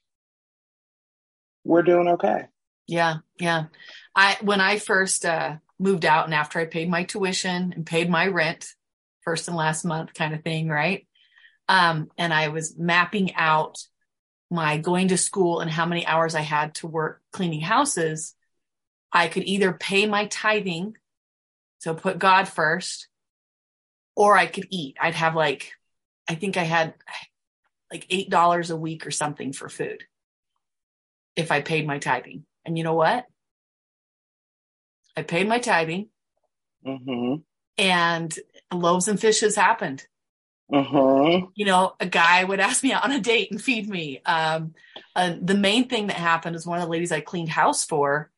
we're 1.63 1.83
doing 1.83 2.09
okay. 2.09 2.47
Yeah, 2.85 3.19
yeah. 3.39 3.67
I 4.13 4.35
when 4.41 4.59
I 4.59 4.77
first 4.77 5.25
uh, 5.25 5.55
moved 5.79 6.03
out 6.03 6.25
and 6.25 6.33
after 6.33 6.59
I 6.59 6.65
paid 6.65 6.89
my 6.89 7.05
tuition 7.05 7.71
and 7.73 7.85
paid 7.85 8.09
my 8.09 8.27
rent, 8.27 8.73
first 9.21 9.47
and 9.47 9.55
last 9.55 9.85
month 9.85 10.13
kind 10.13 10.33
of 10.33 10.43
thing, 10.43 10.67
right? 10.67 11.07
Um, 11.69 12.09
and 12.17 12.33
I 12.33 12.49
was 12.49 12.77
mapping 12.77 13.35
out 13.35 13.77
my 14.51 14.79
going 14.79 15.07
to 15.09 15.17
school 15.17 15.61
and 15.61 15.71
how 15.71 15.85
many 15.85 16.05
hours 16.05 16.35
I 16.35 16.41
had 16.41 16.75
to 16.75 16.87
work 16.87 17.21
cleaning 17.31 17.61
houses. 17.61 18.35
I 19.13 19.29
could 19.29 19.43
either 19.43 19.71
pay 19.71 20.07
my 20.07 20.25
tithing, 20.25 20.97
so 21.77 21.93
put 21.93 22.19
God 22.19 22.49
first, 22.49 23.07
or 24.19 24.37
I 24.37 24.47
could 24.47 24.67
eat. 24.69 24.97
I'd 24.99 25.15
have 25.15 25.33
like, 25.33 25.71
I 26.27 26.35
think 26.35 26.57
I 26.57 26.63
had 26.63 26.93
like 27.89 28.05
eight 28.09 28.29
dollars 28.29 28.69
a 28.69 28.75
week 28.75 29.07
or 29.07 29.11
something 29.11 29.53
for 29.53 29.69
food 29.69 30.03
if 31.37 31.51
I 31.53 31.61
paid 31.61 31.87
my 31.87 31.99
tithing. 31.99 32.43
And 32.65 32.77
you 32.77 32.83
know 32.83 32.95
what? 32.95 33.25
I 35.15 35.23
paid 35.23 35.47
my 35.47 35.59
tithing 35.59 36.09
hmm 36.85 37.35
and 37.77 38.37
loaves 38.73 39.07
and 39.07 39.19
fishes 39.19 39.55
happened. 39.55 40.05
hmm 40.69 41.45
You 41.55 41.65
know, 41.65 41.93
a 42.01 42.05
guy 42.05 42.43
would 42.43 42.59
ask 42.59 42.83
me 42.83 42.91
out 42.91 43.05
on 43.05 43.13
a 43.13 43.21
date 43.21 43.51
and 43.51 43.61
feed 43.61 43.87
me. 43.87 44.21
Um, 44.25 44.73
uh, 45.15 45.35
the 45.41 45.55
main 45.55 45.87
thing 45.87 46.07
that 46.07 46.17
happened 46.17 46.57
is 46.57 46.67
one 46.67 46.79
of 46.79 46.83
the 46.83 46.91
ladies 46.91 47.13
I 47.13 47.21
cleaned 47.21 47.47
house 47.47 47.85
for 47.85 48.31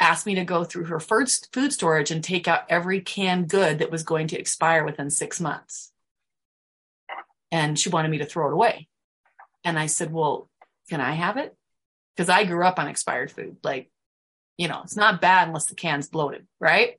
asked 0.00 0.26
me 0.26 0.34
to 0.36 0.44
go 0.44 0.64
through 0.64 0.84
her 0.84 0.98
first 0.98 1.52
food 1.52 1.72
storage 1.72 2.10
and 2.10 2.24
take 2.24 2.48
out 2.48 2.64
every 2.68 3.00
canned 3.00 3.48
good 3.48 3.78
that 3.78 3.90
was 3.90 4.02
going 4.02 4.28
to 4.28 4.38
expire 4.38 4.84
within 4.84 5.10
six 5.10 5.40
months. 5.40 5.92
And 7.52 7.78
she 7.78 7.90
wanted 7.90 8.10
me 8.10 8.18
to 8.18 8.24
throw 8.24 8.48
it 8.48 8.54
away. 8.54 8.88
And 9.62 9.78
I 9.78 9.86
said, 9.86 10.12
Well, 10.12 10.48
can 10.88 11.00
I 11.00 11.12
have 11.12 11.36
it? 11.36 11.54
Because 12.16 12.30
I 12.30 12.44
grew 12.44 12.64
up 12.64 12.78
on 12.78 12.88
expired 12.88 13.30
food. 13.30 13.58
Like, 13.62 13.90
you 14.56 14.68
know, 14.68 14.80
it's 14.82 14.96
not 14.96 15.20
bad 15.20 15.48
unless 15.48 15.66
the 15.66 15.74
can's 15.74 16.08
bloated, 16.08 16.46
right? 16.58 16.98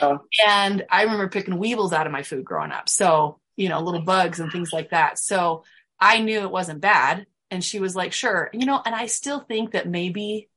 Oh. 0.00 0.20
And 0.46 0.84
I 0.90 1.02
remember 1.02 1.28
picking 1.28 1.58
weevils 1.58 1.92
out 1.92 2.06
of 2.06 2.12
my 2.12 2.22
food 2.22 2.44
growing 2.44 2.72
up. 2.72 2.88
So, 2.88 3.38
you 3.56 3.68
know, 3.68 3.80
little 3.80 4.02
bugs 4.02 4.40
and 4.40 4.52
things 4.52 4.72
like 4.72 4.90
that. 4.90 5.18
So 5.18 5.64
I 5.98 6.20
knew 6.20 6.40
it 6.40 6.50
wasn't 6.50 6.80
bad. 6.80 7.26
And 7.50 7.62
she 7.62 7.80
was 7.80 7.94
like, 7.94 8.12
sure. 8.12 8.50
You 8.52 8.66
know, 8.66 8.80
and 8.84 8.94
I 8.94 9.06
still 9.06 9.40
think 9.40 9.72
that 9.72 9.88
maybe 9.88 10.48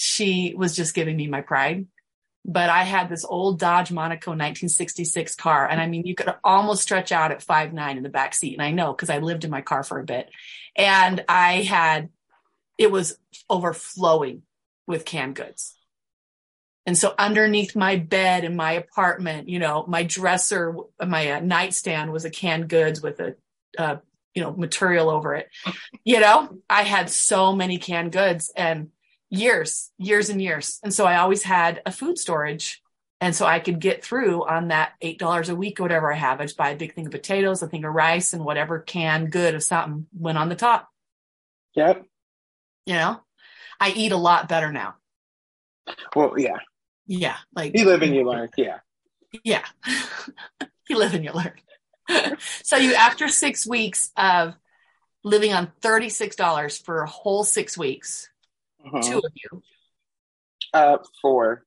she 0.00 0.54
was 0.56 0.74
just 0.74 0.94
giving 0.94 1.16
me 1.16 1.26
my 1.26 1.42
pride. 1.42 1.86
But 2.44 2.70
I 2.70 2.84
had 2.84 3.10
this 3.10 3.24
old 3.24 3.58
Dodge 3.58 3.92
Monaco 3.92 4.30
1966 4.30 5.34
car. 5.34 5.68
And 5.68 5.78
I 5.78 5.86
mean, 5.86 6.06
you 6.06 6.14
could 6.14 6.32
almost 6.42 6.82
stretch 6.82 7.12
out 7.12 7.32
at 7.32 7.42
five 7.42 7.74
nine 7.74 7.98
in 7.98 8.02
the 8.02 8.08
back 8.08 8.32
seat. 8.32 8.54
And 8.54 8.62
I 8.62 8.70
know 8.70 8.92
because 8.92 9.10
I 9.10 9.18
lived 9.18 9.44
in 9.44 9.50
my 9.50 9.60
car 9.60 9.82
for 9.82 10.00
a 10.00 10.04
bit. 10.04 10.30
And 10.74 11.22
I 11.28 11.62
had, 11.62 12.08
it 12.78 12.90
was 12.90 13.18
overflowing 13.50 14.42
with 14.86 15.04
canned 15.04 15.34
goods. 15.34 15.76
And 16.86 16.96
so 16.96 17.14
underneath 17.18 17.76
my 17.76 17.96
bed 17.96 18.44
in 18.44 18.56
my 18.56 18.72
apartment, 18.72 19.50
you 19.50 19.58
know, 19.58 19.84
my 19.86 20.02
dresser, 20.02 20.74
my 20.98 21.32
uh, 21.32 21.40
nightstand 21.40 22.10
was 22.10 22.24
a 22.24 22.30
canned 22.30 22.70
goods 22.70 23.02
with 23.02 23.20
a, 23.20 23.34
uh, 23.76 23.96
you 24.34 24.42
know, 24.42 24.52
material 24.52 25.10
over 25.10 25.34
it. 25.34 25.50
You 26.04 26.20
know, 26.20 26.56
I 26.70 26.84
had 26.84 27.10
so 27.10 27.54
many 27.54 27.76
canned 27.76 28.12
goods 28.12 28.50
and 28.56 28.88
years, 29.30 29.90
years 29.96 30.28
and 30.28 30.42
years. 30.42 30.78
And 30.82 30.92
so 30.92 31.06
I 31.06 31.16
always 31.16 31.42
had 31.42 31.80
a 31.86 31.92
food 31.92 32.18
storage. 32.18 32.82
And 33.20 33.34
so 33.34 33.46
I 33.46 33.60
could 33.60 33.80
get 33.80 34.04
through 34.04 34.46
on 34.46 34.68
that 34.68 34.92
$8 35.02 35.50
a 35.50 35.54
week 35.54 35.78
or 35.78 35.84
whatever 35.84 36.12
I 36.12 36.16
have. 36.16 36.40
I 36.40 36.44
just 36.44 36.56
buy 36.56 36.70
a 36.70 36.76
big 36.76 36.94
thing 36.94 37.06
of 37.06 37.12
potatoes, 37.12 37.62
a 37.62 37.68
thing 37.68 37.84
of 37.84 37.94
rice, 37.94 38.32
and 38.32 38.44
whatever 38.44 38.80
canned 38.80 39.30
good 39.30 39.54
of 39.54 39.62
something 39.62 40.06
went 40.12 40.38
on 40.38 40.48
the 40.48 40.54
top. 40.54 40.88
Yep. 41.74 42.04
You 42.86 42.94
know, 42.94 43.20
I 43.78 43.90
eat 43.90 44.12
a 44.12 44.16
lot 44.16 44.48
better 44.48 44.72
now. 44.72 44.94
Well, 46.16 46.34
yeah. 46.38 46.58
Yeah. 47.06 47.36
Like 47.54 47.76
You 47.76 47.84
live 47.84 48.02
and 48.02 48.14
you 48.14 48.24
learn. 48.24 48.48
Yeah. 48.56 48.78
Yeah. 49.44 49.64
you 50.88 50.96
live 50.96 51.14
and 51.14 51.24
you 51.24 51.32
learn. 51.32 51.52
so 52.62 52.76
you 52.76 52.94
after 52.94 53.28
six 53.28 53.66
weeks 53.66 54.10
of 54.16 54.54
living 55.22 55.52
on 55.52 55.70
$36 55.82 56.84
for 56.84 57.02
a 57.02 57.08
whole 57.08 57.44
six 57.44 57.76
weeks, 57.76 58.30
Mhm. 58.86 59.02
two 59.04 59.18
of 59.18 59.32
you. 59.34 59.62
Uh, 60.72 60.98
four. 61.20 61.64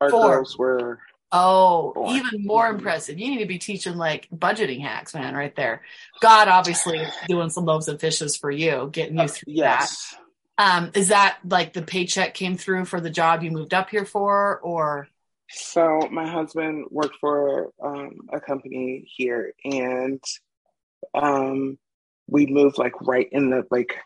Our 0.00 0.10
Four. 0.10 0.28
girls 0.36 0.58
were. 0.58 1.00
Oh, 1.34 1.92
Four. 1.94 2.10
even 2.14 2.44
more 2.44 2.66
Mhm. 2.70 2.74
impressive. 2.74 3.18
You 3.18 3.30
need 3.30 3.38
to 3.38 3.46
be 3.46 3.58
teaching 3.58 3.96
like 3.96 4.28
budgeting 4.30 4.80
hacks, 4.82 5.14
man, 5.14 5.34
right 5.34 5.54
there. 5.56 5.82
God 6.20 6.48
obviously 6.48 7.00
doing 7.28 7.48
some 7.50 7.64
loaves 7.64 7.88
and 7.88 7.98
fishes 8.00 8.36
for 8.36 8.50
you, 8.50 8.90
getting 8.92 9.18
you 9.18 9.28
through 9.28 9.52
Yes. 9.54 10.10
that. 10.10 10.18
Um, 10.58 10.90
is 10.94 11.08
that 11.08 11.38
like 11.48 11.72
the 11.72 11.80
paycheck 11.82 12.34
came 12.34 12.56
through 12.58 12.84
for 12.84 13.00
the 13.00 13.08
job 13.10 13.42
you 13.42 13.50
moved 13.50 13.72
up 13.72 13.88
here 13.88 14.04
for 14.04 14.60
or 14.60 15.08
So 15.48 16.08
my 16.10 16.26
husband 16.28 16.86
worked 16.90 17.16
for 17.20 17.72
um, 17.82 18.28
a 18.32 18.40
company 18.40 19.04
here, 19.16 19.52
and 19.64 20.22
um, 21.14 21.78
we 22.26 22.46
moved 22.46 22.78
like 22.78 22.98
right 23.02 23.28
in 23.32 23.50
the 23.50 23.66
like. 23.70 23.96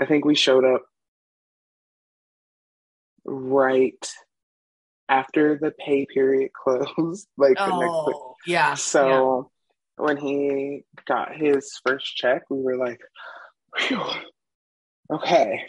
I 0.00 0.04
think 0.06 0.24
we 0.24 0.34
showed 0.34 0.64
up 0.64 0.82
right 3.26 4.08
after 5.08 5.58
the 5.60 5.72
pay 5.72 6.06
period 6.06 6.50
closed, 6.64 7.28
like 7.36 7.56
the 7.56 7.66
next. 7.66 7.92
Oh, 7.92 8.34
yeah. 8.46 8.74
So 8.74 9.50
when 9.96 10.16
he 10.16 10.84
got 11.06 11.36
his 11.36 11.80
first 11.86 12.14
check, 12.16 12.42
we 12.50 12.62
were 12.62 12.76
like, 12.76 13.00
Phew, 13.76 14.02
okay. 15.12 15.66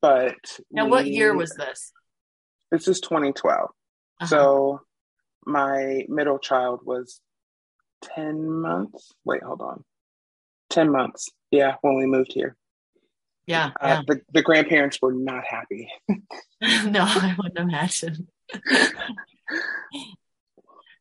But 0.00 0.36
yeah. 0.70 0.82
Now 0.84 0.88
what 0.88 1.06
year 1.06 1.34
was 1.34 1.50
this? 1.50 1.92
this? 2.70 2.88
Is 2.88 3.00
2012. 3.00 3.68
Uh-huh. 4.20 4.26
So 4.26 4.80
my 5.44 6.04
middle 6.08 6.38
child 6.38 6.80
was 6.84 7.20
10 8.02 8.50
months. 8.50 9.12
Wait, 9.24 9.42
hold 9.42 9.60
on. 9.60 9.84
10 10.70 10.90
months. 10.90 11.30
Yeah, 11.50 11.76
when 11.82 11.96
we 11.96 12.06
moved 12.06 12.32
here. 12.32 12.56
Yeah, 13.46 13.70
Uh, 13.80 14.02
the, 14.06 14.20
the 14.32 14.42
grandparents 14.42 15.00
were 15.00 15.12
not 15.12 15.44
happy. 15.44 15.88
no, 16.08 17.04
I 17.04 17.34
wouldn't 17.38 17.58
imagine. 17.58 18.28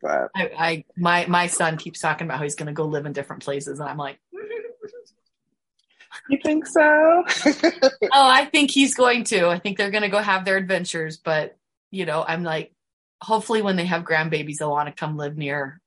But 0.01 0.29
I, 0.35 0.49
I 0.57 0.83
my 0.97 1.25
my 1.27 1.47
son 1.47 1.77
keeps 1.77 1.99
talking 1.99 2.27
about 2.27 2.37
how 2.37 2.43
he's 2.43 2.55
going 2.55 2.67
to 2.67 2.73
go 2.73 2.85
live 2.85 3.05
in 3.05 3.13
different 3.13 3.43
places, 3.43 3.79
and 3.79 3.89
I'm 3.89 3.97
like, 3.97 4.19
You 6.29 6.39
think 6.43 6.65
so? 6.65 6.81
oh, 7.45 8.09
I 8.11 8.45
think 8.45 8.71
he's 8.71 8.95
going 8.95 9.23
to. 9.25 9.47
I 9.47 9.59
think 9.59 9.77
they're 9.77 9.91
going 9.91 10.03
to 10.03 10.09
go 10.09 10.19
have 10.19 10.45
their 10.45 10.57
adventures. 10.57 11.17
But, 11.17 11.57
you 11.91 12.05
know, 12.05 12.23
I'm 12.27 12.43
like, 12.43 12.73
hopefully 13.21 13.61
when 13.61 13.75
they 13.75 13.85
have 13.85 14.03
grandbabies, 14.03 14.57
they'll 14.57 14.71
want 14.71 14.89
to 14.89 14.95
come 14.95 15.17
live 15.17 15.37
near 15.37 15.81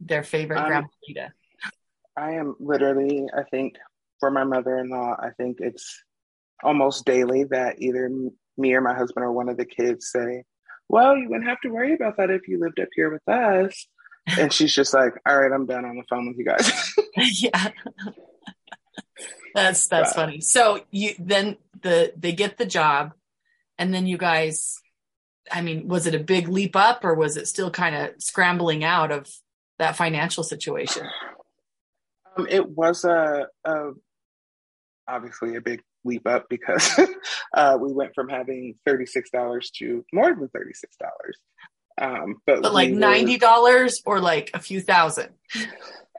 their 0.00 0.22
favorite 0.22 0.58
um, 0.58 0.66
grandpa. 0.66 0.88
I 2.16 2.32
am 2.32 2.56
literally, 2.60 3.26
I 3.36 3.42
think, 3.44 3.76
for 4.20 4.30
my 4.30 4.44
mother 4.44 4.78
in 4.78 4.90
law, 4.90 5.16
I 5.18 5.30
think 5.36 5.58
it's 5.60 6.02
almost 6.62 7.04
daily 7.04 7.44
that 7.44 7.80
either 7.80 8.10
me 8.56 8.74
or 8.74 8.80
my 8.80 8.94
husband 8.94 9.24
or 9.24 9.32
one 9.32 9.48
of 9.48 9.56
the 9.56 9.64
kids 9.64 10.10
say, 10.10 10.44
Well, 10.88 11.16
you 11.16 11.28
wouldn't 11.28 11.48
have 11.48 11.60
to 11.62 11.68
worry 11.68 11.94
about 11.94 12.16
that 12.16 12.30
if 12.30 12.48
you 12.48 12.58
lived 12.60 12.80
up 12.80 12.88
here 12.94 13.12
with 13.12 13.28
us. 13.28 13.86
And 14.38 14.52
she's 14.52 14.74
just 14.74 14.94
like, 14.94 15.12
All 15.26 15.38
right, 15.38 15.52
I'm 15.52 15.66
done 15.66 15.84
on 15.84 15.96
the 15.96 16.04
phone 16.08 16.28
with 16.28 16.38
you 16.38 16.44
guys. 16.44 16.94
yeah. 17.40 17.70
That's 19.54 19.88
that's 19.88 20.12
funny. 20.12 20.40
So 20.40 20.84
you 20.90 21.14
then 21.18 21.56
the 21.82 22.12
they 22.16 22.32
get 22.32 22.58
the 22.58 22.66
job 22.66 23.14
and 23.78 23.94
then 23.94 24.06
you 24.06 24.18
guys 24.18 24.78
I 25.50 25.62
mean, 25.62 25.88
was 25.88 26.06
it 26.06 26.14
a 26.14 26.18
big 26.18 26.48
leap 26.48 26.76
up 26.76 27.04
or 27.04 27.14
was 27.14 27.36
it 27.36 27.48
still 27.48 27.70
kind 27.70 27.94
of 27.94 28.20
scrambling 28.20 28.84
out 28.84 29.12
of 29.12 29.28
that 29.78 29.96
financial 29.96 30.42
situation? 30.42 31.06
Um, 32.36 32.46
it 32.50 32.68
was 32.68 33.04
a, 33.04 33.46
a, 33.64 33.90
obviously 35.08 35.56
a 35.56 35.60
big 35.60 35.82
leap 36.04 36.26
up 36.26 36.46
because 36.48 36.98
uh, 37.54 37.76
we 37.80 37.92
went 37.92 38.14
from 38.14 38.28
having 38.28 38.74
thirty 38.84 39.06
six 39.06 39.30
dollars 39.30 39.70
to 39.78 40.04
more 40.12 40.34
than 40.34 40.48
thirty 40.48 40.74
six 40.74 40.96
dollars. 40.96 41.38
Um, 41.98 42.36
but, 42.46 42.62
but 42.62 42.74
like 42.74 42.90
ninety 42.90 43.38
dollars 43.38 44.02
or 44.04 44.20
like 44.20 44.50
a 44.54 44.60
few 44.60 44.80
thousand. 44.80 45.30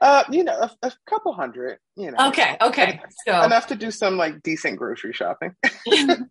Uh, 0.00 0.24
you 0.30 0.44
know, 0.44 0.56
a, 0.60 0.70
a, 0.82 0.92
couple 1.06 1.32
hundred. 1.32 1.78
You 1.96 2.12
know. 2.12 2.28
Okay. 2.28 2.56
Okay. 2.60 3.00
So 3.26 3.42
enough 3.42 3.68
to 3.68 3.74
do 3.74 3.90
some 3.90 4.16
like 4.16 4.42
decent 4.42 4.78
grocery 4.78 5.12
shopping. 5.12 5.54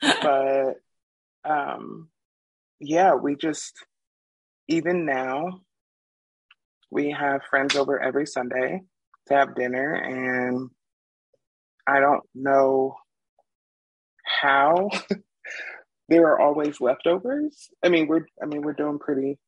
but 0.00 0.74
um, 1.44 2.08
yeah, 2.80 3.14
we 3.14 3.36
just 3.36 3.72
even 4.68 5.04
now 5.04 5.60
we 6.90 7.10
have 7.10 7.42
friends 7.48 7.76
over 7.76 8.00
every 8.00 8.26
Sunday 8.26 8.82
to 9.26 9.34
have 9.34 9.54
dinner, 9.54 9.94
and 9.94 10.70
I 11.86 12.00
don't 12.00 12.22
know 12.34 12.96
how 14.24 14.90
there 16.08 16.26
are 16.26 16.40
always 16.40 16.80
leftovers. 16.80 17.70
I 17.82 17.88
mean, 17.88 18.06
we're 18.08 18.26
I 18.42 18.46
mean 18.46 18.62
we're 18.62 18.72
doing 18.72 18.98
pretty, 18.98 19.38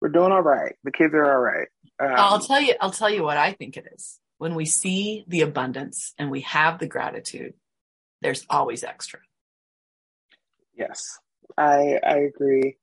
we're 0.00 0.08
doing 0.08 0.32
all 0.32 0.42
right. 0.42 0.74
The 0.84 0.92
kids 0.92 1.14
are 1.14 1.30
all 1.30 1.40
right. 1.40 1.68
Um, 2.00 2.14
I'll 2.16 2.40
tell 2.40 2.60
you. 2.60 2.74
I'll 2.80 2.90
tell 2.90 3.10
you 3.10 3.22
what 3.22 3.36
I 3.36 3.52
think 3.52 3.76
it 3.76 3.86
is. 3.94 4.18
When 4.38 4.54
we 4.54 4.66
see 4.66 5.24
the 5.28 5.40
abundance 5.40 6.12
and 6.18 6.30
we 6.30 6.42
have 6.42 6.78
the 6.78 6.86
gratitude, 6.86 7.54
there's 8.22 8.46
always 8.50 8.84
extra. 8.84 9.20
Yes, 10.76 11.18
I 11.56 11.98
I 12.04 12.18
agree. 12.18 12.76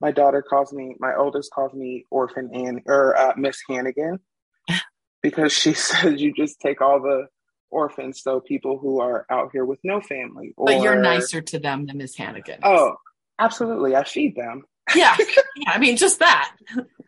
My 0.00 0.12
daughter 0.12 0.42
calls 0.42 0.72
me. 0.72 0.94
My 0.98 1.14
oldest 1.14 1.50
calls 1.52 1.74
me 1.74 2.06
Orphan 2.10 2.50
Ann 2.54 2.82
or 2.86 3.16
uh, 3.16 3.34
Miss 3.36 3.58
Hannigan 3.68 4.20
because 5.22 5.52
she 5.52 5.74
says 5.74 6.20
you 6.20 6.32
just 6.32 6.60
take 6.60 6.80
all 6.80 7.00
the 7.00 7.26
orphans, 7.70 8.22
so 8.22 8.40
people 8.40 8.78
who 8.78 9.00
are 9.00 9.26
out 9.30 9.50
here 9.52 9.64
with 9.64 9.78
no 9.82 10.00
family. 10.00 10.54
Or, 10.56 10.66
but 10.66 10.82
you're 10.82 11.00
nicer 11.00 11.40
to 11.40 11.58
them 11.58 11.86
than 11.86 11.98
Miss 11.98 12.16
Hannigan. 12.16 12.60
Oh, 12.62 12.96
absolutely. 13.38 13.96
I 13.96 14.04
feed 14.04 14.36
them. 14.36 14.64
yeah. 14.94 15.16
yeah. 15.56 15.70
I 15.70 15.78
mean, 15.78 15.96
just 15.96 16.18
that. 16.18 16.54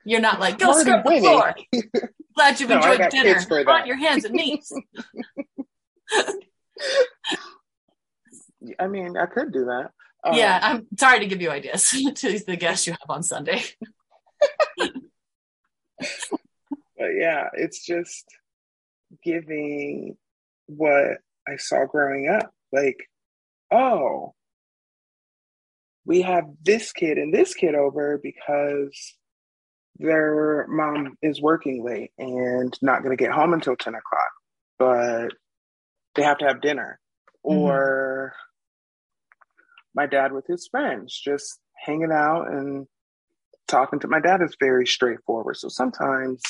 You're 0.04 0.20
not 0.20 0.40
like, 0.40 0.58
go 0.58 0.72
scrub 0.72 1.04
the 1.04 1.18
floor. 1.18 1.54
Glad 2.34 2.60
you've 2.60 2.70
no, 2.70 2.76
enjoyed 2.76 3.10
dinner. 3.10 3.38
On 3.70 3.86
your 3.86 3.96
hands 3.96 4.24
and 4.24 4.34
knees. 4.34 4.72
I 8.78 8.86
mean, 8.86 9.16
I 9.16 9.26
could 9.26 9.52
do 9.52 9.66
that. 9.66 9.90
Um, 10.24 10.34
yeah, 10.34 10.58
I'm 10.62 10.86
sorry 10.96 11.20
to 11.20 11.26
give 11.26 11.42
you 11.42 11.50
ideas 11.50 11.90
to 12.14 12.38
the 12.38 12.56
guests 12.56 12.86
you 12.86 12.92
have 12.92 13.10
on 13.10 13.22
Sunday. 13.22 13.62
but 14.78 14.90
yeah, 16.98 17.48
it's 17.54 17.84
just 17.84 18.24
giving 19.24 20.16
what 20.76 21.18
I 21.48 21.56
saw 21.56 21.86
growing 21.86 22.28
up. 22.28 22.50
Like, 22.72 22.96
oh, 23.70 24.34
we 26.04 26.22
have 26.22 26.44
this 26.62 26.92
kid 26.92 27.18
and 27.18 27.32
this 27.32 27.54
kid 27.54 27.74
over 27.74 28.18
because 28.22 29.14
their 29.98 30.66
mom 30.68 31.16
is 31.22 31.40
working 31.40 31.84
late 31.84 32.10
and 32.18 32.76
not 32.82 33.02
going 33.02 33.16
to 33.16 33.22
get 33.22 33.32
home 33.32 33.52
until 33.52 33.76
10 33.76 33.94
o'clock, 33.94 34.30
but 34.78 35.28
they 36.14 36.22
have 36.22 36.38
to 36.38 36.46
have 36.46 36.60
dinner. 36.60 36.98
Mm-hmm. 37.46 37.58
Or 37.58 38.32
my 39.94 40.06
dad 40.06 40.32
with 40.32 40.46
his 40.46 40.68
friends, 40.70 41.18
just 41.22 41.60
hanging 41.76 42.12
out 42.12 42.48
and 42.48 42.86
talking 43.68 43.98
to 44.00 44.08
my 44.08 44.20
dad 44.20 44.40
is 44.42 44.56
very 44.58 44.86
straightforward. 44.86 45.56
So 45.56 45.68
sometimes, 45.68 46.42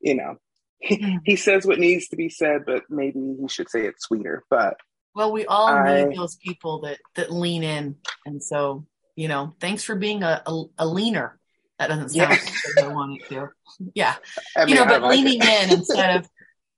you 0.00 0.14
know, 0.14 0.36
he, 0.80 0.96
hmm. 0.96 1.16
he 1.24 1.36
says 1.36 1.66
what 1.66 1.78
needs 1.78 2.08
to 2.08 2.16
be 2.16 2.28
said, 2.28 2.64
but 2.64 2.84
maybe 2.88 3.36
he 3.40 3.48
should 3.48 3.68
say 3.68 3.86
it 3.86 4.00
sweeter. 4.00 4.44
But 4.48 4.78
well, 5.14 5.32
we 5.32 5.44
all 5.46 5.68
I, 5.68 6.04
need 6.04 6.16
those 6.16 6.36
people 6.36 6.80
that 6.82 6.98
that 7.14 7.30
lean 7.30 7.62
in, 7.62 7.96
and 8.24 8.42
so 8.42 8.86
you 9.14 9.28
know, 9.28 9.54
thanks 9.60 9.84
for 9.84 9.94
being 9.94 10.22
a 10.22 10.42
a, 10.46 10.64
a 10.78 10.86
leaner. 10.86 11.38
That 11.78 11.88
doesn't 11.88 12.10
sound 12.10 12.30
yeah. 12.32 12.50
like 12.76 12.84
I 12.84 12.88
want 12.88 13.20
it 13.20 13.28
to. 13.28 13.48
Yeah, 13.94 14.16
I 14.56 14.64
mean, 14.64 14.70
you 14.70 14.74
know, 14.76 14.86
but 14.86 15.02
like 15.02 15.10
leaning 15.10 15.42
in 15.42 15.70
instead 15.78 16.16
of 16.16 16.28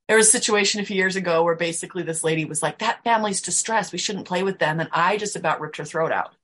there 0.08 0.16
was 0.16 0.28
a 0.28 0.32
situation 0.32 0.80
a 0.80 0.84
few 0.84 0.96
years 0.96 1.16
ago 1.16 1.44
where 1.44 1.56
basically 1.56 2.02
this 2.02 2.24
lady 2.24 2.44
was 2.44 2.62
like, 2.62 2.78
"That 2.78 3.04
family's 3.04 3.40
distressed. 3.40 3.92
We 3.92 3.98
shouldn't 3.98 4.26
play 4.26 4.42
with 4.42 4.58
them," 4.58 4.80
and 4.80 4.88
I 4.92 5.16
just 5.16 5.36
about 5.36 5.60
ripped 5.60 5.76
her 5.76 5.84
throat 5.84 6.12
out. 6.12 6.34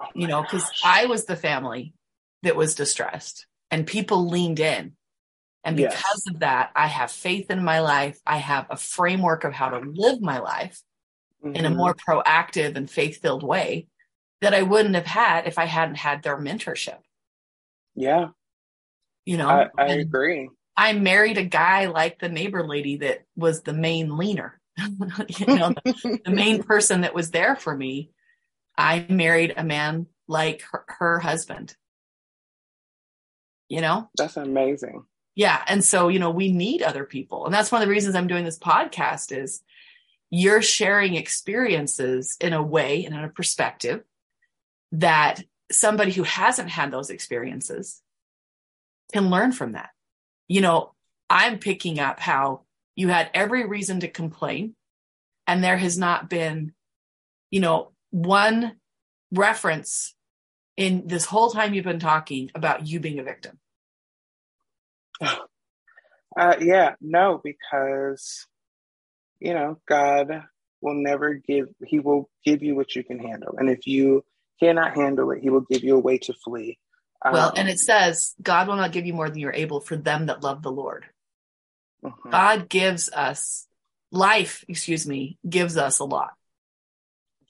Oh 0.00 0.06
you 0.14 0.26
know, 0.26 0.42
because 0.42 0.68
I 0.84 1.06
was 1.06 1.24
the 1.24 1.36
family 1.36 1.94
that 2.42 2.56
was 2.56 2.74
distressed, 2.74 3.46
and 3.70 3.86
people 3.86 4.28
leaned 4.28 4.60
in 4.60 4.92
and 5.66 5.76
because 5.76 6.22
yes. 6.24 6.28
of 6.28 6.38
that, 6.40 6.70
I 6.76 6.86
have 6.86 7.10
faith 7.10 7.50
in 7.50 7.64
my 7.64 7.80
life. 7.80 8.20
I 8.24 8.36
have 8.36 8.68
a 8.70 8.76
framework 8.76 9.42
of 9.42 9.52
how 9.52 9.70
to 9.70 9.80
live 9.80 10.20
my 10.20 10.38
life 10.38 10.80
mm-hmm. 11.44 11.56
in 11.56 11.64
a 11.64 11.68
mm-hmm. 11.68 11.76
more 11.76 11.94
proactive 11.94 12.76
and 12.76 12.88
faith 12.88 13.20
filled 13.20 13.42
way 13.42 13.88
that 14.42 14.54
I 14.54 14.62
wouldn't 14.62 14.94
have 14.94 15.06
had 15.06 15.48
if 15.48 15.58
I 15.58 15.64
hadn't 15.64 15.96
had 15.96 16.22
their 16.22 16.38
mentorship. 16.38 16.98
Yeah. 17.96 18.28
You 19.24 19.38
know, 19.38 19.48
I, 19.48 19.68
I 19.76 19.86
agree. 19.94 20.50
I 20.76 20.92
married 20.92 21.36
a 21.36 21.42
guy 21.42 21.86
like 21.86 22.20
the 22.20 22.28
neighbor 22.28 22.64
lady 22.64 22.98
that 22.98 23.24
was 23.34 23.62
the 23.62 23.72
main 23.72 24.16
leaner, 24.16 24.60
you 24.78 25.46
know, 25.46 25.74
the, 25.84 26.20
the, 26.24 26.30
main 26.30 26.62
person 26.62 27.00
that 27.00 27.14
was 27.14 27.32
there 27.32 27.56
for 27.56 27.76
me. 27.76 28.12
I 28.78 29.04
married 29.08 29.54
a 29.56 29.64
man 29.64 30.06
like 30.28 30.62
her, 30.70 30.84
her 30.86 31.18
husband. 31.18 31.74
You 33.68 33.80
know, 33.80 34.08
that's 34.16 34.36
amazing 34.36 35.02
yeah. 35.36 35.62
And 35.68 35.84
so 35.84 36.08
you 36.08 36.18
know 36.18 36.30
we 36.30 36.50
need 36.50 36.82
other 36.82 37.04
people. 37.04 37.44
And 37.44 37.54
that's 37.54 37.70
one 37.70 37.80
of 37.80 37.86
the 37.86 37.92
reasons 37.92 38.16
i'm 38.16 38.26
doing 38.26 38.44
this 38.44 38.58
podcast 38.58 39.36
is 39.36 39.62
you're 40.30 40.62
sharing 40.62 41.14
experiences 41.14 42.36
in 42.40 42.52
a 42.52 42.62
way 42.62 43.04
and 43.04 43.14
in 43.14 43.22
a 43.22 43.28
perspective 43.28 44.02
that 44.92 45.44
somebody 45.70 46.10
who 46.10 46.24
hasn't 46.24 46.70
had 46.70 46.90
those 46.90 47.10
experiences 47.10 48.02
can 49.12 49.30
learn 49.30 49.52
from 49.52 49.72
that. 49.72 49.90
You 50.48 50.62
know 50.62 50.94
i'm 51.28 51.58
picking 51.58 51.98
up 51.98 52.18
how 52.18 52.62
you 52.94 53.08
had 53.08 53.30
every 53.34 53.66
reason 53.66 54.00
to 54.00 54.08
complain 54.08 54.74
and 55.46 55.62
there 55.62 55.76
has 55.76 55.98
not 55.98 56.30
been 56.30 56.72
you 57.50 57.60
know 57.60 57.92
one 58.10 58.76
reference 59.32 60.14
in 60.76 61.06
this 61.06 61.24
whole 61.24 61.50
time 61.50 61.74
you've 61.74 61.84
been 61.84 61.98
talking 61.98 62.50
about 62.54 62.86
you 62.86 63.00
being 63.00 63.18
a 63.18 63.24
victim 63.24 63.58
Uh, 66.38 66.54
yeah, 66.60 66.94
no, 67.00 67.40
because 67.42 68.46
you 69.40 69.54
know 69.54 69.80
God 69.88 70.42
will 70.82 70.92
never 70.92 71.32
give. 71.32 71.68
He 71.82 71.98
will 71.98 72.28
give 72.44 72.62
you 72.62 72.74
what 72.74 72.94
you 72.94 73.02
can 73.02 73.18
handle, 73.18 73.54
and 73.56 73.70
if 73.70 73.86
you 73.86 74.22
cannot 74.60 74.94
handle 74.94 75.30
it, 75.30 75.40
He 75.40 75.48
will 75.48 75.62
give 75.62 75.82
you 75.82 75.96
a 75.96 75.98
way 76.00 76.18
to 76.18 76.34
flee. 76.44 76.78
Well, 77.24 77.48
um, 77.48 77.52
and 77.56 77.68
it 77.68 77.78
says, 77.78 78.34
God 78.42 78.68
will 78.68 78.76
not 78.76 78.92
give 78.92 79.06
you 79.06 79.14
more 79.14 79.30
than 79.30 79.38
you're 79.38 79.52
able 79.52 79.80
for 79.80 79.96
them 79.96 80.26
that 80.26 80.42
love 80.42 80.62
the 80.62 80.70
Lord. 80.70 81.06
Mm-hmm. 82.04 82.30
God 82.30 82.68
gives 82.68 83.10
us 83.10 83.66
life, 84.12 84.64
excuse 84.68 85.06
me, 85.06 85.38
gives 85.48 85.76
us 85.76 85.98
a 85.98 86.04
lot, 86.04 86.34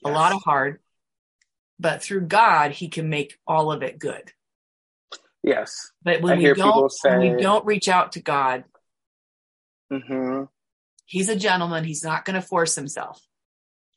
yes. 0.03 0.11
a 0.11 0.13
lot 0.13 0.33
of 0.33 0.41
hard, 0.43 0.79
but 1.79 2.01
through 2.01 2.21
God, 2.21 2.71
He 2.71 2.87
can 2.87 3.09
make 3.09 3.37
all 3.45 3.71
of 3.71 3.83
it 3.83 3.99
good. 3.99 4.31
Yes. 5.47 5.91
But 6.03 6.21
when 6.21 6.33
I 6.33 6.41
we 6.41 6.53
don't, 6.53 6.91
say, 6.91 7.09
when 7.09 7.35
we 7.35 7.41
don't 7.41 7.65
reach 7.65 7.87
out 7.87 8.13
to 8.13 8.21
God, 8.21 8.65
mm-hmm. 9.91 10.43
He's 11.07 11.29
a 11.29 11.37
gentleman. 11.37 11.85
He's 11.85 12.03
not 12.03 12.25
going 12.25 12.35
to 12.35 12.41
force 12.41 12.75
himself. 12.75 13.25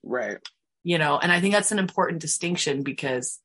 Right. 0.05 0.39
You 0.85 0.97
know, 0.97 1.19
and 1.19 1.33
I 1.33 1.41
think 1.41 1.53
that's 1.53 1.73
an 1.73 1.81
important 1.81 2.21
distinction 2.21 2.85
because, 2.85 3.41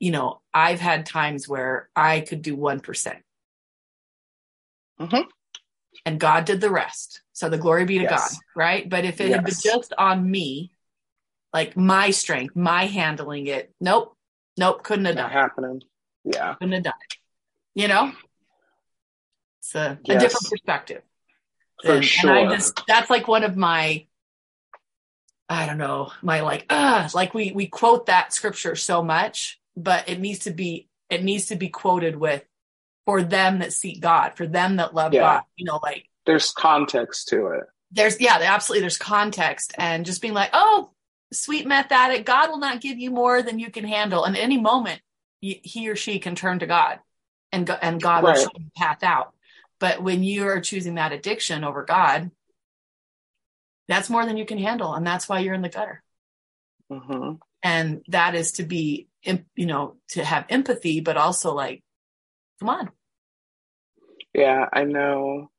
you 0.00 0.10
know, 0.10 0.40
I've 0.52 0.80
had 0.80 1.06
times 1.06 1.48
where 1.48 1.88
I 1.94 2.20
could 2.20 2.42
do 2.42 2.56
one 2.56 2.80
mm-hmm. 2.80 3.10
and 6.04 6.20
God 6.20 6.44
did 6.44 6.60
the 6.60 6.70
rest. 6.70 7.22
So 7.32 7.48
the 7.48 7.56
glory 7.56 7.84
be 7.84 7.98
to 7.98 8.04
Yes. 8.04 8.34
God, 8.34 8.40
right? 8.56 8.88
But 8.88 9.04
if 9.04 9.20
it 9.20 9.30
had 9.30 9.44
been 9.44 9.54
just 9.54 9.94
on 9.96 10.28
me, 10.28 10.72
like 11.54 11.76
my 11.76 12.10
strength, 12.10 12.56
my 12.56 12.86
handling 12.86 13.46
it, 13.46 13.72
nope, 13.80 14.16
nope, 14.58 14.82
couldn't 14.82 15.04
have 15.04 15.14
Not 15.14 15.28
done 15.28 15.30
it. 15.30 15.40
happening. 15.40 15.82
Yeah. 16.24 16.54
Couldn't 16.54 16.72
have 16.72 16.82
done 16.82 16.94
it. 17.08 17.16
You 17.78 17.86
know? 17.86 18.10
It's 19.60 19.72
a, 19.76 20.00
a 20.08 20.18
different 20.18 20.50
perspective. 20.50 21.02
For 21.84 21.92
and, 21.92 22.04
sure. 22.04 22.34
and 22.34 22.48
I 22.50 22.56
just 22.56 22.82
that's 22.88 23.08
like 23.08 23.28
one 23.28 23.44
of 23.44 23.56
my 23.56 24.06
I 25.48 25.64
don't 25.64 25.78
know, 25.78 26.10
my 26.20 26.40
like 26.40 26.66
uh 26.70 27.08
like 27.14 27.34
we 27.34 27.52
we 27.52 27.68
quote 27.68 28.06
that 28.06 28.32
scripture 28.34 28.74
so 28.74 29.04
much, 29.04 29.60
but 29.76 30.08
it 30.08 30.18
needs 30.18 30.40
to 30.40 30.50
be 30.50 30.88
it 31.08 31.22
needs 31.22 31.46
to 31.46 31.56
be 31.56 31.68
quoted 31.68 32.16
with 32.16 32.44
for 33.06 33.22
them 33.22 33.60
that 33.60 33.72
seek 33.72 34.00
God, 34.00 34.32
for 34.36 34.46
them 34.46 34.76
that 34.76 34.92
love 34.92 35.14
Yeah. 35.14 35.20
God. 35.20 35.42
You 35.56 35.66
know, 35.66 35.78
like 35.80 36.06
There's 36.26 36.50
context 36.50 37.28
to 37.28 37.46
it. 37.48 37.64
there's 37.92 38.20
yeah, 38.20 38.38
absolutely 38.42 38.80
there's 38.80 38.98
context 38.98 39.72
and 39.78 40.04
just 40.04 40.20
being 40.20 40.34
like, 40.34 40.50
oh, 40.52 40.90
sweet 41.32 41.64
meth 41.64 41.92
addict, 41.92 42.26
God 42.26 42.50
will 42.50 42.58
not 42.58 42.80
give 42.80 42.98
you 42.98 43.12
more 43.12 43.40
than 43.40 43.60
you 43.60 43.70
can 43.70 43.84
handle. 43.84 44.24
And 44.24 44.36
at 44.36 44.42
any 44.42 44.58
moment, 44.60 45.00
he 45.40 45.88
or 45.88 45.94
she 45.94 46.18
can 46.18 46.34
turn 46.34 46.58
to 46.58 46.66
God, 46.66 46.98
and 47.52 47.66
go, 47.66 47.74
and 47.80 48.00
God 48.00 48.24
will 48.24 48.34
show 48.34 48.50
you 48.56 48.64
the 48.64 48.70
path 48.76 49.02
out. 49.02 49.32
But 49.80 50.02
when 50.02 50.22
you 50.22 50.46
are 50.46 50.60
choosing 50.60 50.96
that 50.96 51.12
addiction 51.12 51.64
over 51.64 51.84
God, 51.84 52.30
that's 53.86 54.10
more 54.10 54.26
than 54.26 54.36
you 54.36 54.44
can 54.44 54.58
handle, 54.58 54.94
and 54.94 55.06
that's 55.06 55.28
why 55.28 55.38
you're 55.40 55.54
in 55.54 55.62
the 55.62 55.68
gutter. 55.68 56.02
hmm 56.90 57.34
And 57.62 58.02
that 58.08 58.34
is 58.34 58.52
to 58.52 58.64
be, 58.64 59.08
you 59.22 59.66
know, 59.66 59.96
to 60.10 60.24
have 60.24 60.46
empathy, 60.48 61.00
but 61.00 61.16
also 61.16 61.54
like, 61.54 61.82
come 62.60 62.68
on, 62.68 62.90
Yeah, 64.34 64.66
I 64.72 64.84
know 64.84 65.50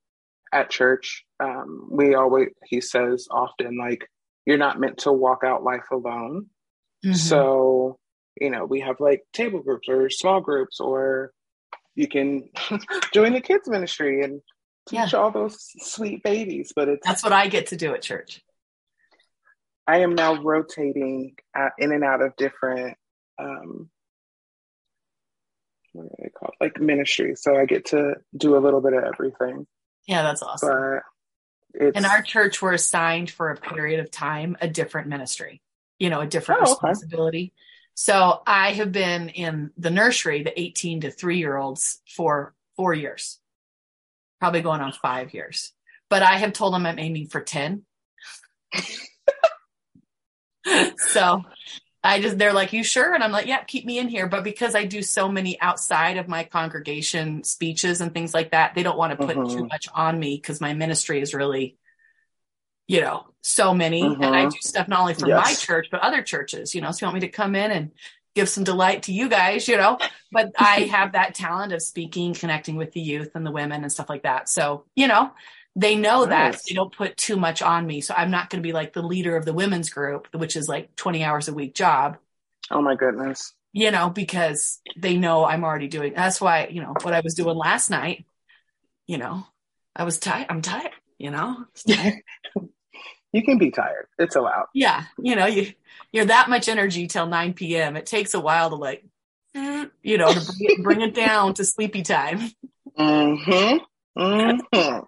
at 0.52 0.70
church, 0.70 1.26
um, 1.40 1.88
we 1.92 2.16
always, 2.16 2.50
he 2.66 2.82
says 2.82 3.28
often, 3.30 3.78
like, 3.78 4.08
you're 4.46 4.58
not 4.58 4.80
meant 4.80 5.00
to 5.00 5.12
walk 5.12 5.44
out 5.44 5.64
life 5.64 5.92
alone. 5.92 6.48
Mm-hmm. 7.06 7.14
So, 7.14 8.00
you 8.40 8.50
know, 8.50 8.66
we 8.66 8.82
have 8.82 9.00
like 9.00 9.24
table 9.34 9.62
groups 9.62 9.88
or 9.90 10.10
small 10.10 10.42
groups, 10.42 10.80
or 10.80 11.32
you 11.96 12.08
can 12.08 12.50
join 13.14 13.34
the 13.34 13.42
kids 13.42 13.68
ministry 13.68 14.24
and 14.24 14.42
teach 14.88 15.14
all 15.14 15.32
those 15.32 15.58
sweet 15.80 16.24
babies. 16.24 16.74
But 16.76 16.90
it's, 16.90 17.06
that's 17.06 17.24
what 17.24 17.34
I 17.34 17.48
get 17.48 17.68
to 17.68 17.78
do 17.78 17.94
at 17.94 18.02
church. 18.02 18.42
I 19.88 20.00
am 20.00 20.14
now 20.14 20.42
rotating 20.42 21.36
uh, 21.58 21.70
in 21.78 21.92
and 21.92 22.04
out 22.04 22.22
of 22.22 22.36
different, 22.36 22.98
um, 23.40 23.90
what 25.94 26.06
are 26.06 26.16
they 26.20 26.30
called? 26.30 26.54
Like 26.62 26.80
ministries. 26.80 27.42
So 27.42 27.56
I 27.56 27.66
get 27.66 27.86
to 27.88 28.16
do 28.36 28.56
a 28.56 28.60
little 28.60 28.82
bit 28.82 28.94
of 28.94 29.04
everything. 29.04 29.66
Yeah, 30.08 30.22
that's 30.22 30.44
awesome. 30.44 30.70
But 30.70 31.04
it's, 31.74 31.98
in 31.98 32.06
our 32.06 32.22
church 32.22 32.62
we're 32.62 32.74
assigned 32.74 33.30
for 33.30 33.52
a 33.52 33.56
period 33.56 34.00
of 34.00 34.10
time 34.12 34.58
a 34.62 34.68
different 34.68 35.08
ministry 35.08 35.62
you 36.00 36.10
know 36.10 36.22
a 36.22 36.28
different 36.28 36.62
Oh, 36.66 36.74
okay. 36.74 37.50
So 38.02 38.42
i 38.48 38.72
have 38.72 38.94
been 38.94 39.28
in 39.28 39.72
the 39.78 39.90
nursery 39.90 40.42
the 40.42 40.58
18 40.58 41.02
to 41.02 41.12
3 41.12 41.38
year 41.38 41.58
olds 41.58 42.00
for 42.08 42.54
four 42.78 42.94
years 42.94 43.40
probably 44.40 44.62
going 44.62 44.80
on 44.80 44.94
five 44.94 45.34
years. 45.34 45.74
But 46.10 46.24
i 46.24 46.38
have 46.38 46.54
told 46.54 46.74
them 46.74 46.86
i'm 46.86 46.98
aiming 46.98 47.28
for 47.28 47.42
10 47.42 47.84
so 50.98 51.44
i 52.02 52.22
just 52.22 52.38
they're 52.38 52.54
like 52.54 52.72
you 52.72 52.86
sure? 52.86 53.14
And 53.14 53.22
i'm 53.22 53.34
like 53.34 53.48
yeah 53.48 53.66
keep 53.66 53.86
me 53.86 54.00
in 54.00 54.08
here. 54.08 54.28
But 54.28 54.46
because 54.46 54.76
i 54.76 54.86
do 54.86 55.02
so 55.02 55.28
many 55.28 55.60
outside 55.60 56.16
of 56.16 56.30
my 56.30 56.46
congregation 56.46 57.44
speeches 57.44 58.00
and 58.00 58.14
things 58.14 58.34
like 58.34 58.52
that 58.52 58.76
they 58.76 58.84
don't 58.84 58.98
want 58.98 59.12
to 59.12 59.28
put 59.28 59.36
Mhm. 59.36 59.54
too 59.54 59.66
much 59.66 59.90
on 59.94 60.18
me 60.18 60.38
because 60.38 60.62
my 60.62 60.74
ministry 60.74 61.20
is 61.20 61.34
really 61.34 61.76
you 62.90 63.00
know 63.02 63.26
so 63.42 63.74
many. 63.74 64.02
And 64.02 64.26
i 64.26 64.46
Mhm. 64.46 64.52
do 64.52 64.58
stuff 64.60 64.88
not 64.90 65.00
only 65.00 65.14
for 65.14 65.28
my 65.28 65.54
church 65.54 65.88
but 65.92 66.02
other 66.02 66.22
churches 66.22 66.76
you 66.76 66.82
know. 66.82 66.92
So 66.92 66.98
you 67.06 67.08
want 67.08 67.22
me 67.22 67.28
to 67.30 67.30
come 67.42 67.56
in 67.56 67.72
and 67.72 67.92
give 68.36 68.50
some 68.50 68.64
delight 68.66 69.04
to 69.04 69.14
you 69.14 69.30
guys 69.30 69.68
you 69.70 69.78
know? 69.78 69.98
But 70.32 70.52
i 70.58 70.82
have 70.98 71.14
that 71.14 71.36
talent 71.36 71.72
of 71.72 71.82
speaking 71.82 72.34
connecting 72.34 72.76
with 72.76 72.92
the 72.92 73.00
youth 73.02 73.32
and 73.36 73.46
the 73.46 73.52
women 73.52 73.84
and 73.84 73.92
stuff 73.92 74.10
like 74.10 74.24
that. 74.24 74.50
So 74.50 74.84
you 74.96 75.08
know 75.08 75.32
they 75.76 75.96
know 75.96 76.26
that 76.26 76.60
they 76.68 76.74
don't 76.76 76.92
put 77.02 77.16
too 77.16 77.38
much 77.38 77.62
on 77.62 77.86
me. 77.86 78.02
So 78.02 78.14
i'm 78.18 78.32
not 78.32 78.50
going 78.50 78.62
to 78.62 78.68
be 78.68 78.74
like 78.74 78.92
the 78.94 79.04
leader 79.14 79.38
of 79.38 79.46
the 79.46 79.54
women's 79.54 79.90
group 79.90 80.28
which 80.34 80.56
is 80.56 80.68
like 80.68 80.96
20 80.96 81.24
hours 81.24 81.48
a 81.48 81.54
week 81.54 81.74
job. 81.76 82.18
Oh 82.72 82.82
my 82.82 82.96
goodness. 82.96 83.54
you 83.72 83.92
know 83.92 84.10
because 84.10 84.82
they 84.98 85.16
know 85.16 85.46
i'm 85.46 85.64
already 85.64 85.88
doing 85.88 86.12
that's 86.16 86.42
why 86.42 86.68
you 86.76 86.82
know 86.82 86.94
what 87.04 87.14
i 87.14 87.22
was 87.22 87.36
doing 87.36 87.56
last 87.56 87.90
night 87.92 88.26
you 89.06 89.18
know 89.20 89.46
i 89.96 90.04
was 90.04 90.18
tired 90.20 90.48
i'm 90.50 90.62
tired 90.64 90.92
you 91.20 91.30
know 91.30 91.50
you 93.32 93.44
can 93.44 93.58
be 93.58 93.72
tired. 93.72 94.08
It's 94.18 94.36
allowed. 94.36 94.68
yeah 94.74 95.04
you 95.22 95.36
know 95.36 95.46
you 95.46 95.74
you're 96.12 96.26
that 96.26 96.50
much 96.50 96.68
energy 96.70 97.08
till 97.08 97.28
9 97.28 97.54
p.m 97.54 97.96
it 97.98 98.06
takes 98.06 98.34
a 98.34 98.40
while 98.40 98.70
to 98.70 98.76
like 98.76 99.04
you 99.54 100.18
know 100.18 100.34
to 100.34 100.40
bring 100.40 100.58
it, 100.70 100.84
bring 100.84 101.02
it 101.02 101.14
down 101.14 101.54
to 101.56 101.64
sleepy 101.66 102.02
time 102.02 102.40
Mm-hmm. 102.98 104.22
Mm-hmm. 104.22 105.00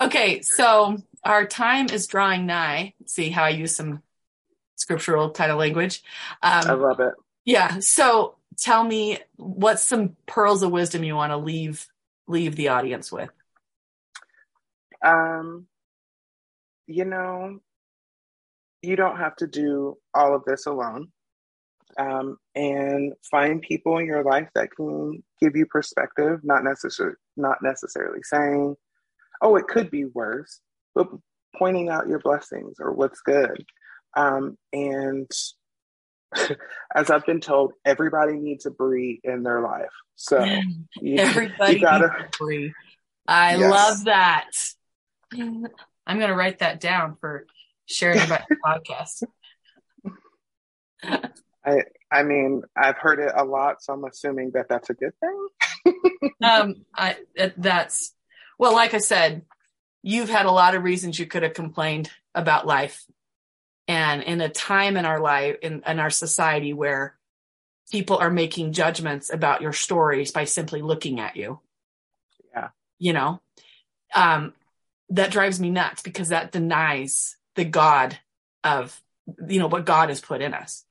okay 0.00 0.40
so 0.42 0.96
our 1.24 1.44
time 1.46 1.86
is 1.90 2.06
drawing 2.06 2.46
nigh 2.46 2.94
see 3.06 3.28
how 3.30 3.44
i 3.44 3.50
use 3.50 3.76
some 3.76 4.02
scriptural 4.76 5.30
kind 5.30 5.50
of 5.52 5.58
language 5.58 6.02
I 6.42 6.60
um 6.70 6.80
love 6.80 7.00
it. 7.00 7.12
yeah 7.44 7.80
so 7.80 8.36
tell 8.56 8.82
me 8.84 9.18
what's 9.36 9.82
some 9.82 10.16
pearls 10.26 10.62
of 10.62 10.70
wisdom 10.70 11.04
you 11.04 11.14
want 11.16 11.32
to 11.32 11.36
leave 11.36 11.86
leave 12.26 12.56
the 12.56 12.68
audience 12.68 13.10
with 13.12 13.30
Um, 15.04 15.66
you 16.90 17.04
know, 17.04 17.60
you 18.82 18.96
don't 18.96 19.18
have 19.18 19.36
to 19.36 19.46
do 19.46 19.96
all 20.14 20.34
of 20.34 20.44
this 20.44 20.66
alone. 20.66 21.08
Um, 21.98 22.36
and 22.54 23.14
find 23.28 23.60
people 23.60 23.98
in 23.98 24.06
your 24.06 24.22
life 24.22 24.48
that 24.54 24.70
can 24.76 25.22
give 25.40 25.56
you 25.56 25.66
perspective, 25.66 26.40
not 26.44 26.62
necessarily 26.62 27.16
not 27.36 27.58
necessarily 27.62 28.20
saying, 28.22 28.76
oh, 29.42 29.56
it 29.56 29.66
could 29.66 29.90
be 29.90 30.04
worse, 30.04 30.60
but 30.94 31.08
pointing 31.56 31.88
out 31.88 32.08
your 32.08 32.20
blessings 32.20 32.76
or 32.78 32.92
what's 32.92 33.20
good. 33.22 33.64
Um, 34.16 34.56
and 34.72 35.28
as 36.94 37.10
I've 37.10 37.26
been 37.26 37.40
told, 37.40 37.72
everybody 37.84 38.34
needs 38.34 38.66
a 38.66 38.70
Bre 38.70 39.14
in 39.24 39.42
their 39.42 39.60
life. 39.60 39.90
So 40.14 40.46
you, 41.00 41.18
Everybody 41.18 41.74
you 41.74 41.80
gotta 41.80 42.08
needs 42.08 42.34
a 42.40 42.44
Bre. 42.44 42.66
I 43.26 43.56
Yes. 43.56 43.70
love 43.70 44.04
that. 44.04 44.50
I'm 46.06 46.18
going 46.18 46.30
to 46.30 46.36
write 46.36 46.60
that 46.60 46.80
down 46.80 47.16
for 47.20 47.46
sharing 47.86 48.20
about 48.20 48.42
your 48.48 48.58
podcast. 48.66 49.22
I 51.64 51.82
I 52.12 52.22
mean, 52.22 52.62
I've 52.76 52.96
heard 52.96 53.20
it 53.20 53.32
a 53.34 53.44
lot, 53.44 53.82
so 53.82 53.92
I'm 53.92 54.04
assuming 54.04 54.52
that 54.54 54.68
that's 54.68 54.90
a 54.90 54.94
good 54.94 55.12
thing. 55.20 55.48
Um, 56.42 56.86
I 56.94 57.16
that's 57.58 58.14
well, 58.58 58.72
like 58.72 58.94
I 58.94 58.98
said, 58.98 59.42
you've 60.02 60.30
had 60.30 60.46
a 60.46 60.50
lot 60.50 60.74
of 60.74 60.82
reasons 60.82 61.18
you 61.18 61.26
could 61.26 61.42
have 61.42 61.52
complained 61.52 62.10
about 62.34 62.66
life, 62.66 63.04
and 63.86 64.22
in 64.22 64.40
a 64.40 64.48
time 64.48 64.96
in 64.96 65.04
our 65.04 65.20
life 65.20 65.56
in, 65.60 65.82
in 65.86 65.98
our 65.98 66.08
society 66.08 66.72
where 66.72 67.18
people 67.90 68.16
are 68.18 68.30
making 68.30 68.72
judgments 68.72 69.32
about 69.32 69.60
your 69.60 69.72
stories 69.72 70.30
by 70.30 70.44
simply 70.44 70.80
looking 70.80 71.20
at 71.20 71.36
you. 71.36 71.60
Yeah. 72.54 72.68
You 72.98 73.12
know, 73.12 73.40
um, 74.14 74.54
that 75.10 75.30
drives 75.30 75.60
me 75.60 75.70
nuts 75.70 76.02
because 76.02 76.28
that 76.28 76.52
denies 76.52 77.36
the 77.56 77.64
God 77.64 78.18
of 78.64 79.00
you 79.48 79.58
know 79.58 79.66
what 79.66 79.86
God 79.86 80.08
has 80.08 80.20
put 80.20 80.40
in 80.40 80.54
us. 80.54 80.84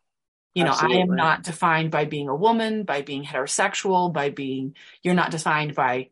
You 0.56 0.64
know, 0.66 0.76
I 0.78 0.88
am 0.88 1.16
not 1.16 1.44
defined 1.44 1.92
by 1.92 2.06
being 2.06 2.28
a 2.28 2.36
woman, 2.36 2.84
by 2.84 3.02
being 3.02 3.24
heterosexual, 3.24 4.12
by 4.12 4.30
being 4.30 4.76
you're 5.04 5.14
not 5.14 5.32
defined 5.32 5.76
by, 5.76 6.10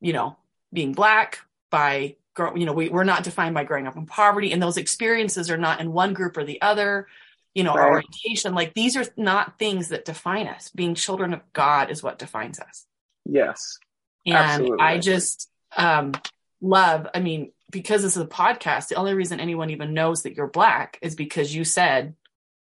you 0.00 0.12
know, 0.12 0.36
being 0.72 0.92
black, 0.92 1.38
by 1.70 2.16
you 2.54 2.66
know, 2.66 2.74
we, 2.74 2.90
we're 2.90 3.04
not 3.04 3.24
defined 3.24 3.54
by 3.54 3.64
growing 3.64 3.86
up 3.86 3.96
in 3.96 4.04
poverty, 4.04 4.52
and 4.52 4.62
those 4.62 4.76
experiences 4.76 5.50
are 5.50 5.56
not 5.56 5.80
in 5.80 5.92
one 5.92 6.12
group 6.12 6.36
or 6.36 6.44
the 6.44 6.60
other. 6.60 7.06
You 7.54 7.64
know, 7.64 7.74
Right. 7.74 7.88
orientation, 7.88 8.54
like 8.54 8.74
these 8.74 8.96
are 8.96 9.06
not 9.16 9.58
things 9.58 9.88
that 9.88 10.04
define 10.04 10.46
us. 10.46 10.70
Being 10.74 10.94
children 10.94 11.32
of 11.32 11.40
God 11.54 11.90
is 11.90 12.02
what 12.02 12.18
defines 12.18 12.60
us. 12.60 12.84
Yes. 13.24 13.78
And 14.26 14.36
Absolutely. 14.36 14.84
I 14.84 14.98
just 14.98 15.48
um, 15.74 16.12
love, 16.60 17.06
I 17.14 17.20
mean, 17.20 17.52
because 17.70 18.02
this 18.02 18.16
is 18.16 18.22
a 18.22 18.26
podcast, 18.26 18.88
the 18.88 18.94
only 18.96 19.14
reason 19.14 19.40
anyone 19.40 19.70
even 19.70 19.94
knows 19.94 20.22
that 20.22 20.34
you're 20.34 20.46
black 20.46 20.98
is 21.02 21.14
because 21.14 21.54
you 21.54 21.64
said 21.64 22.14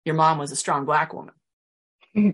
your 0.05 0.15
mom 0.15 0.39
was 0.39 0.53
a 0.53 0.57
strong 0.57 0.85
black 0.85 1.13
woman, 1.13 1.35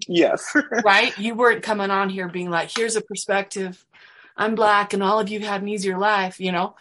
Yes. 0.07 0.55
right? 0.85 1.17
you 1.19 1.35
weren't 1.35 1.63
coming 1.63 1.91
on 1.91 2.11
here 2.11 2.29
being 2.29 2.51
like, 2.51 2.71
here's 2.71 2.97
a 2.97 3.01
perspective. 3.01 3.85
I'm 4.37 4.55
black 4.55 4.93
and 4.93 5.03
all 5.03 5.21
of 5.21 5.29
you 5.29 5.41
had 5.41 5.63
an 5.63 5.69
easier 5.69 5.99
life, 5.99 6.41
you 6.41 6.53
know? 6.53 6.77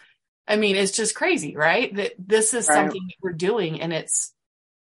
I 0.48 0.56
mean, 0.56 0.76
it's 0.76 0.92
just 0.94 1.16
crazy, 1.16 1.56
right? 1.56 1.94
That 1.96 2.14
this 2.18 2.54
is 2.54 2.68
Right. 2.68 2.76
something 2.76 3.02
that 3.08 3.16
we're 3.22 3.34
doing. 3.34 3.82
And 3.82 3.94
it's, 3.94 4.34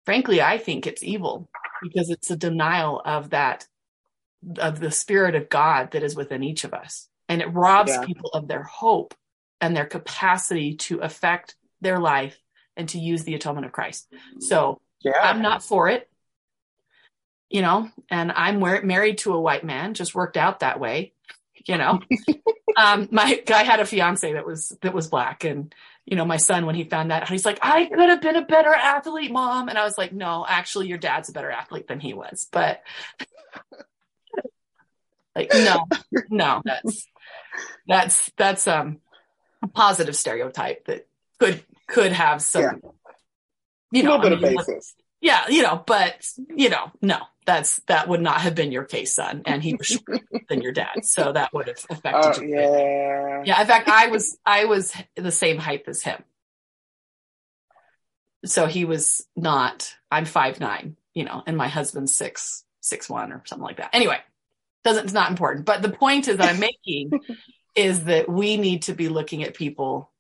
frankly, 0.06 0.42
I 0.42 0.58
think 0.58 0.88
it's 0.88 1.04
evil 1.04 1.50
because 1.82 2.10
it's 2.10 2.32
a 2.32 2.38
denial 2.38 3.02
of 3.04 3.32
that, 3.32 3.68
of 4.60 4.80
the 4.80 4.92
spirit 4.92 5.36
of 5.36 5.50
God 5.50 5.92
that 5.92 6.04
is 6.04 6.16
within 6.16 6.44
each 6.44 6.64
of 6.64 6.74
us. 6.74 7.10
And 7.28 7.42
it 7.42 7.48
robs 7.48 7.92
Yeah. 7.92 8.06
people 8.06 8.30
of 8.34 8.48
their 8.48 8.64
hope 8.64 9.14
and 9.62 9.76
their 9.76 9.86
capacity 9.86 10.76
to 10.76 11.00
affect 11.00 11.56
their 11.82 12.00
life 12.00 12.38
and 12.76 12.90
to 12.90 13.00
use 13.00 13.24
the 13.24 13.36
atonement 13.36 13.66
of 13.66 13.72
Christ. 13.72 14.12
So 14.40 14.82
Yeah. 15.02 15.20
I'm 15.22 15.42
not 15.42 15.64
for 15.64 15.90
it, 15.90 16.10
you 17.50 17.62
know, 17.62 17.90
and 18.10 18.32
I'm 18.32 18.60
mar- 18.60 18.82
married 18.84 19.20
to 19.20 19.34
a 19.34 19.42
white 19.42 19.64
man, 19.64 19.94
just 19.94 20.16
worked 20.16 20.38
out 20.38 20.60
that 20.60 20.80
way, 20.80 21.14
you 21.66 21.78
know. 21.78 22.02
um, 22.78 23.08
my 23.12 23.42
guy 23.46 23.64
had 23.64 23.80
a 23.80 23.86
fiance 23.86 24.34
that 24.34 24.46
was 24.46 24.78
that 24.82 24.94
was 24.94 25.08
black, 25.08 25.44
and 25.44 25.74
you 26.06 26.16
know, 26.16 26.26
my 26.26 26.38
son 26.38 26.66
when 26.66 26.76
he 26.76 26.84
found 26.84 27.12
that, 27.12 27.28
he's 27.30 27.46
like, 27.46 27.60
I 27.62 27.86
could 27.86 28.10
have 28.10 28.22
been 28.22 28.36
a 28.36 28.46
better 28.46 28.74
athlete, 28.74 29.32
mom, 29.32 29.70
and 29.70 29.78
I 29.78 29.84
was 29.84 29.98
like, 29.98 30.14
no, 30.14 30.46
actually, 30.48 30.88
your 30.88 30.98
dad's 30.98 31.30
a 31.30 31.34
better 31.34 31.52
athlete 31.52 31.88
than 31.88 32.00
he 32.00 32.14
was, 32.14 32.48
but 32.52 32.82
like, 35.36 35.52
no, 35.54 35.86
no, 36.30 36.62
that's 36.66 37.08
that's 37.88 38.32
that's 38.38 38.68
um 38.68 39.00
a 39.64 39.68
positive 39.68 40.16
stereotype 40.16 40.86
that 40.86 41.08
could 41.40 41.64
could 41.88 42.12
have 42.12 42.42
some. 42.42 42.62
Yeah. 42.62 42.72
You 43.92 44.02
a 44.02 44.04
know, 44.06 44.16
little 44.18 44.30
bit 44.30 44.32
I 44.34 44.36
of 44.36 44.42
mean, 44.42 44.58
basis. 44.58 44.96
yeah, 45.22 45.48
you 45.48 45.62
know, 45.64 45.82
but 45.86 46.28
you 46.56 46.70
know, 46.70 46.92
no, 47.02 47.20
that's 47.46 47.80
that 47.88 48.08
would 48.10 48.22
not 48.22 48.42
have 48.42 48.54
been 48.56 48.72
your 48.72 48.84
case, 48.84 49.16
son, 49.16 49.44
and 49.46 49.64
he 49.64 49.76
was 49.76 49.88
shorter 49.88 50.20
than 50.50 50.62
your 50.62 50.74
dad, 50.74 51.04
so 51.06 51.32
that 51.32 51.54
would 51.54 51.68
have 51.68 51.78
affected 51.90 52.34
Oh 52.38 52.42
you. 52.42 52.50
yeah. 52.56 53.44
Yeah, 53.46 53.62
in 53.62 53.68
fact, 53.68 53.88
I 53.88 54.08
was 54.08 54.38
I 54.46 54.66
was 54.66 54.94
the 55.16 55.32
same 55.32 55.58
height 55.58 55.84
as 55.88 56.02
him, 56.04 56.22
so 58.46 58.66
he 58.68 58.86
was 58.86 59.26
not. 59.36 59.94
I'm 60.12 60.26
five 60.26 60.60
nine, 60.60 60.98
you 61.14 61.24
know, 61.24 61.44
and 61.48 61.58
my 61.58 61.68
husband's 61.68 62.16
six 62.16 62.64
six 62.82 63.10
one 63.10 63.32
or 63.32 63.42
something 63.46 63.64
like 63.66 63.78
that. 63.78 63.92
Anyway, 63.94 64.18
doesn't 64.84 65.06
it's 65.06 65.14
not 65.14 65.30
important. 65.32 65.66
But 65.66 65.82
the 65.82 65.90
point 65.90 66.28
is 66.28 66.38
that 66.38 66.50
I'm 66.54 66.60
making 66.60 67.12
is 67.78 68.06
that 68.06 68.28
we 68.28 68.58
need 68.58 68.82
to 68.84 68.94
be 68.94 69.08
looking 69.08 69.44
at 69.44 69.54
people 69.54 70.12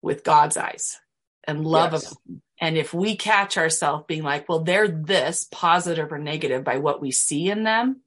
with 0.00 0.22
God's 0.22 0.56
eyes 0.56 1.00
and 1.46 1.66
love 1.66 1.92
Yes. 1.92 2.12
of 2.12 2.18
them. 2.26 2.42
And 2.60 2.78
if 2.78 2.94
we 2.94 3.16
catch 3.16 3.58
ourselves 3.58 4.04
being 4.06 4.22
like, 4.22 4.48
well, 4.48 4.60
they're 4.60 4.88
this 4.88 5.46
positive 5.50 6.12
or 6.12 6.18
negative 6.18 6.62
by 6.62 6.78
what 6.78 7.02
we 7.02 7.10
see 7.10 7.50
in 7.50 7.64
them, 7.64 8.00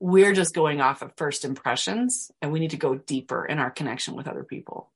we're 0.00 0.32
just 0.32 0.54
going 0.54 0.80
off 0.80 1.02
of 1.02 1.12
first 1.16 1.44
impressions 1.44 2.32
and 2.40 2.50
we 2.50 2.60
need 2.60 2.70
to 2.70 2.76
go 2.76 2.94
deeper 2.96 3.44
in 3.44 3.58
our 3.58 3.70
connection 3.70 4.16
with 4.16 4.26
other 4.26 4.42
people. 4.42 4.90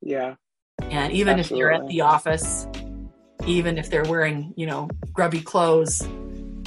Yeah. 0.00 0.36
And 0.80 1.12
even 1.12 1.38
if 1.38 1.50
you're 1.50 1.70
at 1.70 1.86
the 1.86 2.00
office, 2.00 2.66
even 3.46 3.76
if 3.76 3.90
they're 3.90 4.02
wearing, 4.04 4.54
you 4.56 4.66
know, 4.66 4.88
grubby 5.12 5.42
clothes, 5.42 6.02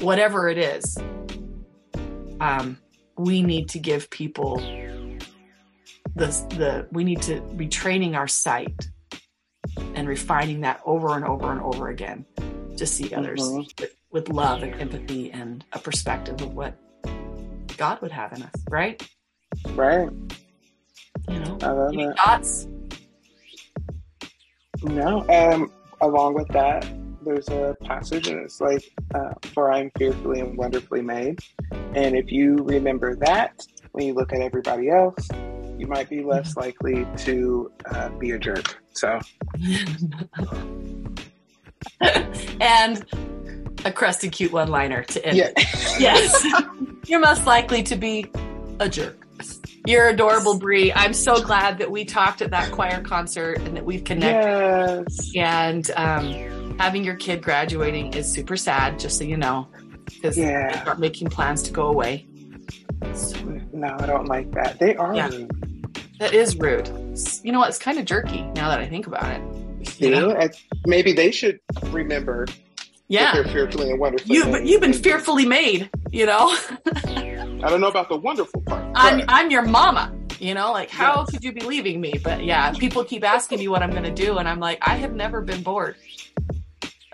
whatever 0.02 0.48
it 0.48 0.60
is, 0.60 0.98
um, 2.40 2.78
we 3.18 3.42
need 3.42 3.70
to 3.70 3.80
give 3.80 4.10
people 4.10 4.60
the 6.16 6.28
the 6.58 6.88
we 6.92 7.04
need 7.04 7.22
to 7.24 7.42
be 7.56 7.68
training 7.68 8.16
our 8.16 8.28
sight 8.28 8.88
and 9.96 10.08
refining 10.08 10.62
that 10.62 10.82
over 10.86 11.16
and 11.16 11.26
over 11.26 11.52
and 11.52 11.62
over 11.62 11.90
again 11.90 12.26
to 12.78 12.86
see 12.86 13.14
others 13.14 13.42
Mhm. 13.42 13.80
with, 13.80 13.96
with 14.12 14.30
love 14.30 14.64
and 14.64 14.74
empathy 14.80 15.32
and 15.32 15.64
a 15.74 15.80
perspective 15.80 16.42
of 16.42 16.54
what 16.54 16.76
God 17.78 18.02
would 18.02 18.12
have 18.12 18.34
in 18.34 18.44
us, 18.44 18.52
right? 18.70 19.02
Right. 19.76 20.10
You 21.30 21.40
know, 21.40 21.58
any 21.92 22.04
it. 22.04 22.18
thoughts? 22.18 22.68
No. 24.84 25.26
Um. 25.30 25.72
Along 26.02 26.34
with 26.34 26.50
that, 26.50 26.86
there's 27.24 27.48
a 27.48 27.78
passage, 27.86 28.28
and 28.28 28.42
it's 28.42 28.60
like, 28.60 28.84
uh, 29.16 29.34
"For 29.54 29.72
I 29.72 29.80
am 29.80 29.92
fearfully 29.98 30.42
and 30.42 30.58
wonderfully 30.58 31.02
made." 31.02 31.40
And 31.96 32.16
if 32.18 32.30
you 32.30 32.56
remember 32.58 33.16
that 33.18 33.66
when 33.94 34.06
you 34.08 34.14
look 34.14 34.34
at 34.34 34.42
everybody 34.42 34.90
else, 34.90 35.26
you 35.84 35.90
might 35.90 36.10
be 36.10 36.24
less 36.24 36.56
likely 36.56 37.06
to 37.18 37.70
uh, 37.92 38.08
be 38.18 38.32
a 38.32 38.40
jerk. 38.40 38.82
So 38.94 39.20
and 42.62 43.04
a 43.84 43.92
crusty, 43.92 44.30
cute 44.30 44.54
one 44.54 44.70
liner 44.70 45.04
to 45.04 45.26
end. 45.26 45.36
yeah. 45.36 45.50
Yes. 46.00 46.48
You're 47.08 47.20
most 47.20 47.46
likely 47.46 47.84
to 47.84 47.98
be 47.98 48.32
a 48.80 48.88
jerk. 48.88 49.28
You're 49.86 50.08
adorable, 50.08 50.58
Bre. 50.58 50.92
I'm 50.96 51.12
so 51.14 51.44
glad 51.44 51.80
that 51.80 51.92
we 51.92 52.06
talked 52.06 52.42
at 52.42 52.52
that 52.52 52.72
choir 52.72 53.02
concert 53.02 53.58
and 53.60 53.76
that 53.76 53.84
we've 53.84 54.06
connected. 54.06 55.06
yes. 55.10 55.32
And 55.36 55.92
um, 55.98 56.78
having 56.80 57.04
your 57.04 57.16
kid 57.16 57.44
graduating 57.44 58.14
is 58.14 58.32
super 58.32 58.56
sad, 58.56 59.00
just 59.00 59.18
so 59.18 59.26
you 59.26 59.36
know, 59.36 59.68
because 60.06 60.38
Yeah. 60.38 60.72
they 60.72 60.80
start 60.80 61.00
making 61.02 61.28
plans 61.28 61.62
to 61.64 61.74
go 61.74 61.88
away. 61.88 62.26
No, 63.74 63.98
I 64.00 64.06
don't 64.06 64.28
like 64.28 64.50
that. 64.52 64.80
They 64.80 64.96
are. 64.96 65.14
Yeah. 65.14 65.30
That 66.24 66.34
is 66.34 66.56
rude. 66.56 66.88
You 67.44 67.52
know 67.52 67.60
what? 67.60 67.68
It's 67.68 67.78
kind 67.78 68.00
of 68.00 68.06
jerky 68.06 68.44
now 68.56 68.70
that 68.70 68.80
I 68.80 68.88
think 68.88 69.08
about 69.08 69.26
it. 69.30 70.00
You 70.00 70.10
know? 70.10 70.32
And 70.32 70.54
maybe 70.86 71.12
they 71.12 71.32
should 71.32 71.60
remember 71.88 72.48
Yeah. 73.10 73.34
they're 73.34 73.44
fearfully 73.44 73.90
and 73.92 74.00
wonderfully. 74.00 74.38
You, 74.38 74.46
made. 74.46 74.66
you've 74.66 74.80
been 74.80 74.94
fearfully 74.94 75.46
made, 75.46 75.90
you 76.14 76.26
know? 76.26 76.56
I 76.86 77.66
don't 77.68 77.82
know 77.82 77.90
about 77.90 78.08
the 78.08 78.16
wonderful 78.16 78.62
part. 78.62 78.86
I'm 78.96 79.26
I'm 79.28 79.52
your 79.52 79.64
mama. 79.64 80.14
You 80.40 80.54
know, 80.54 80.72
like 80.72 80.90
how 80.90 81.26
Yes. 81.28 81.32
could 81.32 81.44
you 81.44 81.52
be 81.52 81.60
leaving 81.60 82.00
me? 82.00 82.14
But 82.24 82.46
yeah, 82.46 82.72
people 82.72 83.04
keep 83.04 83.26
asking 83.26 83.60
me 83.60 83.68
what 83.68 83.84
I'm 83.84 83.92
going 83.92 84.04
to 84.04 84.12
do, 84.12 84.38
and 84.38 84.48
I'm 84.48 84.62
like, 84.62 84.78
I 84.82 84.96
have 84.96 85.14
never 85.14 85.42
been 85.42 85.62
bored. 85.62 85.98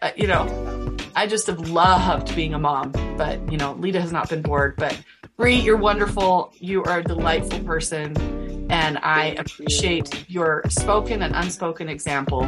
Uh, 0.04 0.12
you 0.16 0.28
know, 0.28 0.96
I 1.16 1.26
just 1.26 1.48
have 1.48 1.68
loved 1.72 2.36
being 2.36 2.54
a 2.54 2.60
mom. 2.60 2.92
But 3.18 3.52
you 3.52 3.58
know, 3.58 3.74
Lita 3.74 4.00
has 4.02 4.12
not 4.12 4.30
been 4.30 4.44
bored. 4.44 4.76
But 4.78 4.96
Bre, 5.40 5.48
you're 5.48 5.78
wonderful. 5.78 6.52
You 6.60 6.84
are 6.84 7.00
a 7.00 7.04
delightful 7.04 7.62
person, 7.62 8.70
and 8.70 8.98
I 8.98 9.28
appreciate 9.38 10.30
your 10.30 10.64
spoken 10.68 11.22
and 11.22 11.34
unspoken 11.34 11.88
example 11.88 12.44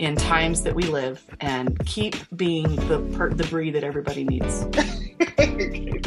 in 0.00 0.16
times 0.16 0.62
that 0.62 0.74
we 0.74 0.82
live. 0.82 1.24
And 1.40 1.78
keep 1.86 2.16
being 2.34 2.74
the 2.88 2.98
per- 3.16 3.30
the 3.30 3.44
Bre 3.44 3.70
that 3.70 3.84
everybody 3.84 4.24
needs. 4.24 4.64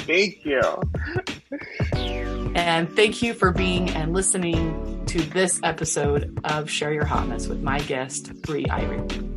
Thank 0.01 0.43
you. 0.43 0.81
And 2.55 2.93
thank 2.93 3.21
you 3.21 3.33
for 3.33 3.53
being 3.53 3.89
and 3.91 4.13
listening 4.13 5.05
to 5.05 5.21
this 5.21 5.61
episode 5.63 6.37
of 6.43 6.69
Share 6.69 6.91
Your 6.91 7.05
Hotness 7.05 7.47
with 7.47 7.61
my 7.61 7.79
guest, 7.79 8.33
Bre 8.41 8.63
Ervin. 8.69 9.30